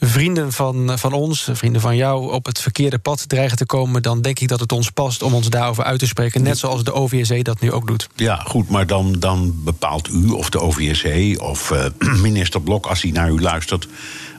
vrienden 0.00 0.52
van, 0.52 0.98
van 0.98 1.12
ons, 1.12 1.48
vrienden 1.52 1.80
van 1.80 1.96
jou, 1.96 2.32
op 2.32 2.46
het 2.46 2.60
verkeerde 2.60 2.98
pad 2.98 3.28
dreigen 3.28 3.56
te 3.56 3.66
komen, 3.66 4.02
dan 4.02 4.20
denk 4.20 4.38
ik 4.38 4.48
dat 4.48 4.60
het 4.60 4.72
ons 4.72 4.90
past 4.90 5.22
om 5.22 5.34
ons 5.34 5.48
daarover 5.50 5.84
uit 5.84 5.98
te 5.98 6.06
spreken. 6.06 6.41
Net 6.42 6.58
zoals 6.58 6.84
de 6.84 6.92
OVSE 6.92 7.42
dat 7.42 7.60
nu 7.60 7.72
ook 7.72 7.86
doet. 7.86 8.08
Ja, 8.14 8.36
goed, 8.36 8.68
maar 8.68 8.86
dan, 8.86 9.12
dan 9.18 9.54
bepaalt 9.64 10.08
u 10.08 10.28
of 10.28 10.50
de 10.50 10.60
OVSE 10.60 11.36
of 11.40 11.70
eh, 11.70 11.84
minister 12.28 12.60
Blok, 12.60 12.86
als 12.86 13.02
hij 13.02 13.10
naar 13.10 13.30
u 13.30 13.40
luistert, 13.40 13.88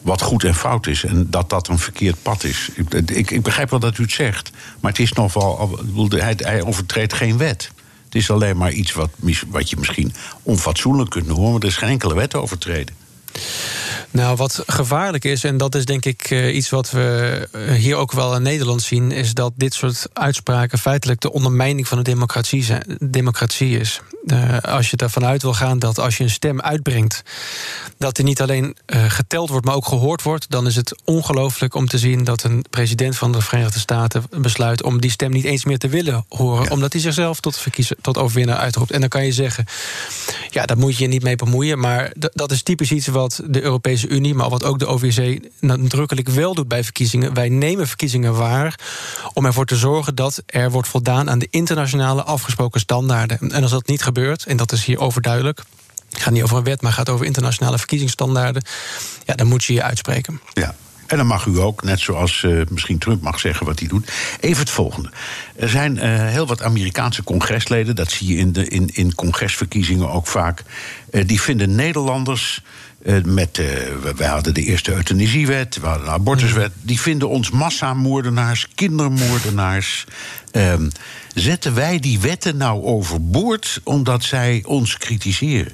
wat 0.02 0.22
goed 0.22 0.44
en 0.44 0.56
fout 0.56 0.88
is. 0.88 1.04
En 1.04 1.28
dat 1.30 1.50
dat 1.50 1.68
een 1.68 1.80
verkeerd 1.80 2.22
pad 2.22 2.44
is. 2.44 2.70
Ik, 2.74 2.94
ik, 2.94 3.32
ik 3.32 3.42
begrijp 3.42 3.70
wel 3.70 3.80
dat 3.80 3.98
u 3.98 4.04
het 4.04 4.12
zegt, 4.12 4.52
maar 4.80 4.92
het 4.92 5.00
is 5.00 5.14
nog 5.14 5.34
wel. 5.34 5.80
Hij, 6.10 6.34
hij 6.38 6.64
overtreedt 6.64 7.14
geen 7.14 7.38
wet. 7.38 7.72
Het 8.06 8.16
is 8.16 8.32
alleen 8.32 8.58
maar 8.58 8.72
iets 8.72 8.94
wat, 8.94 9.10
wat 9.48 9.70
je 9.70 9.78
misschien 9.78 10.14
onfatsoenlijk 10.44 11.10
kunt 11.10 11.28
noemen, 11.28 11.52
maar 11.52 11.62
er 11.62 11.68
is 11.68 11.78
geen 11.78 11.90
enkele 11.90 12.16
wet 12.16 12.36
overtreden. 12.36 13.03
Nou, 14.12 14.36
wat 14.36 14.64
gevaarlijk 14.68 15.24
is, 15.24 15.44
en 15.44 15.58
dat 15.58 15.76
is 15.76 15.86
denk 15.86 16.06
ik 16.06 16.30
uh, 16.30 16.56
iets 16.56 16.70
wat 16.70 16.92
we 16.92 17.48
eh, 17.52 17.74
hier 17.74 17.96
ook 17.96 18.12
wel 18.12 18.36
in 18.36 18.42
Nederland 18.42 18.82
zien, 18.82 19.12
is 19.12 19.34
dat 19.34 19.54
dit 19.56 19.74
soort 19.74 20.08
uitspraken 20.14 20.80
feitelijk 20.80 21.22
de 21.22 21.32
ondermijning 21.32 21.88
van 21.88 21.98
de 21.98 22.04
democratie, 22.04 22.64
zijn, 22.64 22.98
democratie 23.00 23.80
is. 23.80 24.02
Uh, 24.26 24.58
als 24.58 24.90
je 24.90 24.98
ervan 24.98 25.26
uit 25.26 25.42
wil 25.42 25.54
gaan 25.54 25.80
dat 25.80 26.00
als 26.00 26.18
je 26.18 26.24
een 26.24 26.30
stem 26.30 26.62
uitbrengt, 26.62 27.24
dat 27.98 28.16
die 28.16 28.26
niet 28.26 28.42
alleen 28.42 28.78
geteld 28.88 29.50
wordt, 29.50 29.66
maar 29.66 29.76
ook 29.76 29.88
gehoord 29.88 30.22
wordt, 30.22 30.46
dan 30.50 30.68
is 30.68 30.76
het 30.76 31.02
ongelooflijk 31.06 31.76
om 31.76 31.88
te 31.88 31.98
zien 31.98 32.24
dat 32.24 32.44
een 32.44 32.66
president 32.70 33.18
van 33.18 33.32
de 33.32 33.42
Verenigde 33.42 33.80
Staten 33.80 34.24
besluit 34.38 34.84
om 34.84 35.02
die 35.02 35.12
stem 35.12 35.32
niet 35.32 35.44
eens 35.44 35.66
meer 35.66 35.78
te 35.78 35.88
willen 35.88 36.26
horen, 36.30 36.72
omdat 36.72 36.94
hij 36.94 37.02
zichzelf 37.02 37.40
tot, 37.40 37.58
verkiezen, 37.58 37.98
tot 38.02 38.18
overwinnaar 38.18 38.58
uitroept. 38.58 38.92
En 38.92 39.00
dan 39.00 39.10
kan 39.10 39.26
je 39.26 39.32
zeggen, 39.32 39.66
ja, 40.50 40.66
daar 40.66 40.78
moet 40.78 40.98
je 40.98 41.04
je 41.04 41.10
niet 41.10 41.24
mee 41.24 41.36
bemoeien, 41.36 41.80
maar 41.80 42.12
dat 42.34 42.52
is 42.52 42.64
typisch 42.64 42.92
iets 42.92 43.08
wat 43.08 43.23
de 43.46 43.62
Europese 43.62 44.08
Unie, 44.08 44.34
maar 44.34 44.50
wat 44.50 44.64
ook 44.64 44.80
de 44.80 44.86
OVC 44.86 45.40
nadrukkelijk 45.60 46.30
wel 46.30 46.54
doet 46.54 46.68
bij 46.68 46.84
verkiezingen. 46.84 47.34
Wij 47.34 47.50
nemen 47.50 47.88
verkiezingen 47.88 48.36
waar 48.36 48.80
om 49.34 49.46
ervoor 49.46 49.66
te 49.66 49.76
zorgen 49.76 50.16
dat 50.16 50.44
er 50.46 50.72
wordt 50.72 50.88
voldaan 50.88 51.30
aan 51.30 51.40
de 51.40 51.48
internationale 51.50 52.24
afgesproken 52.24 52.80
standaarden. 52.80 53.52
En 53.52 53.62
als 53.62 53.72
dat 53.72 53.88
niet 53.88 54.04
gebeurt, 54.04 54.46
en 54.46 54.58
dat 54.58 54.72
is 54.72 54.86
hier 54.86 55.00
overduidelijk. 55.00 55.64
Het 56.10 56.22
gaat 56.22 56.34
niet 56.34 56.44
over 56.44 56.58
een 56.58 56.64
wet, 56.64 56.82
maar 56.82 56.92
gaat 56.92 57.10
over 57.10 57.26
internationale 57.26 57.78
verkiezingsstandaarden. 57.78 58.64
Ja, 59.26 59.36
dan 59.36 59.48
moet 59.48 59.64
je 59.64 59.74
je 59.74 59.84
uitspreken. 59.84 60.42
Ja, 60.54 60.76
en 61.14 61.18
dan 61.18 61.28
mag 61.28 61.46
u 61.46 61.60
ook, 61.60 61.84
net 61.84 62.00
zoals 62.00 62.44
uh, 62.44 62.62
misschien 62.70 62.98
Trump 62.98 63.22
mag 63.22 63.40
zeggen 63.40 63.66
wat 63.66 63.80
hij 63.80 63.88
doet. 63.88 64.12
Even 64.40 64.60
het 64.60 64.70
volgende. 64.70 65.10
Er 65.56 65.70
zijn 65.70 65.96
uh, 65.96 66.04
heel 66.04 66.48
wat 66.48 66.62
Amerikaanse 66.62 67.24
congresleden, 67.24 67.96
dat 67.96 68.12
zie 68.12 68.28
je 68.28 68.36
in, 68.36 68.52
de, 68.52 68.68
in, 68.68 68.90
in 68.94 69.16
congresverkiezingen 69.16 70.10
ook 70.10 70.28
vaak. 70.28 70.64
Uh, 71.12 71.28
die 71.28 71.42
vinden 71.42 71.76
Nederlanders 71.76 72.62
uh, 73.04 73.24
met, 73.24 73.58
uh, 73.58 73.68
wij 74.16 74.28
hadden 74.28 74.54
de 74.54 74.64
eerste 74.64 74.94
euthanasiewet, 74.94 75.80
we 75.80 75.88
hadden 75.88 76.08
een 76.08 76.14
abortuswet. 76.14 76.72
Die 76.82 77.00
vinden 77.00 77.30
ons 77.30 77.50
massamoordenaars, 77.50 78.68
kindermoordenaars. 78.76 80.06
Uh, 80.52 80.74
zetten 81.34 81.74
wij 81.74 82.00
die 82.00 82.20
wetten 82.20 82.58
nou 82.58 82.84
overboord 82.84 83.82
omdat 83.84 84.24
zij 84.24 84.64
ons 84.66 84.98
kritiseren? 84.98 85.72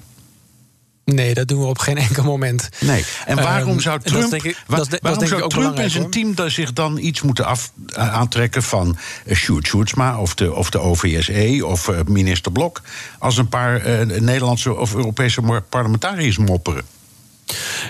Nee, 1.05 1.33
dat 1.33 1.47
doen 1.47 1.59
we 1.59 1.65
op 1.65 1.77
geen 1.77 1.97
enkel 1.97 2.23
moment. 2.23 2.69
Nee. 2.79 3.03
En 3.25 3.35
waarom 3.35 3.71
um, 3.71 3.79
zou 3.79 3.99
Trump, 3.99 4.33
ik, 4.33 4.43
dat, 4.67 4.89
dat 4.89 4.99
waarom 5.01 5.27
zou 5.27 5.49
Trump 5.49 5.77
en 5.77 5.89
zijn 5.89 6.09
team 6.09 6.35
daar 6.35 6.51
zich 6.51 6.73
dan 6.73 6.97
iets 6.97 7.21
moeten 7.21 7.45
af, 7.45 7.71
uh, 7.87 8.13
aantrekken 8.13 8.63
van 8.63 8.97
uh, 9.25 9.35
Sjoerd 9.35 9.67
Sjoerdsma 9.67 10.19
of 10.19 10.35
de, 10.35 10.53
of 10.53 10.69
de 10.69 10.79
OVSE 10.79 11.61
of 11.65 11.87
uh, 11.87 11.99
minister 12.07 12.51
Blok 12.51 12.81
als 13.19 13.37
een 13.37 13.49
paar 13.49 14.05
Nederlandse 14.05 14.75
of 14.75 14.95
Europese 14.95 15.41
parlementariërs 15.69 16.37
mopperen? 16.37 16.83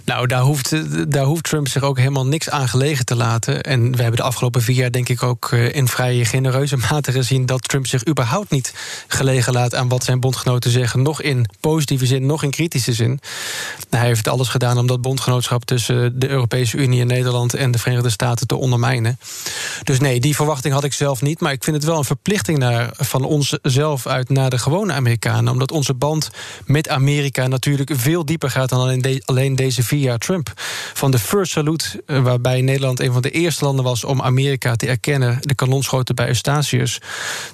Nou, 0.05 0.27
daar 0.27 0.41
hoeft, 0.41 0.73
daar 1.11 1.23
hoeft 1.23 1.43
Trump 1.43 1.67
zich 1.67 1.83
ook 1.83 1.97
helemaal 1.97 2.25
niks 2.25 2.49
aan 2.49 2.67
gelegen 2.67 3.05
te 3.05 3.15
laten. 3.15 3.61
En 3.61 3.91
we 3.91 4.01
hebben 4.01 4.19
de 4.19 4.27
afgelopen 4.27 4.61
vier 4.61 4.75
jaar, 4.75 4.91
denk 4.91 5.09
ik, 5.09 5.23
ook 5.23 5.49
eh, 5.51 5.75
in 5.75 5.87
vrij 5.87 6.25
genereuze 6.25 6.77
mate 6.89 7.11
gezien 7.11 7.45
dat 7.45 7.67
Trump 7.67 7.87
zich 7.87 8.07
überhaupt 8.07 8.51
niet 8.51 8.73
gelegen 9.07 9.53
laat 9.53 9.75
aan 9.75 9.87
wat 9.87 10.03
zijn 10.03 10.19
bondgenoten 10.19 10.71
zeggen. 10.71 11.01
Nog 11.01 11.21
in 11.21 11.45
positieve 11.59 12.05
zin, 12.05 12.25
nog 12.25 12.43
in 12.43 12.49
kritische 12.49 12.93
zin. 12.93 13.19
Hij 13.89 14.05
heeft 14.05 14.27
alles 14.27 14.47
gedaan 14.47 14.77
om 14.77 14.87
dat 14.87 15.01
bondgenootschap 15.01 15.65
tussen 15.65 16.19
de 16.19 16.29
Europese 16.29 16.77
Unie 16.77 17.01
en 17.01 17.07
Nederland 17.07 17.53
en 17.53 17.71
de 17.71 17.79
Verenigde 17.79 18.09
Staten 18.09 18.47
te 18.47 18.55
ondermijnen. 18.55 19.19
Dus 19.83 19.99
nee, 19.99 20.19
die 20.19 20.35
verwachting 20.35 20.73
had 20.73 20.83
ik 20.83 20.93
zelf 20.93 21.21
niet. 21.21 21.39
Maar 21.39 21.51
ik 21.51 21.63
vind 21.63 21.75
het 21.75 21.85
wel 21.85 21.97
een 21.97 22.03
verplichting 22.03 22.57
naar, 22.57 22.89
van 22.93 23.23
ons 23.23 23.57
zelf 23.61 24.07
uit 24.07 24.29
naar 24.29 24.49
de 24.49 24.57
gewone 24.57 24.93
Amerikanen. 24.93 25.51
Omdat 25.51 25.71
onze 25.71 25.93
band 25.93 26.29
met 26.65 26.89
Amerika 26.89 27.47
natuurlijk 27.47 27.91
veel 27.93 28.25
dieper 28.25 28.49
gaat 28.49 28.69
dan 28.69 29.01
alleen, 29.25 29.48
deze 29.55 29.83
vier 29.83 29.99
jaar 29.99 30.17
Trump. 30.17 30.53
Van 30.93 31.11
de 31.11 31.19
First 31.19 31.51
Salute, 31.51 32.03
eh, 32.05 32.21
waarbij 32.21 32.61
Nederland 32.61 32.99
een 32.99 33.13
van 33.13 33.21
de 33.21 33.31
eerste 33.31 33.65
landen 33.65 33.85
was 33.85 34.03
om 34.03 34.21
Amerika 34.21 34.75
te 34.75 34.87
erkennen, 34.87 35.37
de 35.41 35.55
kanonschoten 35.55 36.15
bij 36.15 36.27
Eustatius, 36.27 37.01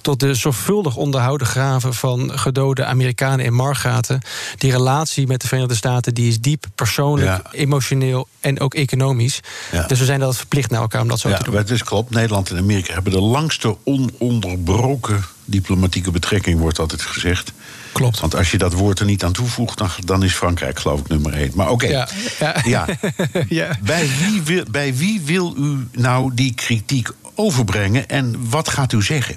tot 0.02 0.20
de 0.20 0.34
zorgvuldig 0.34 0.96
onderhouden 0.96 1.48
graven 1.48 1.94
van 1.94 2.40
gedode 2.40 2.86
Amerikanen 2.86 3.46
in 3.46 3.54
Margaten. 3.54 4.22
Die 4.58 4.72
relatie 4.72 5.28
met 5.28 5.42
de 5.42 5.48
Verenigde 5.48 5.76
Staten 5.76 6.14
die 6.14 6.28
is 6.28 6.42
diep, 6.42 6.66
persoonlijk, 6.76 7.42
emotioneel 7.52 8.28
en 8.40 8.60
ook 8.60 8.74
economisch. 8.74 9.40
Ja. 9.72 9.88
Dus 9.88 10.00
we 10.00 10.06
zijn 10.06 10.20
dat 10.20 10.38
verplicht 10.38 10.70
naar 10.70 10.82
elkaar 10.82 11.02
om 11.02 11.08
dat 11.08 11.20
zo 11.20 11.30
ja, 11.30 11.38
te 11.38 11.44
doen. 11.44 11.56
Het 11.56 11.70
is 11.70 11.84
klopt. 11.84 12.10
Nederland 12.10 12.50
en 12.50 12.58
Amerika 12.58 12.94
hebben 12.94 13.12
de 13.12 13.22
langste 13.22 13.78
ononderbroken 13.84 15.26
diplomatieke 15.46 16.12
betrekking, 16.12 16.60
wordt 16.60 16.80
altijd 16.80 17.02
gezegd. 17.02 17.54
Klopt. 17.96 18.20
Want 18.20 18.36
als 18.36 18.52
je 18.52 18.58
dat 18.58 18.74
woord 18.74 19.00
er 19.00 19.06
niet 19.06 19.24
aan 19.24 19.32
toevoegt, 19.32 19.78
dan, 19.78 19.90
dan 20.06 20.24
is 20.24 20.34
Frankrijk 20.34 20.80
geloof 20.80 21.00
ik 21.00 21.08
nummer 21.08 21.34
één. 21.34 21.52
Maar 21.54 21.70
oké. 21.70 21.86
Okay. 21.86 22.08
Ja. 22.40 22.56
Ja. 22.64 22.86
ja. 23.50 23.78
Bij, 23.82 24.10
wie 24.20 24.42
wil, 24.42 24.64
bij 24.72 24.96
wie 24.96 25.22
wil 25.22 25.56
u 25.58 25.88
nou 25.92 26.32
die 26.34 26.54
kritiek 26.54 27.10
overbrengen 27.36 28.08
en 28.10 28.50
wat 28.50 28.70
gaat 28.70 28.94
u 28.94 29.04
zeggen? 29.04 29.36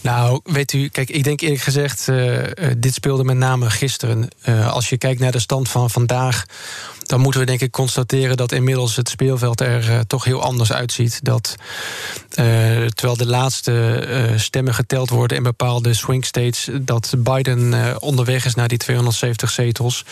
Nou, 0.00 0.40
weet 0.44 0.72
u, 0.72 0.88
kijk, 0.88 1.10
ik 1.10 1.24
denk 1.24 1.40
eerlijk 1.40 1.62
gezegd, 1.62 2.08
uh, 2.08 2.38
dit 2.78 2.94
speelde 2.94 3.24
met 3.24 3.36
name 3.36 3.70
gisteren. 3.70 4.28
Uh, 4.48 4.72
als 4.72 4.88
je 4.88 4.98
kijkt 4.98 5.20
naar 5.20 5.32
de 5.32 5.38
stand 5.38 5.68
van 5.68 5.90
vandaag, 5.90 6.44
dan 7.02 7.20
moeten 7.20 7.40
we 7.40 7.46
denk 7.46 7.60
ik 7.60 7.70
constateren 7.70 8.36
dat 8.36 8.52
inmiddels 8.52 8.96
het 8.96 9.08
speelveld 9.08 9.60
er 9.60 10.06
toch 10.06 10.24
heel 10.24 10.42
anders 10.42 10.72
uitziet. 10.72 11.20
Dat 11.22 11.54
terwijl 12.94 13.16
de 13.16 13.26
laatste 13.26 14.34
stemmen 14.36 14.74
geteld 14.74 15.10
worden 15.10 15.36
in 15.36 15.42
bepaalde 15.42 15.94
swing 15.94 16.24
states, 16.24 16.68
dat 16.80 17.14
Biden 17.18 18.00
onderweg 18.00 18.44
is 18.44 18.54
naar 18.54 18.68
die 18.68 18.78
270 18.78 19.50
zetels. 19.50 20.04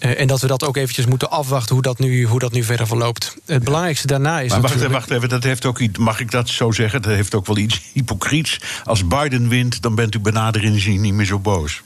Uh, 0.00 0.20
en 0.20 0.26
dat 0.26 0.40
we 0.40 0.46
dat 0.46 0.64
ook 0.64 0.76
eventjes 0.76 1.06
moeten 1.06 1.30
afwachten 1.30 1.74
hoe 1.74 1.82
dat 1.82 1.98
nu, 1.98 2.24
hoe 2.24 2.38
dat 2.38 2.52
nu 2.52 2.62
verder 2.62 2.86
verloopt. 2.86 3.36
Het 3.44 3.64
belangrijkste 3.64 4.06
daarna 4.06 4.40
is. 4.40 4.50
Maar 4.50 4.60
wacht 4.60 4.74
even, 4.74 4.90
wacht 4.90 5.10
even, 5.10 5.28
dat 5.28 5.42
heeft 5.42 5.64
ook 5.64 5.78
iets, 5.78 5.98
mag 5.98 6.20
ik 6.20 6.30
dat 6.30 6.48
zo 6.48 6.70
zeggen? 6.70 7.02
Dat 7.02 7.12
heeft 7.12 7.34
ook 7.34 7.46
wel 7.46 7.56
iets 7.56 7.80
hypocriets. 7.92 8.60
Als 8.84 9.06
Biden 9.06 9.48
wint, 9.48 9.82
dan 9.82 9.94
bent 9.94 10.14
u 10.14 10.18
benadering 10.18 10.86
niet 10.86 11.14
meer 11.14 11.26
zo 11.26 11.38
boos. 11.38 11.82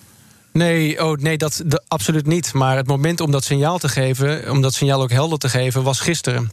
Nee, 0.52 1.04
oh, 1.04 1.16
nee 1.16 1.38
dat, 1.38 1.62
dat, 1.66 1.84
absoluut 1.88 2.26
niet. 2.26 2.52
Maar 2.52 2.76
het 2.76 2.86
moment 2.86 3.20
om 3.20 3.30
dat 3.30 3.44
signaal 3.44 3.78
te 3.78 3.88
geven, 3.88 4.50
om 4.50 4.60
dat 4.60 4.74
signaal 4.74 5.02
ook 5.02 5.10
helder 5.10 5.38
te 5.38 5.48
geven, 5.48 5.82
was 5.82 6.00
gisteren. 6.00 6.50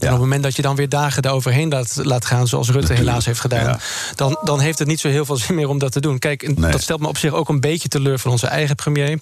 En 0.00 0.06
op 0.06 0.12
het 0.12 0.22
moment 0.22 0.42
dat 0.42 0.56
je 0.56 0.62
dan 0.62 0.76
weer 0.76 0.88
dagen 0.88 1.24
eroverheen 1.24 1.68
laat, 1.68 1.98
laat 2.02 2.24
gaan, 2.24 2.46
zoals 2.46 2.70
Rutte 2.70 2.92
helaas 2.92 3.24
heeft 3.24 3.40
gedaan, 3.40 3.80
dan, 4.14 4.38
dan 4.44 4.60
heeft 4.60 4.78
het 4.78 4.88
niet 4.88 5.00
zo 5.00 5.08
heel 5.08 5.24
veel 5.24 5.36
zin 5.36 5.54
meer 5.54 5.68
om 5.68 5.78
dat 5.78 5.92
te 5.92 6.00
doen. 6.00 6.18
Kijk, 6.18 6.58
nee. 6.58 6.70
dat 6.70 6.82
stelt 6.82 7.00
me 7.00 7.08
op 7.08 7.18
zich 7.18 7.32
ook 7.32 7.48
een 7.48 7.60
beetje 7.60 7.88
teleur 7.88 8.18
van 8.18 8.30
onze 8.30 8.46
eigen 8.46 8.74
premier. 8.74 9.20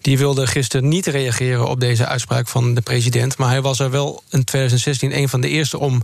Die 0.00 0.18
wilde 0.18 0.46
gisteren 0.46 0.88
niet 0.88 1.06
reageren 1.06 1.68
op 1.68 1.80
deze 1.80 2.06
uitspraak 2.06 2.48
van 2.48 2.74
de 2.74 2.80
president. 2.80 3.36
Maar 3.36 3.48
hij 3.48 3.62
was 3.62 3.80
er 3.80 3.90
wel 3.90 4.22
in 4.30 4.44
2016 4.44 5.16
een 5.16 5.28
van 5.28 5.40
de 5.40 5.48
eerste 5.48 5.78
om 5.78 6.02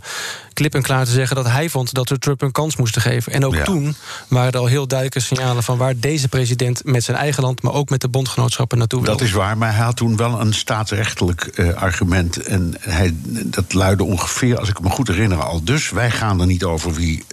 klip 0.52 0.74
en 0.74 0.82
klaar 0.82 1.04
te 1.04 1.11
zeggen 1.11 1.36
dat 1.36 1.46
hij 1.46 1.68
vond 1.68 1.94
dat 1.94 2.08
we 2.08 2.18
Trump 2.18 2.42
een 2.42 2.52
kans 2.52 2.76
moesten 2.76 3.02
geven. 3.02 3.32
En 3.32 3.44
ook 3.44 3.54
ja. 3.54 3.64
toen 3.64 3.96
waren 4.28 4.52
er 4.52 4.58
al 4.58 4.66
heel 4.66 4.86
duidelijke 4.86 5.26
signalen 5.26 5.62
van 5.62 5.78
waar 5.78 5.98
deze 5.98 6.28
president 6.28 6.84
met 6.84 7.04
zijn 7.04 7.16
eigen 7.16 7.42
land, 7.42 7.62
maar 7.62 7.72
ook 7.72 7.88
met 7.90 8.00
de 8.00 8.08
bondgenootschappen 8.08 8.78
naartoe 8.78 9.02
wil. 9.02 9.12
Dat 9.12 9.20
is 9.20 9.32
waar, 9.32 9.58
maar 9.58 9.74
hij 9.74 9.84
had 9.84 9.96
toen 9.96 10.16
wel 10.16 10.40
een 10.40 10.54
staatsrechtelijk 10.54 11.50
uh, 11.54 11.72
argument. 11.74 12.42
En 12.42 12.74
hij, 12.80 13.14
dat 13.44 13.72
luidde 13.74 13.99
ongeveer, 14.05 14.59
als 14.59 14.68
ik 14.68 14.80
me 14.80 14.90
goed 14.90 15.09
herinner, 15.09 15.42
al 15.42 15.64
dus. 15.64 15.90
Wij 15.90 16.11
gaan 16.11 16.40
er 16.40 16.46
niet 16.46 16.64
over 16.64 16.92
wie 16.92 17.24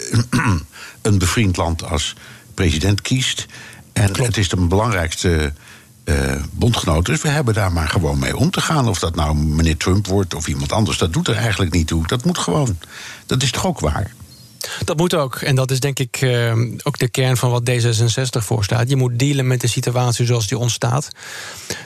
een 1.01 1.17
bevriend 1.17 1.57
land 1.57 1.83
als 1.83 2.15
president 2.53 3.01
kiest. 3.01 3.45
En 3.93 4.11
Klopt. 4.11 4.27
het 4.27 4.37
is 4.37 4.49
de 4.49 4.55
belangrijkste 4.55 5.53
uh, 6.05 6.43
bondgenoot. 6.51 7.05
Dus 7.05 7.21
we 7.21 7.27
hebben 7.27 7.53
daar 7.53 7.71
maar 7.71 7.89
gewoon 7.89 8.19
mee 8.19 8.37
om 8.37 8.49
te 8.49 8.61
gaan. 8.61 8.87
Of 8.87 8.99
dat 8.99 9.15
nou 9.15 9.35
meneer 9.35 9.77
Trump 9.77 10.07
wordt 10.07 10.33
of 10.33 10.47
iemand 10.47 10.71
anders, 10.71 10.97
dat 10.97 11.13
doet 11.13 11.27
er 11.27 11.35
eigenlijk 11.35 11.73
niet 11.73 11.87
toe. 11.87 12.07
Dat 12.07 12.25
moet 12.25 12.37
gewoon. 12.37 12.77
Dat 13.25 13.43
is 13.43 13.51
toch 13.51 13.65
ook 13.65 13.79
waar? 13.79 14.11
Dat 14.85 14.97
moet 14.97 15.13
ook. 15.13 15.35
En 15.35 15.55
dat 15.55 15.71
is 15.71 15.79
denk 15.79 15.99
ik 15.99 16.21
uh, 16.21 16.53
ook 16.83 16.97
de 16.97 17.09
kern 17.09 17.37
van 17.37 17.51
wat 17.51 17.69
D66 17.69 18.45
voorstaat. 18.45 18.89
Je 18.89 18.95
moet 18.95 19.19
dealen 19.19 19.47
met 19.47 19.61
de 19.61 19.67
situatie 19.67 20.25
zoals 20.25 20.47
die 20.47 20.57
ontstaat. 20.57 21.09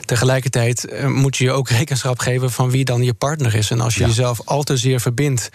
Tegelijkertijd 0.04 0.86
uh, 0.92 1.06
moet 1.06 1.36
je 1.36 1.44
je 1.44 1.52
ook 1.52 1.68
rekenschap 1.78 2.18
geven 2.18 2.50
van 2.50 2.70
wie 2.70 2.84
dan 2.84 3.02
je 3.02 3.14
partner 3.14 3.54
is. 3.54 3.70
En 3.70 3.80
als 3.80 3.94
je 3.94 4.00
ja. 4.00 4.06
jezelf 4.06 4.40
al 4.44 4.62
te 4.62 4.76
zeer 4.76 5.00
verbindt 5.00 5.48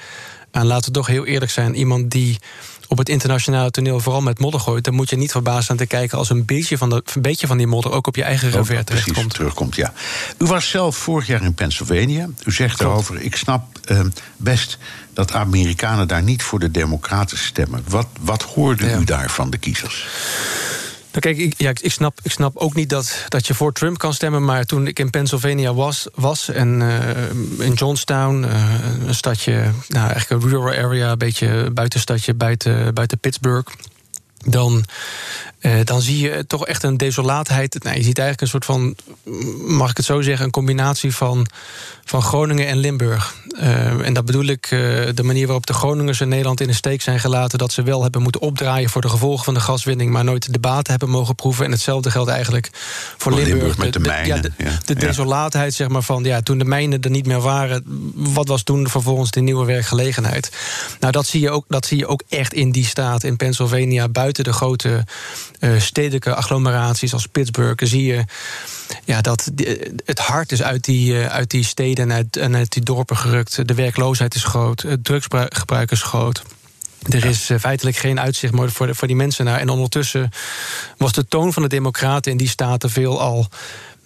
aan, 0.52 0.66
laten 0.66 0.86
we 0.86 0.92
toch 0.92 1.08
heel 1.08 1.26
eerlijk 1.26 1.52
zijn, 1.52 1.76
iemand 1.76 2.12
die 2.12 2.40
op 2.88 2.98
het 2.98 3.10
internationale 3.10 3.72
toneel 3.72 4.00
vooral 4.00 4.22
met 4.22 4.40
modder 4.40 4.60
gooit, 4.60 4.84
dan 4.84 4.94
moet 4.94 5.10
je 5.10 5.16
niet 5.16 5.32
verbaasd 5.32 5.70
aan 5.70 5.78
te 5.78 5.86
kijken 5.86 6.18
als 6.18 6.30
een 6.30 6.46
beetje 6.46 6.78
van, 6.78 6.90
de, 6.90 7.04
een 7.14 7.22
beetje 7.22 7.48
van 7.48 7.58
die 7.58 7.68
modder 7.68 7.92
ook 7.92 8.08
op 8.08 8.16
je 8.16 8.24
eigen 8.24 8.50
revers 8.50 8.86
terechtkomt. 8.86 9.34
terugkomt. 9.34 9.76
Ja. 9.76 9.94
U 10.38 10.46
was 10.46 10.70
zelf 10.70 10.98
vorig 10.98 11.28
jaar 11.28 11.44
in 11.44 11.54
Pennsylvania. 11.54 12.28
U 12.46 12.52
zegt 12.52 12.80
erover: 12.80 13.22
ik 13.22 13.36
snap 13.36 13.80
uh, 13.92 14.00
best 14.38 14.78
dat 15.14 15.34
Amerikanen 15.34 16.08
daar 16.08 16.24
niet 16.24 16.44
voor 16.44 16.60
de 16.60 16.72
Democraten 16.72 17.38
stemmen. 17.38 17.84
Wat, 17.88 18.08
wat 18.22 18.44
hoorde 18.44 18.86
ja. 18.86 18.98
u 18.98 19.04
daar 19.04 19.30
van 19.30 19.50
de 19.50 19.58
kiezers? 19.58 20.08
Nou, 21.12 21.20
kijk, 21.20 21.38
ik, 21.38 21.54
ja, 21.58 21.70
ik, 21.82 21.92
snap, 21.92 22.20
ik 22.24 22.32
snap 22.32 22.58
ook 22.58 22.76
niet 22.76 22.90
dat, 22.90 23.26
dat 23.28 23.48
je 23.48 23.54
voor 23.54 23.74
Trump 23.74 23.98
kan 23.98 24.14
stemmen. 24.14 24.46
Maar 24.46 24.66
toen 24.66 24.88
ik 24.88 25.00
in 25.00 25.10
Pennsylvania 25.10 25.74
was, 25.74 26.08
was 26.16 26.50
en 26.50 26.82
uh, 26.82 27.66
in 27.66 27.74
Johnstown, 27.74 28.44
uh, 28.44 29.08
een 29.08 29.16
stadje, 29.16 29.72
nou, 29.88 30.10
eigenlijk 30.10 30.44
een 30.44 30.50
rural 30.50 30.86
area, 30.86 31.12
een 31.12 31.18
beetje 31.18 31.72
buitenstadje 31.74 32.34
buiten, 32.34 32.94
buiten 32.94 33.20
Pittsburgh 33.20 33.72
dan, 34.50 34.86
uh, 35.62 35.80
dan 35.84 36.02
zie 36.02 36.20
je 36.20 36.48
toch 36.48 36.66
echt 36.66 36.84
een 36.84 36.98
desolaatheid. 36.98 37.84
Nou, 37.84 37.96
je 37.96 38.04
ziet 38.04 38.20
eigenlijk 38.20 38.42
een 38.42 38.48
soort 38.48 38.66
van, 38.66 38.96
mag 39.68 39.90
ik 39.90 39.98
het 39.98 40.06
zo 40.06 40.22
zeggen, 40.22 40.46
een 40.46 40.52
combinatie 40.52 41.16
van, 41.16 41.48
van 42.06 42.22
Groningen 42.22 42.68
en 42.68 42.78
Limburg. 42.78 43.36
Uh, 43.62 44.06
en 44.06 44.14
dat 44.14 44.26
bedoel 44.26 44.46
ik 44.46 44.72
uh, 44.72 44.80
de 45.14 45.24
manier 45.24 45.46
waarop 45.46 45.66
de 45.66 45.74
Groningers 45.74 46.22
in 46.22 46.28
Nederland 46.28 46.62
in 46.62 46.68
de 46.68 46.74
steek 46.74 47.02
zijn 47.02 47.20
gelaten. 47.20 47.58
Dat 47.58 47.72
ze 47.72 47.84
wel 47.84 48.02
hebben 48.02 48.22
moeten 48.22 48.42
opdraaien 48.42 48.90
voor 48.90 49.02
de 49.02 49.10
gevolgen 49.10 49.46
van 49.46 49.54
de 49.54 49.60
gaswinning, 49.60 50.12
maar 50.12 50.24
nooit 50.24 50.54
de 50.54 50.60
baten 50.60 50.92
hebben 50.92 51.10
mogen 51.10 51.36
proeven. 51.36 51.66
En 51.66 51.72
hetzelfde 51.72 52.12
geldt 52.12 52.30
eigenlijk 52.30 52.70
voor 53.18 53.32
Limburg. 53.32 53.54
Limburg 53.54 53.78
met 53.78 53.94
de, 53.94 54.00
de 54.00 54.08
mijnen. 54.08 54.36
Ja, 54.36 54.42
de, 54.42 54.52
ja. 54.58 54.80
de 54.86 54.96
desolaatheid, 54.96 55.74
zeg 55.74 55.88
maar, 55.88 56.02
van 56.02 56.24
ja, 56.24 56.42
toen 56.42 56.58
de 56.58 56.66
mijnen 56.66 57.02
er 57.02 57.10
niet 57.10 57.26
meer 57.26 57.42
waren, 57.42 57.84
wat 58.16 58.48
was 58.48 58.64
toen 58.64 58.90
vervolgens 58.90 59.32
de 59.32 59.42
nieuwe 59.42 59.66
werkgelegenheid? 59.66 60.52
Nou, 61.00 61.12
dat 61.12 61.26
zie 61.26 61.42
je 61.42 61.50
ook, 61.50 61.66
dat 61.68 61.86
zie 61.86 61.98
je 61.98 62.08
ook 62.08 62.24
echt 62.30 62.54
in 62.54 62.72
die 62.72 62.86
staat, 62.86 63.24
in 63.24 63.36
Pennsylvania, 63.36 64.08
buiten 64.08 64.37
de 64.44 64.54
grote 64.54 65.04
uh, 65.60 65.80
stedelijke 65.80 66.36
agglomeraties 66.36 67.14
als 67.14 67.28
Pittsburgh, 67.28 67.86
zie 67.86 68.04
je 68.04 68.24
ja, 69.06 69.22
dat 69.22 69.52
het 70.06 70.20
hart 70.20 70.52
is 70.52 70.62
uit 70.62 70.84
die, 70.84 71.14
uh, 71.14 71.26
uit 71.26 71.50
die 71.50 71.64
steden 71.64 72.10
en 72.10 72.16
uit, 72.16 72.38
en 72.38 72.56
uit 72.56 72.72
die 72.72 72.84
dorpen 72.84 73.18
gerukt. 73.18 73.68
De 73.68 73.74
werkloosheid 73.74 74.36
is 74.36 74.44
groot, 74.44 74.82
het 74.82 75.04
drugsgebruik 75.04 75.92
is 75.92 76.02
groot. 76.02 76.44
Er 77.10 77.26
is 77.26 77.50
uh, 77.50 77.60
feitelijk 77.60 77.98
geen 77.98 78.20
uitzicht 78.20 78.54
meer 78.54 78.72
voor, 78.72 78.88
de, 78.88 78.96
voor 78.96 79.08
die 79.08 79.16
mensen 79.16 79.46
naar. 79.46 79.60
En 79.60 79.70
ondertussen 79.70 80.30
was 80.98 81.14
de 81.14 81.28
toon 81.28 81.54
van 81.54 81.62
de 81.62 81.70
Democraten 81.70 82.32
in 82.32 82.38
die 82.38 82.50
staten 82.50 82.90
veel 82.90 83.22
al 83.22 83.48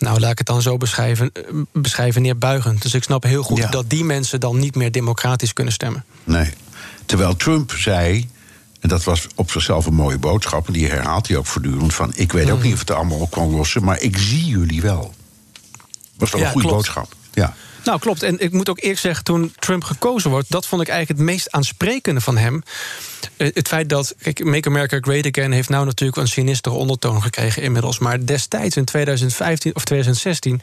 nou, 0.01 0.19
laat 0.19 0.32
ik 0.32 0.38
het 0.38 0.47
dan 0.47 0.61
zo 0.61 0.77
beschrijven, 0.77 1.32
beschrijven 1.73 2.21
neerbuigend. 2.21 2.82
Dus 2.82 2.93
ik 2.93 3.03
snap 3.03 3.23
heel 3.23 3.43
goed 3.43 3.57
Ja. 3.57 3.69
dat 3.69 3.89
die 3.89 4.03
mensen 4.03 4.39
dan 4.39 4.59
niet 4.59 4.75
meer 4.75 4.91
democratisch 4.91 5.53
kunnen 5.53 5.73
stemmen. 5.73 6.05
Nee. 6.23 6.53
Terwijl 7.05 7.36
Trump 7.36 7.71
zei, 7.71 8.29
en 8.82 8.89
dat 8.89 9.03
was 9.03 9.27
op 9.36 9.51
zichzelf 9.51 9.86
een 9.86 9.93
mooie 9.93 10.17
boodschap, 10.17 10.67
en 10.67 10.73
die 10.73 10.88
herhaalt 10.88 11.27
hij 11.27 11.38
ook 11.38 11.45
voortdurend: 11.45 11.93
van 11.93 12.11
ik 12.15 12.32
weet 12.32 12.45
Mm. 12.45 12.51
ook 12.51 12.63
niet 12.63 12.73
of 12.73 12.79
het 12.79 12.91
allemaal 12.91 13.19
op 13.19 13.32
kan 13.32 13.49
lossen, 13.55 13.84
maar 13.84 13.99
ik 14.01 14.17
zie 14.17 14.45
jullie 14.45 14.82
wel. 14.82 15.13
Was 16.17 16.29
toch 16.29 16.39
Ja, 16.39 16.45
een 16.45 16.51
goede 16.51 16.67
klopt. 16.67 16.84
boodschap? 16.84 17.13
Ja. 17.34 17.55
Nou, 17.84 17.99
klopt. 17.99 18.23
En 18.23 18.39
ik 18.39 18.51
moet 18.51 18.69
ook 18.69 18.79
eerlijk 18.82 18.99
zeggen, 18.99 19.23
toen 19.23 19.53
Trump 19.59 19.84
gekozen 19.84 20.29
wordt, 20.29 20.51
dat 20.51 20.65
vond 20.65 20.82
ik 20.82 20.88
eigenlijk 20.88 21.19
het 21.19 21.29
meest 21.29 21.51
aansprekende 21.51 22.21
van 22.21 22.38
hem. 22.38 22.63
Eh, 23.38 23.49
Het 23.53 23.67
feit 23.67 23.89
dat, 23.89 24.15
kijk, 24.21 24.43
Make 24.43 24.67
America 24.67 24.97
Great 25.01 25.25
Again 25.25 25.51
heeft 25.51 25.69
nou 25.69 25.86
natuurlijk 25.86 26.17
een 26.21 26.27
sinistere 26.27 26.75
ondertoon 26.75 27.21
gekregen 27.21 27.61
inmiddels. 27.61 27.99
Maar 27.99 28.25
destijds 28.25 28.75
in 28.75 28.86
2015 28.86 29.75
of 29.75 29.84
2016. 29.86 30.61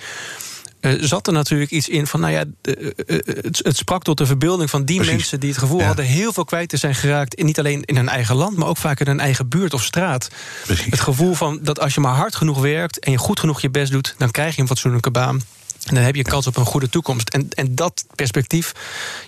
Eh, 0.80 0.92
zat 1.00 1.26
er 1.26 1.32
natuurlijk 1.32 1.70
iets 1.70 1.88
in 1.88 2.06
van, 2.06 2.20
nou 2.20 2.32
ja, 2.32 2.44
eh, 2.62 2.72
eh, 3.06 3.18
het, 3.42 3.60
het 3.62 3.76
sprak 3.76 4.02
tot 4.02 4.18
de 4.18 4.26
verbeelding 4.26 4.70
van 4.70 4.84
die 4.84 4.96
Precies. 4.96 5.14
mensen 5.14 5.40
die 5.40 5.48
het 5.50 5.58
gevoel 5.58 5.78
Ja. 5.80 5.86
hadden 5.86 6.04
heel 6.04 6.32
veel 6.32 6.44
kwijt 6.44 6.68
te 6.68 6.76
zijn 6.76 6.94
geraakt. 6.94 7.34
In, 7.34 7.46
niet 7.46 7.58
alleen 7.58 7.82
in 7.84 7.96
hun 7.96 8.08
eigen 8.08 8.36
land, 8.36 8.56
maar 8.56 8.68
ook 8.68 8.76
vaak 8.76 9.00
in 9.00 9.06
hun 9.06 9.20
eigen 9.20 9.48
buurt 9.48 9.74
of 9.74 9.84
straat. 9.84 10.28
Precies. 10.64 10.84
Het 10.90 11.00
gevoel 11.00 11.34
van 11.34 11.58
dat 11.62 11.80
als 11.80 11.94
je 11.94 12.00
maar 12.00 12.14
hard 12.14 12.34
genoeg 12.36 12.60
werkt 12.60 12.98
en 12.98 13.10
je 13.12 13.18
goed 13.18 13.40
genoeg 13.40 13.60
je 13.60 13.70
best 13.70 13.92
doet, 13.92 14.14
dan 14.18 14.30
krijg 14.30 14.54
je 14.54 14.60
een 14.60 14.66
fatsoenlijke 14.66 15.10
baan. 15.10 15.42
En 15.86 15.94
dan 15.94 16.04
heb 16.04 16.14
je 16.14 16.22
kans 16.22 16.46
op 16.46 16.56
een 16.56 16.64
goede 16.64 16.88
toekomst. 16.88 17.28
En, 17.28 17.48
en 17.54 17.74
dat 17.74 18.04
perspectief, 18.14 18.72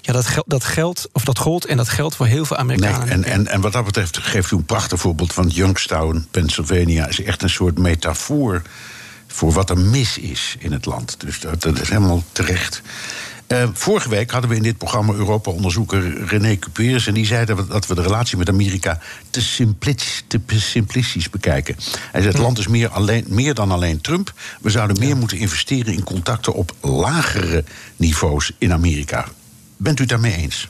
ja, 0.01 0.13
dat, 0.13 0.27
dat 0.47 0.65
geldt, 0.65 1.09
of 1.13 1.25
dat 1.25 1.39
gold 1.39 1.65
en 1.65 1.77
dat 1.77 1.89
geldt 1.89 2.17
voor 2.17 2.27
heel 2.27 2.45
veel 2.45 2.57
Nee, 2.57 2.65
Amerikanen. 2.65 3.09
en, 3.09 3.25
en, 3.25 3.47
en 3.47 3.61
wat 3.61 3.73
dat 3.73 3.85
betreft 3.85 4.19
geeft 4.19 4.51
u 4.51 4.57
een 4.57 4.65
prachtig 4.65 5.01
voorbeeld 5.01 5.33
van 5.33 5.49
Youngstown, 5.49 6.27
Pennsylvania. 6.31 7.09
is 7.09 7.23
echt 7.23 7.43
een 7.43 7.51
soort 7.51 7.79
metafoor 7.79 8.63
voor 9.41 9.53
wat 9.53 9.71
er 9.71 9.79
mis 9.79 10.19
is 10.19 10.57
in 10.59 10.73
het 10.73 10.87
land. 10.87 11.21
Dus 11.21 11.41
dat, 11.41 11.63
dat 11.63 11.81
is 11.81 11.89
helemaal 11.89 12.25
terecht. 12.33 12.83
Eh, 13.47 13.69
vorige 13.73 14.09
week 14.09 14.31
hadden 14.31 14.51
we 14.51 14.57
in 14.57 14.63
dit 14.63 14.79
programma 14.79 15.13
Europa-onderzoeker 15.13 16.27
René 16.27 16.59
Cuperes... 16.59 17.07
en 17.07 17.15
die 17.15 17.27
zei 17.27 17.45
dat 17.45 17.57
we, 17.57 17.67
dat 17.67 17.87
we 17.87 17.95
de 17.95 18.03
relatie 18.03 18.37
met 18.37 18.49
Amerika 18.49 19.01
te, 19.31 19.43
simplistisch, 19.43 20.25
te 20.27 20.41
simplistisch 20.47 21.31
bekijken. 21.31 21.77
Hij 22.11 22.21
zei, 22.21 22.33
het 22.33 22.43
land 22.43 22.59
is 22.59 22.69
meer, 22.69 22.89
alleen, 22.89 23.25
meer 23.29 23.55
dan 23.55 23.71
alleen 23.71 24.01
Trump. 24.01 24.33
We 24.61 24.71
zouden 24.71 24.99
meer 24.99 25.17
moeten 25.17 25.39
investeren 25.39 25.95
in 25.95 26.05
contacten 26.05 26.55
op 26.55 26.75
lagere 26.81 27.65
niveaus 27.97 28.53
in 28.59 28.73
Amerika. 28.73 29.29
Bent 29.77 29.99
u 29.99 30.01
het 30.01 30.11
daarmee 30.11 30.37
eens? 30.37 30.69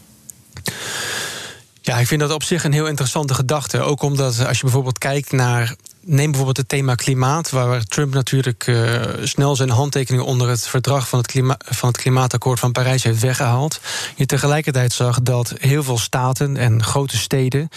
Ja, 1.80 1.98
ik 1.98 2.06
vind 2.06 2.20
dat 2.20 2.32
op 2.32 2.42
zich 2.42 2.64
een 2.64 2.72
heel 2.72 2.86
interessante 2.86 3.34
gedachte. 3.34 3.80
Ook 3.80 4.02
omdat 4.02 4.46
als 4.46 4.56
je 4.56 4.62
bijvoorbeeld 4.62 4.98
kijkt 4.98 5.32
naar. 5.32 5.74
Neem 6.03 6.26
bijvoorbeeld 6.26 6.57
het 6.57 6.68
thema 6.68 6.94
klimaat, 6.94 7.51
waar 7.51 7.84
Trump 7.84 8.14
natuurlijk 8.14 8.66
eh, 8.66 9.01
snel 9.22 9.57
zijn 9.57 9.70
handtekening 9.70 10.22
onder 10.22 10.48
het 10.48 10.66
verdrag 10.66 11.09
van 11.09 11.18
het, 11.18 11.28
klima 11.28 11.57
van 11.64 11.88
het 11.88 11.98
Klimaatakkoord 11.98 12.59
van 12.59 12.72
Parijs 12.72 13.03
heeft 13.03 13.20
weggehaald. 13.20 13.80
Je 14.16 14.26
tegelijkertijd 14.26 14.92
zag 14.92 15.22
dat 15.22 15.55
heel 15.59 15.82
veel 15.82 15.98
staten 15.98 16.57
en 16.57 16.82
grote 16.84 17.16
steden 17.16 17.68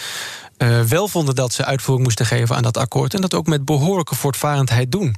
eh, 0.56 0.80
wel 0.80 1.08
vonden 1.08 1.34
dat 1.34 1.52
ze 1.52 1.64
uitvoering 1.64 2.06
moesten 2.06 2.26
geven 2.26 2.56
aan 2.56 2.62
dat 2.62 2.76
akkoord. 2.76 3.14
En 3.14 3.20
dat 3.20 3.34
ook 3.34 3.46
met 3.46 3.64
behoorlijke 3.64 4.14
voortvarendheid 4.14 4.92
doen. 4.92 5.16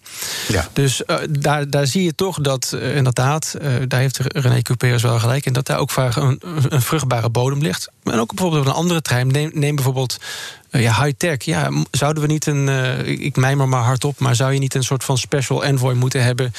Ja. 0.48 0.68
Dus 0.72 1.04
eh, 1.04 1.16
daar, 1.30 1.70
daar 1.70 1.86
zie 1.86 2.02
je 2.02 2.14
toch 2.14 2.40
dat 2.40 2.72
eh, 2.72 2.96
inderdaad, 2.96 3.56
daar 3.88 4.00
heeft 4.00 4.18
René 4.18 4.62
Cuperes 4.62 5.02
wel 5.02 5.18
gelijk... 5.18 5.46
en 5.46 5.52
dat 5.52 5.66
daar 5.66 5.78
ook 5.78 5.90
vaak 5.90 6.16
een, 6.16 6.42
een 6.68 6.82
vruchtbare 6.82 7.30
bodem 7.30 7.62
ligt. 7.62 7.90
En 8.02 8.18
ook 8.18 8.34
bijvoorbeeld 8.34 8.62
op 8.62 8.68
een 8.68 8.78
andere 8.78 9.02
trein. 9.02 9.26
Neem, 9.26 9.50
neem 9.54 9.74
bijvoorbeeld 9.74 10.18
ja, 10.80 11.02
high-tech. 11.04 11.44
Ja, 11.44 11.70
zouden 11.90 12.22
we 12.22 12.28
niet 12.28 12.46
een, 12.46 12.68
eh, 12.68 13.06
ik 13.06 13.36
mijmer 13.36 13.68
maar 13.68 13.82
hardop... 13.82 14.18
maar 14.18 14.34
zou 14.34 14.52
je 14.52 14.58
niet 14.58 14.74
een 14.74 14.82
soort 14.82 15.04
van 15.04 15.18
special 15.18 15.64
envoy 15.64 15.94
moeten 15.94 16.22
hebben 16.22 16.52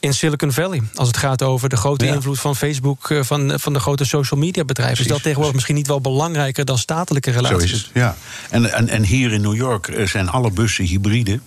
in 0.00 0.14
Silicon 0.14 0.52
Valley? 0.52 0.82
Als 0.94 1.08
het 1.08 1.16
gaat 1.16 1.42
over 1.42 1.68
de 1.68 1.76
grote 1.76 2.04
Ja. 2.04 2.14
invloed 2.14 2.40
van 2.40 2.56
Facebook... 2.56 3.10
eh, 3.10 3.22
van, 3.22 3.52
van 3.60 3.72
de 3.72 3.80
grote 3.80 4.04
social 4.04 4.40
media 4.40 4.64
bedrijven. 4.64 5.00
Is 5.04 5.10
dat 5.10 5.22
tegenwoordig 5.22 5.54
misschien 5.54 5.74
niet 5.74 5.86
wel 5.86 6.00
belangrijker... 6.00 6.64
dan 6.64 6.78
statelijke 6.78 7.32
Zo 7.32 7.36
relaties? 7.36 7.72
is 7.72 7.82
het, 7.82 7.90
ja. 7.92 8.16
En, 8.50 8.72
en, 8.72 8.88
en 8.88 9.04
hier 9.04 9.32
in 9.32 9.40
New 9.40 9.56
York 9.56 9.88
eh, 9.88 10.06
zijn 10.06 10.28
alle 10.28 10.50
bussen 10.50 10.84
hybride. 10.84 11.40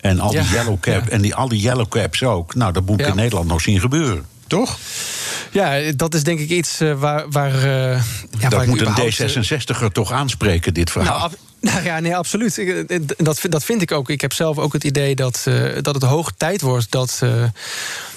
En 0.00 0.20
al 0.20 0.30
die 0.30 0.38
Ja, 0.38 0.50
yellow 0.52 0.80
cap 0.80 1.04
ja. 1.04 1.10
en 1.10 1.20
die, 1.22 1.34
al 1.34 1.48
die 1.48 1.60
yellow 1.60 1.88
caps 1.88 2.22
ook. 2.22 2.54
Nou, 2.54 2.72
dat 2.72 2.86
moet 2.86 3.00
ik 3.00 3.06
in 3.06 3.16
Nederland 3.16 3.48
nog 3.48 3.60
zien 3.60 3.80
gebeuren. 3.80 4.24
Toch? 4.46 4.78
Ja, 5.52 5.92
dat 5.96 6.14
is 6.14 6.22
denk 6.22 6.38
ik 6.40 6.48
iets 6.48 6.80
eh, 6.80 6.92
waar... 6.92 7.30
waar 7.30 7.54
eh, 7.54 8.02
ja, 8.38 8.48
dat 8.48 8.66
moet 8.66 8.80
een 8.80 8.88
überhaupt, 8.88 9.20
eh, 9.20 9.42
D66er 9.42 9.92
toch 9.92 10.12
aanspreken, 10.12 10.74
dit 10.74 10.90
verhaal. 10.90 11.18
Nou, 11.18 11.30
nou 11.72 11.84
ja, 11.84 12.00
nee, 12.00 12.16
absoluut. 12.16 12.56
Ik, 12.56 12.68
eh, 12.90 13.00
Dat, 13.16 13.40
vind- 13.40 13.52
dat 13.52 13.64
vind 13.64 13.82
ik 13.82 13.92
ook. 13.92 14.10
Ik 14.10 14.20
heb 14.20 14.32
zelf 14.32 14.58
ook 14.58 14.72
het 14.72 14.84
idee 14.84 15.14
dat, 15.14 15.42
eh, 15.44 15.82
dat 15.82 15.94
het 15.94 16.04
hoog 16.04 16.32
tijd 16.36 16.60
wordt 16.60 16.90
dat, 16.90 17.18
eh, 17.22 17.44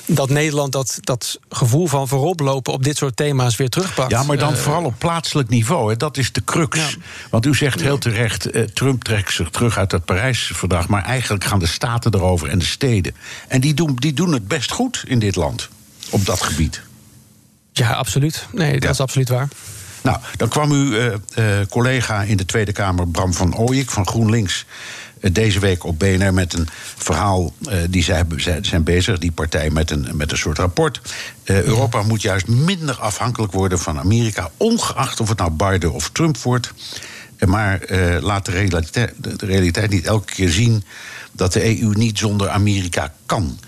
dat 0.05 0.29
Nederland 0.29 0.71
dat, 0.71 0.97
dat 1.01 1.39
gevoel 1.49 1.87
van 1.87 2.07
vooroplopen 2.07 2.73
op 2.73 2.83
dit 2.83 2.97
soort 2.97 3.15
thema's 3.15 3.55
weer 3.55 3.69
terugpakt. 3.69 4.11
ja, 4.11 4.23
maar 4.23 4.37
dan 4.37 4.57
vooral 4.57 4.83
op 4.83 4.93
plaatselijk 4.97 5.49
niveau. 5.49 5.89
Hè. 5.91 5.97
Dat 5.97 6.17
is 6.17 6.31
de 6.31 6.43
crux. 6.43 6.77
Ja. 6.77 6.87
Want 7.29 7.45
u 7.45 7.55
zegt 7.55 7.81
heel 7.81 7.97
terecht, 7.97 8.49
Trump 8.73 9.03
trekt 9.03 9.33
zich 9.33 9.49
terug 9.49 9.77
uit 9.77 9.91
het 9.91 10.05
Parijsverdrag... 10.05 10.87
maar 10.87 11.03
eigenlijk 11.03 11.43
gaan 11.43 11.59
de 11.59 11.67
staten 11.67 12.13
erover 12.15 12.49
en 12.49 12.59
de 12.59 12.65
steden. 12.65 13.15
En 13.47 13.61
die 13.61 13.73
doen, 13.73 13.95
die 13.95 14.13
doen 14.13 14.33
het 14.33 14.47
best 14.47 14.71
goed 14.71 15.03
in 15.07 15.19
dit 15.19 15.35
land, 15.35 15.69
op 16.09 16.25
dat 16.25 16.41
gebied. 16.41 16.81
Ja, 17.71 17.91
absoluut. 17.91 18.45
Nee, 18.53 18.73
dat 18.73 18.83
Ja. 18.83 18.89
is 18.89 18.99
absoluut 18.99 19.29
waar. 19.29 19.47
Nou, 20.01 20.17
dan 20.37 20.49
kwam 20.49 20.71
uw 20.71 20.93
eh, 20.93 21.13
eh, 21.13 21.67
collega 21.69 22.21
in 22.21 22.37
de 22.37 22.45
Tweede 22.45 22.71
Kamer, 22.71 23.07
Bram 23.07 23.33
van 23.33 23.57
Ooyik 23.57 23.89
van 23.89 24.07
GroenLinks. 24.07 24.65
eh, 25.21 25.33
deze 25.33 25.59
week 25.59 25.83
op 25.83 25.99
BNR 25.99 26.33
met 26.33 26.53
een 26.53 26.67
verhaal. 26.95 27.53
die 27.89 28.03
zij, 28.03 28.25
zij 28.35 28.59
zijn 28.61 28.83
bezig, 28.83 29.17
die 29.17 29.31
partij, 29.31 29.69
met 29.69 29.91
een, 29.91 30.07
met 30.13 30.31
een 30.31 30.37
soort 30.37 30.57
rapport. 30.57 31.01
Europa 31.43 32.01
moet 32.01 32.21
juist 32.21 32.47
minder 32.47 32.95
afhankelijk 32.95 33.51
worden 33.51 33.79
van 33.79 33.99
Amerika. 33.99 34.51
Ongeacht 34.57 35.19
of 35.19 35.29
het 35.29 35.37
nou 35.37 35.51
Biden 35.51 35.91
of 35.93 36.09
Trump 36.09 36.37
wordt. 36.37 36.73
Maar 37.45 37.79
laat 38.21 38.45
de 38.45 38.51
de 39.17 39.45
realiteit 39.45 39.89
niet 39.89 40.05
elke 40.05 40.33
keer 40.33 40.49
zien 40.49 40.83
dat 41.31 41.53
de 41.53 41.81
EU 41.81 41.91
niet 41.93 42.17
zonder 42.17 42.49
Amerika 42.49 43.13
kan. 43.25 43.59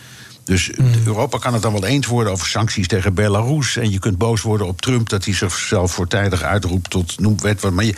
Dus 0.52 0.70
Europa 1.06 1.38
kan 1.38 1.54
het 1.54 1.62
dan 1.62 1.72
wel 1.72 1.86
eens 1.86 2.08
worden 2.08 2.34
over 2.34 2.48
sancties 2.48 2.88
tegen 2.88 3.14
Belarus. 3.14 3.78
En 3.78 3.92
je 3.92 4.00
kunt 4.00 4.18
boos 4.18 4.42
worden 4.42 4.68
op 4.68 4.82
Trump 4.82 5.10
dat 5.10 5.26
hij 5.26 5.34
zichzelf 5.34 5.92
voortijdig 5.92 6.42
uitroept 6.42 6.90
tot 6.90 7.20
noem 7.20 7.36
wat. 7.42 7.72
Maar 7.72 7.86
je, 7.86 7.96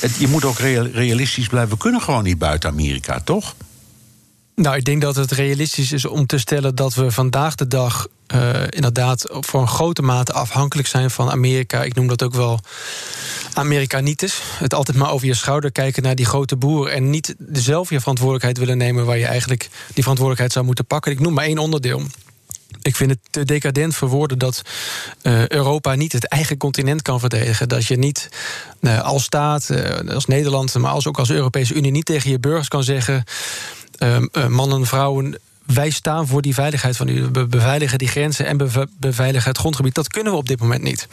het, 0.00 0.16
je 0.16 0.28
moet 0.28 0.44
ook 0.44 0.58
real- 0.58 0.86
realistisch 0.86 1.46
blijven. 1.46 1.70
We 1.70 1.76
kunnen 1.76 2.00
gewoon 2.00 2.22
niet 2.22 2.38
buiten 2.38 2.70
Amerika, 2.70 3.20
toch? 3.20 3.54
Nou, 4.54 4.76
ik 4.76 4.84
denk 4.84 5.02
dat 5.02 5.16
het 5.16 5.30
realistisch 5.30 5.92
is 5.92 6.04
om 6.04 6.26
te 6.26 6.38
stellen 6.38 6.74
dat 6.74 6.94
we 6.94 7.10
vandaag 7.10 7.54
de 7.54 7.66
dag 7.66 8.06
eh, 8.26 8.62
inderdaad 8.68 9.24
voor 9.28 9.60
een 9.60 9.68
grote 9.68 10.02
mate 10.02 10.32
afhankelijk 10.32 10.88
zijn 10.88 11.10
van 11.10 11.30
Amerika. 11.30 11.82
Ik 11.82 11.94
noem 11.94 12.06
dat 12.06 12.22
ook 12.22 12.34
wel 12.34 12.60
Amerikanitis. 13.54 14.40
Het 14.58 14.74
altijd 14.74 14.96
maar 14.96 15.10
over 15.10 15.26
je 15.26 15.34
schouder 15.34 15.72
kijken 15.72 16.02
naar 16.02 16.14
die 16.14 16.26
grote 16.26 16.56
boer 16.56 16.88
en 16.88 17.10
niet 17.10 17.34
zelf 17.52 17.90
je 17.90 17.98
verantwoordelijkheid 17.98 18.58
willen 18.58 18.78
nemen 18.78 19.04
waar 19.04 19.18
je 19.18 19.26
eigenlijk 19.26 19.60
die 19.62 20.02
verantwoordelijkheid 20.02 20.52
zou 20.52 20.64
moeten 20.64 20.86
pakken. 20.86 21.12
Ik 21.12 21.20
noem 21.20 21.32
maar 21.32 21.44
één 21.44 21.58
onderdeel. 21.58 22.02
Ik 22.82 22.96
vind 22.96 23.10
het 23.10 23.20
te 23.30 23.44
decadent 23.44 23.94
voor 23.94 24.08
woorden 24.08 24.38
dat 24.38 24.62
eh, 25.22 25.48
Europa 25.48 25.94
niet 25.94 26.12
het 26.12 26.28
eigen 26.28 26.56
continent 26.56 27.02
kan 27.02 27.20
verdedigen. 27.20 27.68
Dat 27.68 27.86
je 27.86 27.96
niet 27.96 28.28
eh, 28.80 29.02
als 29.02 29.22
staat, 29.22 29.70
als 30.08 30.26
Nederland, 30.26 30.74
maar 30.74 30.92
als 30.92 31.06
ook 31.06 31.18
als 31.18 31.30
Europese 31.30 31.74
Unie 31.74 31.90
niet 31.90 32.04
tegen 32.04 32.30
je 32.30 32.38
burgers 32.38 32.68
kan 32.68 32.84
zeggen. 32.84 33.24
Uh, 34.02 34.46
mannen, 34.46 34.86
vrouwen 34.86 35.38
wij 35.66 35.90
staan 35.90 36.26
voor 36.26 36.42
die 36.42 36.54
veiligheid 36.54 36.96
van 36.96 37.08
u. 37.08 37.28
We 37.32 37.46
beveiligen 37.46 37.98
die 37.98 38.08
grenzen 38.08 38.46
en 38.46 38.88
beveiligen 38.98 39.48
het 39.48 39.58
grondgebied. 39.58 39.94
Dat 39.94 40.08
kunnen 40.08 40.32
we 40.32 40.38
op 40.38 40.48
dit 40.48 40.60
moment 40.60 40.82
niet. 40.82 41.08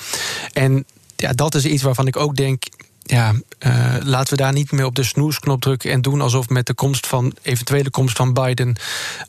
En 0.54 0.86
ja, 1.16 1.34
dat 1.34 1.56
is 1.56 1.66
iets 1.66 1.84
waarvan 1.84 2.08
ik 2.08 2.16
ook 2.16 2.36
denk 2.36 2.64
ja, 3.04 3.34
uh, 3.66 3.96
laten 4.04 4.36
we 4.36 4.42
daar 4.42 4.54
niet 4.54 4.72
meer 4.72 4.86
op 4.86 4.96
de 4.96 5.04
snoesknop 5.04 5.62
drukken 5.62 5.92
en 5.92 6.02
doen 6.02 6.22
alsof 6.22 6.50
met 6.50 6.66
de 6.66 6.74
komst 6.74 7.08
van 7.08 7.34
eventuele 7.42 7.90
komst 7.90 8.18
van 8.18 8.34
Biden 8.34 8.76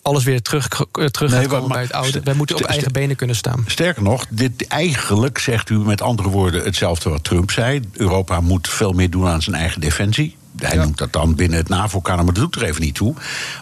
alles 0.02 0.24
weer 0.24 0.42
terug, 0.42 0.68
uh, 0.98 1.06
terug 1.06 1.30
nee, 1.30 1.48
gaat 1.48 1.68
bij 1.68 1.82
het 1.82 1.92
oude. 1.92 2.20
Wij 2.24 2.34
moeten 2.34 2.56
op 2.56 2.62
eigen 2.62 2.92
benen 2.92 3.16
kunnen 3.16 3.36
staan. 3.36 3.64
Sterker 3.66 4.02
nog, 4.02 4.26
dit 4.28 4.66
eigenlijk 4.66 5.38
zegt 5.38 5.70
u 5.70 5.78
met 5.78 6.02
andere 6.02 6.28
woorden 6.28 6.64
hetzelfde 6.64 7.10
wat 7.10 7.24
Trump 7.24 7.50
zei. 7.50 7.80
Europa 7.92 8.40
moet 8.40 8.68
veel 8.68 8.92
meer 8.92 9.10
doen 9.10 9.26
aan 9.26 9.42
zijn 9.42 9.56
eigen 9.56 9.80
defensie. 9.80 10.36
Hij 10.60 10.76
noemt 10.76 10.98
dat 10.98 11.12
dan 11.12 11.34
binnen 11.34 11.58
het 11.58 11.68
NAVO-kader, 11.68 12.24
maar 12.24 12.34
dat 12.34 12.42
doet 12.42 12.62
er 12.62 12.68
even 12.68 12.82
niet 12.82 12.94
toe. 12.94 13.14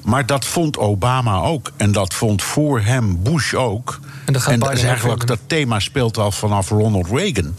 Maar 0.04 0.26
dat 0.26 0.44
vond 0.44 0.78
Obama 0.78 1.40
ook. 1.40 1.70
En 1.76 1.92
dat 1.92 2.14
vond 2.14 2.42
voor 2.42 2.80
hem 2.80 3.22
Bush 3.22 3.54
ook. 3.54 4.00
En 4.24 4.32
dat, 4.32 4.42
gaat 4.42 4.52
en 4.52 4.58
dat 4.58 4.72
is 4.72 4.82
eigenlijk 4.82 5.26
dat 5.26 5.38
thema 5.46 5.78
speelt 5.78 6.18
al 6.18 6.32
vanaf 6.32 6.68
Ronald 6.68 7.08
Reagan. 7.10 7.54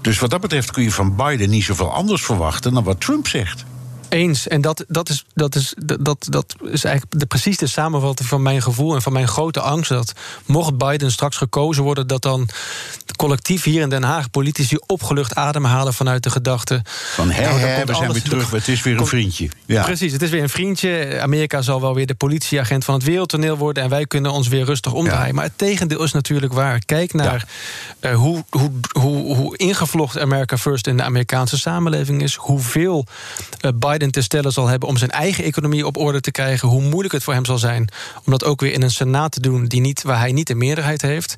Dus 0.00 0.18
wat 0.18 0.30
dat 0.30 0.40
betreft 0.40 0.70
kun 0.70 0.82
je 0.82 0.90
van 0.90 1.16
Biden 1.16 1.50
niet 1.50 1.64
zoveel 1.64 1.92
anders 1.92 2.22
verwachten 2.22 2.74
dan 2.74 2.84
wat 2.84 3.00
Trump 3.00 3.28
zegt. 3.28 3.64
Eens. 4.14 4.48
En 4.48 4.60
dat, 4.60 4.84
dat, 4.88 5.08
is, 5.08 5.24
dat, 5.34 5.54
is, 5.54 5.74
dat, 6.00 6.26
dat 6.30 6.54
is 6.60 6.84
eigenlijk 6.84 7.20
de, 7.20 7.26
precies 7.26 7.56
de 7.56 7.66
samenvatting 7.66 8.28
van 8.28 8.42
mijn 8.42 8.62
gevoel 8.62 8.94
en 8.94 9.02
van 9.02 9.12
mijn 9.12 9.28
grote 9.28 9.60
angst. 9.60 9.88
Dat 9.88 10.12
mocht 10.46 10.78
Biden 10.78 11.12
straks 11.12 11.36
gekozen 11.36 11.82
worden, 11.82 12.06
dat 12.06 12.22
dan 12.22 12.48
collectief 13.16 13.62
hier 13.62 13.82
in 13.82 13.88
Den 13.88 14.02
Haag 14.02 14.30
politici 14.30 14.76
opgelucht 14.86 15.34
ademhalen 15.34 15.94
vanuit 15.94 16.22
de 16.22 16.30
gedachte. 16.30 16.82
Van 17.14 17.30
hé, 17.30 17.42
nou, 17.42 17.84
we 17.86 17.94
zijn 17.94 18.12
weer 18.12 18.22
terug, 18.22 18.50
het 18.50 18.68
is 18.68 18.82
weer 18.82 18.98
een 18.98 19.06
vriendje. 19.06 19.48
Ja. 19.66 19.82
Precies, 19.82 20.12
het 20.12 20.22
is 20.22 20.30
weer 20.30 20.42
een 20.42 20.48
vriendje. 20.48 21.20
Amerika 21.20 21.62
zal 21.62 21.80
wel 21.80 21.94
weer 21.94 22.06
de 22.06 22.14
politieagent 22.14 22.84
van 22.84 22.94
het 22.94 23.04
wereldtoneel 23.04 23.56
worden 23.56 23.82
en 23.82 23.88
wij 23.88 24.06
kunnen 24.06 24.30
ons 24.30 24.48
weer 24.48 24.64
rustig 24.64 24.92
omdraaien. 24.92 25.34
Maar 25.34 25.44
het 25.44 25.58
tegendeel 25.58 26.02
is 26.02 26.12
natuurlijk 26.12 26.52
waar. 26.52 26.78
Kijk 26.84 27.12
naar 27.12 27.48
uh, 28.00 28.14
hoe, 28.14 28.44
hoe, 28.50 28.70
hoe, 28.98 29.36
hoe 29.36 29.56
ingevlochten 29.56 30.20
America 30.20 30.56
First 30.56 30.86
in 30.86 30.96
de 30.96 31.02
Amerikaanse 31.02 31.58
samenleving 31.58 32.22
is, 32.22 32.34
hoeveel 32.34 33.06
uh, 33.60 33.70
Biden 33.74 34.03
te 34.10 34.22
stellen 34.22 34.52
zal 34.52 34.66
hebben 34.66 34.88
om 34.88 34.96
zijn 34.96 35.10
eigen 35.10 35.44
economie 35.44 35.86
op 35.86 35.96
orde 35.96 36.20
te 36.20 36.30
krijgen, 36.30 36.68
hoe 36.68 36.82
moeilijk 36.82 37.14
het 37.14 37.22
voor 37.22 37.34
hem 37.34 37.44
zal 37.44 37.58
zijn 37.58 37.88
om 38.24 38.32
dat 38.32 38.44
ook 38.44 38.60
weer 38.60 38.72
in 38.72 38.82
een 38.82 38.90
senaat 38.90 39.32
te 39.32 39.40
doen 39.40 39.66
die 39.66 39.80
niet, 39.80 40.02
waar 40.02 40.18
hij 40.18 40.32
niet 40.32 40.46
de 40.46 40.54
meerderheid 40.54 41.02
heeft. 41.02 41.34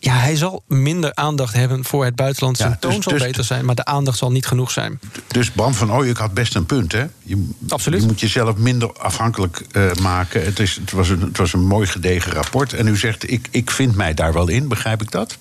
Ja, 0.00 0.14
hij 0.14 0.36
zal 0.36 0.62
minder 0.66 1.14
aandacht 1.14 1.54
hebben 1.54 1.84
voor 1.84 2.04
het 2.04 2.16
buitenland. 2.16 2.56
Zijn 2.56 2.76
toon 2.80 2.94
dus- 2.94 3.04
zal 3.04 3.12
dus- 3.12 3.22
beter 3.22 3.44
zijn, 3.44 3.64
maar 3.64 3.74
de 3.74 3.84
aandacht 3.84 4.18
zal 4.18 4.30
niet 4.30 4.46
genoeg 4.46 4.70
zijn. 4.70 5.00
Dus 5.26 5.50
Bram 5.50 5.74
van 5.74 5.92
Ooyek 5.92 6.16
had 6.16 6.34
best 6.34 6.54
een 6.54 6.66
punt, 6.66 6.92
hè? 6.92 7.04
Je, 7.22 7.48
Absoluut. 7.68 8.00
Je 8.00 8.06
moet 8.06 8.20
jezelf 8.20 8.56
minder 8.56 8.92
afhankelijk 8.92 9.62
uh, 9.72 9.92
maken. 9.92 10.44
Het, 10.44 10.58
is, 10.58 10.76
het, 10.76 10.92
was 10.92 11.08
een, 11.08 11.20
het 11.20 11.36
was 11.36 11.52
een 11.52 11.66
mooi 11.66 11.86
gedegen 11.86 12.32
rapport. 12.32 12.72
En 12.72 12.86
u 12.86 12.96
zegt, 12.96 13.30
ik, 13.30 13.48
ik 13.50 13.70
vind 13.70 13.94
mij 13.94 14.14
daar 14.14 14.32
wel 14.32 14.48
in, 14.48 14.68
begrijp 14.68 15.02
ik 15.02 15.10
dat? 15.10 15.38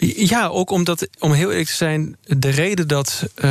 Ja, 0.00 0.46
ook 0.46 0.70
omdat, 0.70 1.08
om 1.18 1.32
heel 1.32 1.50
eerlijk 1.50 1.68
te 1.68 1.74
zijn, 1.74 2.16
de 2.26 2.48
reden 2.48 2.88
dat, 2.88 3.22
uh, 3.34 3.42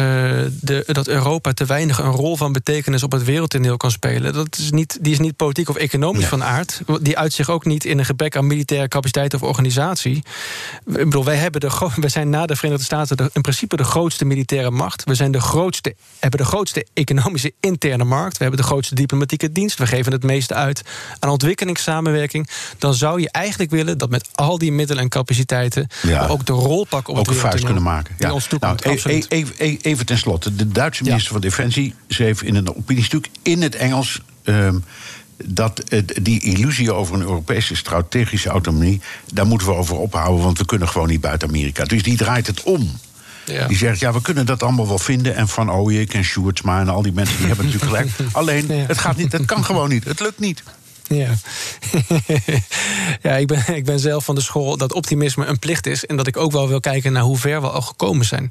de, 0.62 0.84
dat 0.88 1.08
Europa 1.08 1.54
te 1.54 1.66
weinig 1.66 2.00
een 2.00 2.12
rol 2.12 2.38
van 2.38 2.52
betekenis 2.52 3.04
op 3.04 3.12
het 3.12 3.24
wereldtoneel 3.24 3.78
kan 3.78 3.92
spelen, 3.92 4.34
dat 4.34 4.58
is 4.58 4.72
niet, 4.72 4.98
die 5.02 5.12
is 5.12 5.20
niet 5.20 5.36
politiek 5.36 5.70
of 5.70 5.76
economisch 5.76 6.26
van 6.26 6.44
aard. 6.44 6.82
Die 7.02 7.18
uit 7.18 7.34
zich 7.34 7.50
ook 7.50 7.66
niet 7.66 7.86
in 7.86 8.00
een 8.00 8.06
gebrek 8.06 8.36
aan 8.36 8.48
militaire 8.48 8.88
capaciteit 8.88 9.34
of 9.34 9.44
organisatie. 9.44 10.16
Ik 10.86 10.94
bedoel, 10.94 11.26
wij, 11.26 11.36
hebben 11.36 11.62
de, 11.62 11.90
wij 11.96 12.10
zijn 12.10 12.30
na 12.30 12.46
de 12.46 12.56
Verenigde 12.56 12.86
Staten 12.86 13.18
de, 13.18 13.30
in 13.34 13.42
principe 13.42 13.76
de 13.76 13.84
grootste 13.84 14.26
militaire 14.26 14.72
macht. 14.72 15.04
We 15.04 15.16
zijn 15.16 15.32
de 15.32 15.42
grootste, 15.42 15.96
hebben 16.20 16.40
de 16.40 16.46
grootste 16.46 16.86
economische 16.94 17.54
interne 17.60 18.04
markt. 18.04 18.38
We 18.38 18.44
hebben 18.44 18.62
de 18.62 18.68
grootste 18.68 18.96
diplomatieke 18.96 19.52
dienst. 19.52 19.78
We 19.78 19.88
geven 19.88 20.12
het 20.12 20.24
meeste 20.24 20.54
uit 20.54 20.82
aan 21.20 21.30
ontwikkelingssamenwerking. 21.30 22.50
Dan 22.78 22.94
zou 22.94 23.22
je 23.22 23.32
eigenlijk 23.32 23.72
willen 23.72 23.98
dat 23.98 24.10
met 24.10 24.30
al 24.34 24.58
die 24.58 24.72
middelen 24.72 25.04
en 25.04 25.10
capaciteiten. 25.10 25.88
Ja 26.02 26.38
ook 26.39 26.39
de 26.46 26.54
rol 26.54 26.86
pakken 26.86 27.14
op 27.14 27.20
ook 27.20 27.28
een 27.28 27.36
vuist 27.36 27.64
kunnen 27.64 27.84
maken. 27.84 28.16
Ja. 28.18 28.32
Ons 28.32 28.48
nou, 28.60 28.76
even, 28.82 29.26
even, 29.28 29.56
even 29.82 30.06
ten 30.06 30.18
slotte. 30.18 30.56
De 30.56 30.68
Duitse 30.68 31.04
minister 31.04 31.32
van 31.32 31.42
Defensie 31.42 31.96
schreef 32.08 32.42
in 32.42 32.56
een 32.56 32.76
opiniestuk 32.76 33.28
in 33.42 33.62
het 33.62 33.76
Engels. 33.76 34.22
Um, 34.44 34.84
dat 35.46 35.84
die 36.22 36.42
illusie 36.42 36.94
over 36.94 37.16
een 37.16 37.22
Europese 37.22 37.76
strategische 37.76 38.50
autonomie, 38.50 39.02
daar 39.34 39.46
moeten 39.46 39.68
we 39.68 39.74
over 39.74 39.98
ophouden, 39.98 40.44
want 40.44 40.58
we 40.58 40.66
kunnen 40.66 40.88
gewoon 40.88 41.08
niet 41.08 41.22
buiten 41.22 41.48
Amerika. 41.48 41.84
Dus 41.84 42.04
die 42.04 42.18
draait 42.18 42.48
het 42.48 42.64
om. 42.64 42.92
Ja. 43.46 43.68
Die 43.68 43.78
zegt, 43.78 44.00
ja, 44.00 44.14
we 44.14 44.22
kunnen 44.22 44.46
dat 44.46 44.64
allemaal 44.64 44.88
wel 44.88 45.00
vinden. 45.00 45.36
En 45.36 45.48
Van 45.48 45.72
Ooyek 45.72 46.14
en 46.14 46.24
Sjoerdsma 46.24 46.80
en 46.80 46.90
al 46.90 47.02
die 47.02 47.12
mensen 47.12 47.38
die 47.38 47.48
hebben 47.48 47.66
natuurlijk 47.66 47.92
gelijk. 47.92 48.12
Alleen, 48.32 48.70
het 48.70 48.98
gaat 48.98 49.18
niet, 49.18 49.32
het 49.32 49.46
kan 49.46 49.66
gewoon 49.66 49.90
niet. 49.90 50.04
Het 50.04 50.20
lukt 50.20 50.40
niet. 50.40 50.64
Ja, 51.10 51.34
ja 53.22 53.36
ik, 53.38 53.48
ben, 53.48 53.64
ik 53.76 53.86
ben 53.86 54.00
zelf 54.00 54.26
van 54.26 54.36
de 54.36 54.42
school 54.42 54.78
dat 54.78 54.94
optimisme 54.94 55.46
een 55.46 55.60
plicht 55.60 55.86
is. 55.86 56.06
En 56.06 56.16
dat 56.16 56.28
ik 56.28 56.38
ook 56.38 56.52
wel 56.52 56.68
wil 56.68 56.80
kijken 56.80 57.14
naar 57.14 57.24
hoe 57.24 57.38
ver 57.38 57.62
we 57.62 57.70
al 57.70 57.82
gekomen 57.82 58.26
zijn. 58.26 58.50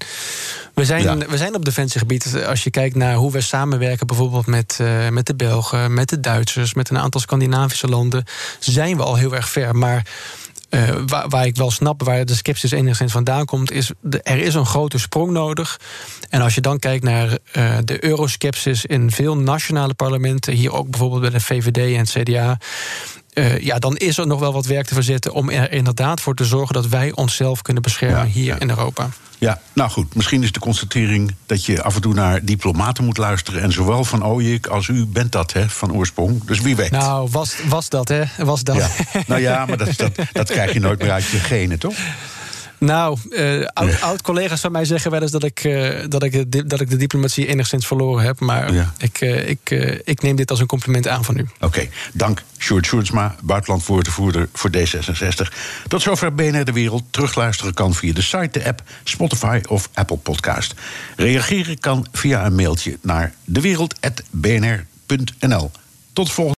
We 0.74 0.84
zijn, 0.84 1.28
we 1.28 1.36
zijn 1.36 1.54
op 1.54 1.64
defensiegebied, 1.64 2.44
als 2.46 2.64
je 2.64 2.70
kijkt 2.70 2.94
naar 2.94 3.14
hoe 3.14 3.32
we 3.32 3.40
samenwerken, 3.40 4.06
bijvoorbeeld 4.06 4.46
met, 4.46 4.78
uh, 4.80 5.08
met 5.08 5.26
de 5.26 5.34
Belgen, 5.34 5.94
met 5.94 6.08
de 6.08 6.20
Duitsers, 6.20 6.74
met 6.74 6.90
een 6.90 6.98
aantal 6.98 7.20
Scandinavische 7.20 7.88
landen, 7.88 8.24
zijn 8.58 8.96
we 8.96 9.02
al 9.02 9.16
heel 9.16 9.34
erg 9.34 9.48
ver. 9.48 9.76
Maar 9.76 10.06
uh, 10.70 10.88
waar, 11.06 11.28
waar, 11.28 11.46
ik 11.46 11.56
wel 11.56 11.70
snap 11.70 12.02
waar 12.02 12.24
de 12.24 12.34
sceptisch 12.34 12.70
enigszins 12.70 13.12
vandaan 13.12 13.44
komt, 13.44 13.70
is 13.70 13.92
de, 14.00 14.22
er 14.22 14.38
is 14.38 14.54
een 14.54 14.66
grote 14.66 14.98
sprong 14.98 15.30
nodig. 15.30 15.80
En 16.28 16.40
als 16.40 16.54
je 16.54 16.60
dan 16.60 16.78
kijkt 16.78 17.04
naar 17.04 17.38
uh, 17.56 17.76
de 17.84 18.04
euroskepsis 18.04 18.84
in 18.84 19.10
veel 19.10 19.36
nationale 19.36 19.94
parlementen, 19.94 20.52
hier 20.52 20.72
ook 20.72 20.90
bijvoorbeeld 20.90 21.20
bij 21.20 21.30
de 21.30 21.40
VVD 21.40 21.78
en 21.78 21.98
het 21.98 22.10
CDA. 22.10 22.58
Uh, 23.38 23.58
ja, 23.58 23.78
dan 23.78 23.96
is 23.96 24.18
er 24.18 24.26
nog 24.26 24.40
wel 24.40 24.52
wat 24.52 24.66
werk 24.66 24.86
te 24.86 24.94
verzetten 24.94 25.32
om 25.32 25.50
er 25.50 25.72
inderdaad 25.72 26.20
voor 26.20 26.34
te 26.34 26.44
zorgen 26.44 26.74
dat 26.74 26.86
wij 26.86 27.12
onszelf 27.14 27.62
kunnen 27.62 27.82
beschermen 27.82 28.26
hier 28.26 28.56
in 28.60 28.68
Europa. 28.68 29.08
Ja, 29.38 29.60
nou 29.72 29.90
goed, 29.90 30.14
misschien 30.14 30.42
is 30.42 30.52
de 30.52 30.60
constatering 30.60 31.34
dat 31.46 31.64
je 31.64 31.82
af 31.82 31.94
en 31.94 32.00
toe 32.00 32.14
naar 32.14 32.44
diplomaten 32.44 33.04
moet 33.04 33.16
luisteren. 33.16 33.62
En 33.62 33.72
zowel 33.72 34.04
van 34.04 34.24
Ooyek 34.24 34.66
als 34.66 34.88
u 34.88 35.06
bent 35.06 35.32
dat, 35.32 35.52
hè, 35.52 35.68
van 35.68 35.92
oorsprong. 35.92 36.44
Dus 36.44 36.60
wie 36.60 36.76
weet. 36.76 36.90
Nou, 36.90 37.28
was, 37.30 37.54
was 37.68 37.88
dat, 37.88 38.08
hè? 38.08 38.22
Was 38.36 38.62
dat. 38.62 38.76
Ja. 38.76 38.88
Nou 39.26 39.40
ja, 39.40 39.66
maar 39.66 39.76
dat, 39.76 39.96
dat, 39.96 40.12
dat 40.32 40.50
krijg 40.50 40.72
je 40.72 40.80
nooit 40.80 40.98
meer 40.98 41.10
uit 41.10 41.24
je 41.24 41.38
genen, 41.38 41.78
toch? 41.78 41.94
Nou, 42.78 43.18
uh, 43.30 43.66
oud-collega's 44.00 44.60
van 44.60 44.72
mij 44.72 44.84
zeggen 44.84 45.10
wel 45.10 45.22
eens 45.22 45.30
dat 45.30 45.44
ik, 45.44 45.64
uh, 45.64 46.04
dat, 46.08 46.22
ik 46.22 46.52
de, 46.52 46.66
dat 46.66 46.80
ik 46.80 46.90
de 46.90 46.96
diplomatie 46.96 47.46
enigszins 47.46 47.86
verloren 47.86 48.24
heb. 48.24 48.40
Maar 48.40 48.72
ja. 48.72 48.92
ik, 48.98 49.20
uh, 49.20 49.48
ik, 49.48 49.70
ik 50.04 50.22
neem 50.22 50.36
dit 50.36 50.50
als 50.50 50.60
een 50.60 50.66
compliment 50.66 51.08
aan 51.08 51.24
van 51.24 51.38
u. 51.38 51.40
Oké, 51.40 51.64
okay. 51.64 51.90
dank 52.12 52.42
Sjoerd 52.58 52.86
Sjoerdsma, 52.86 53.34
buitenlandwoordvoerder 53.42 54.48
voor 54.52 54.70
D66. 54.76 55.52
Tot 55.88 56.02
zover 56.02 56.34
BNR 56.34 56.64
De 56.64 56.72
Wereld. 56.72 57.02
Terugluisteren 57.10 57.74
kan 57.74 57.94
via 57.94 58.12
de 58.12 58.22
site, 58.22 58.58
de 58.58 58.64
app, 58.64 58.82
Spotify 59.04 59.60
of 59.68 59.88
Apple 59.94 60.16
Podcast. 60.16 60.74
Reageren 61.16 61.78
kan 61.78 62.06
via 62.12 62.46
een 62.46 62.54
mailtje 62.54 62.98
naar 63.02 63.34
dewereld.bnr.nl. 63.44 65.70
Tot 66.12 66.32
volgende 66.32 66.56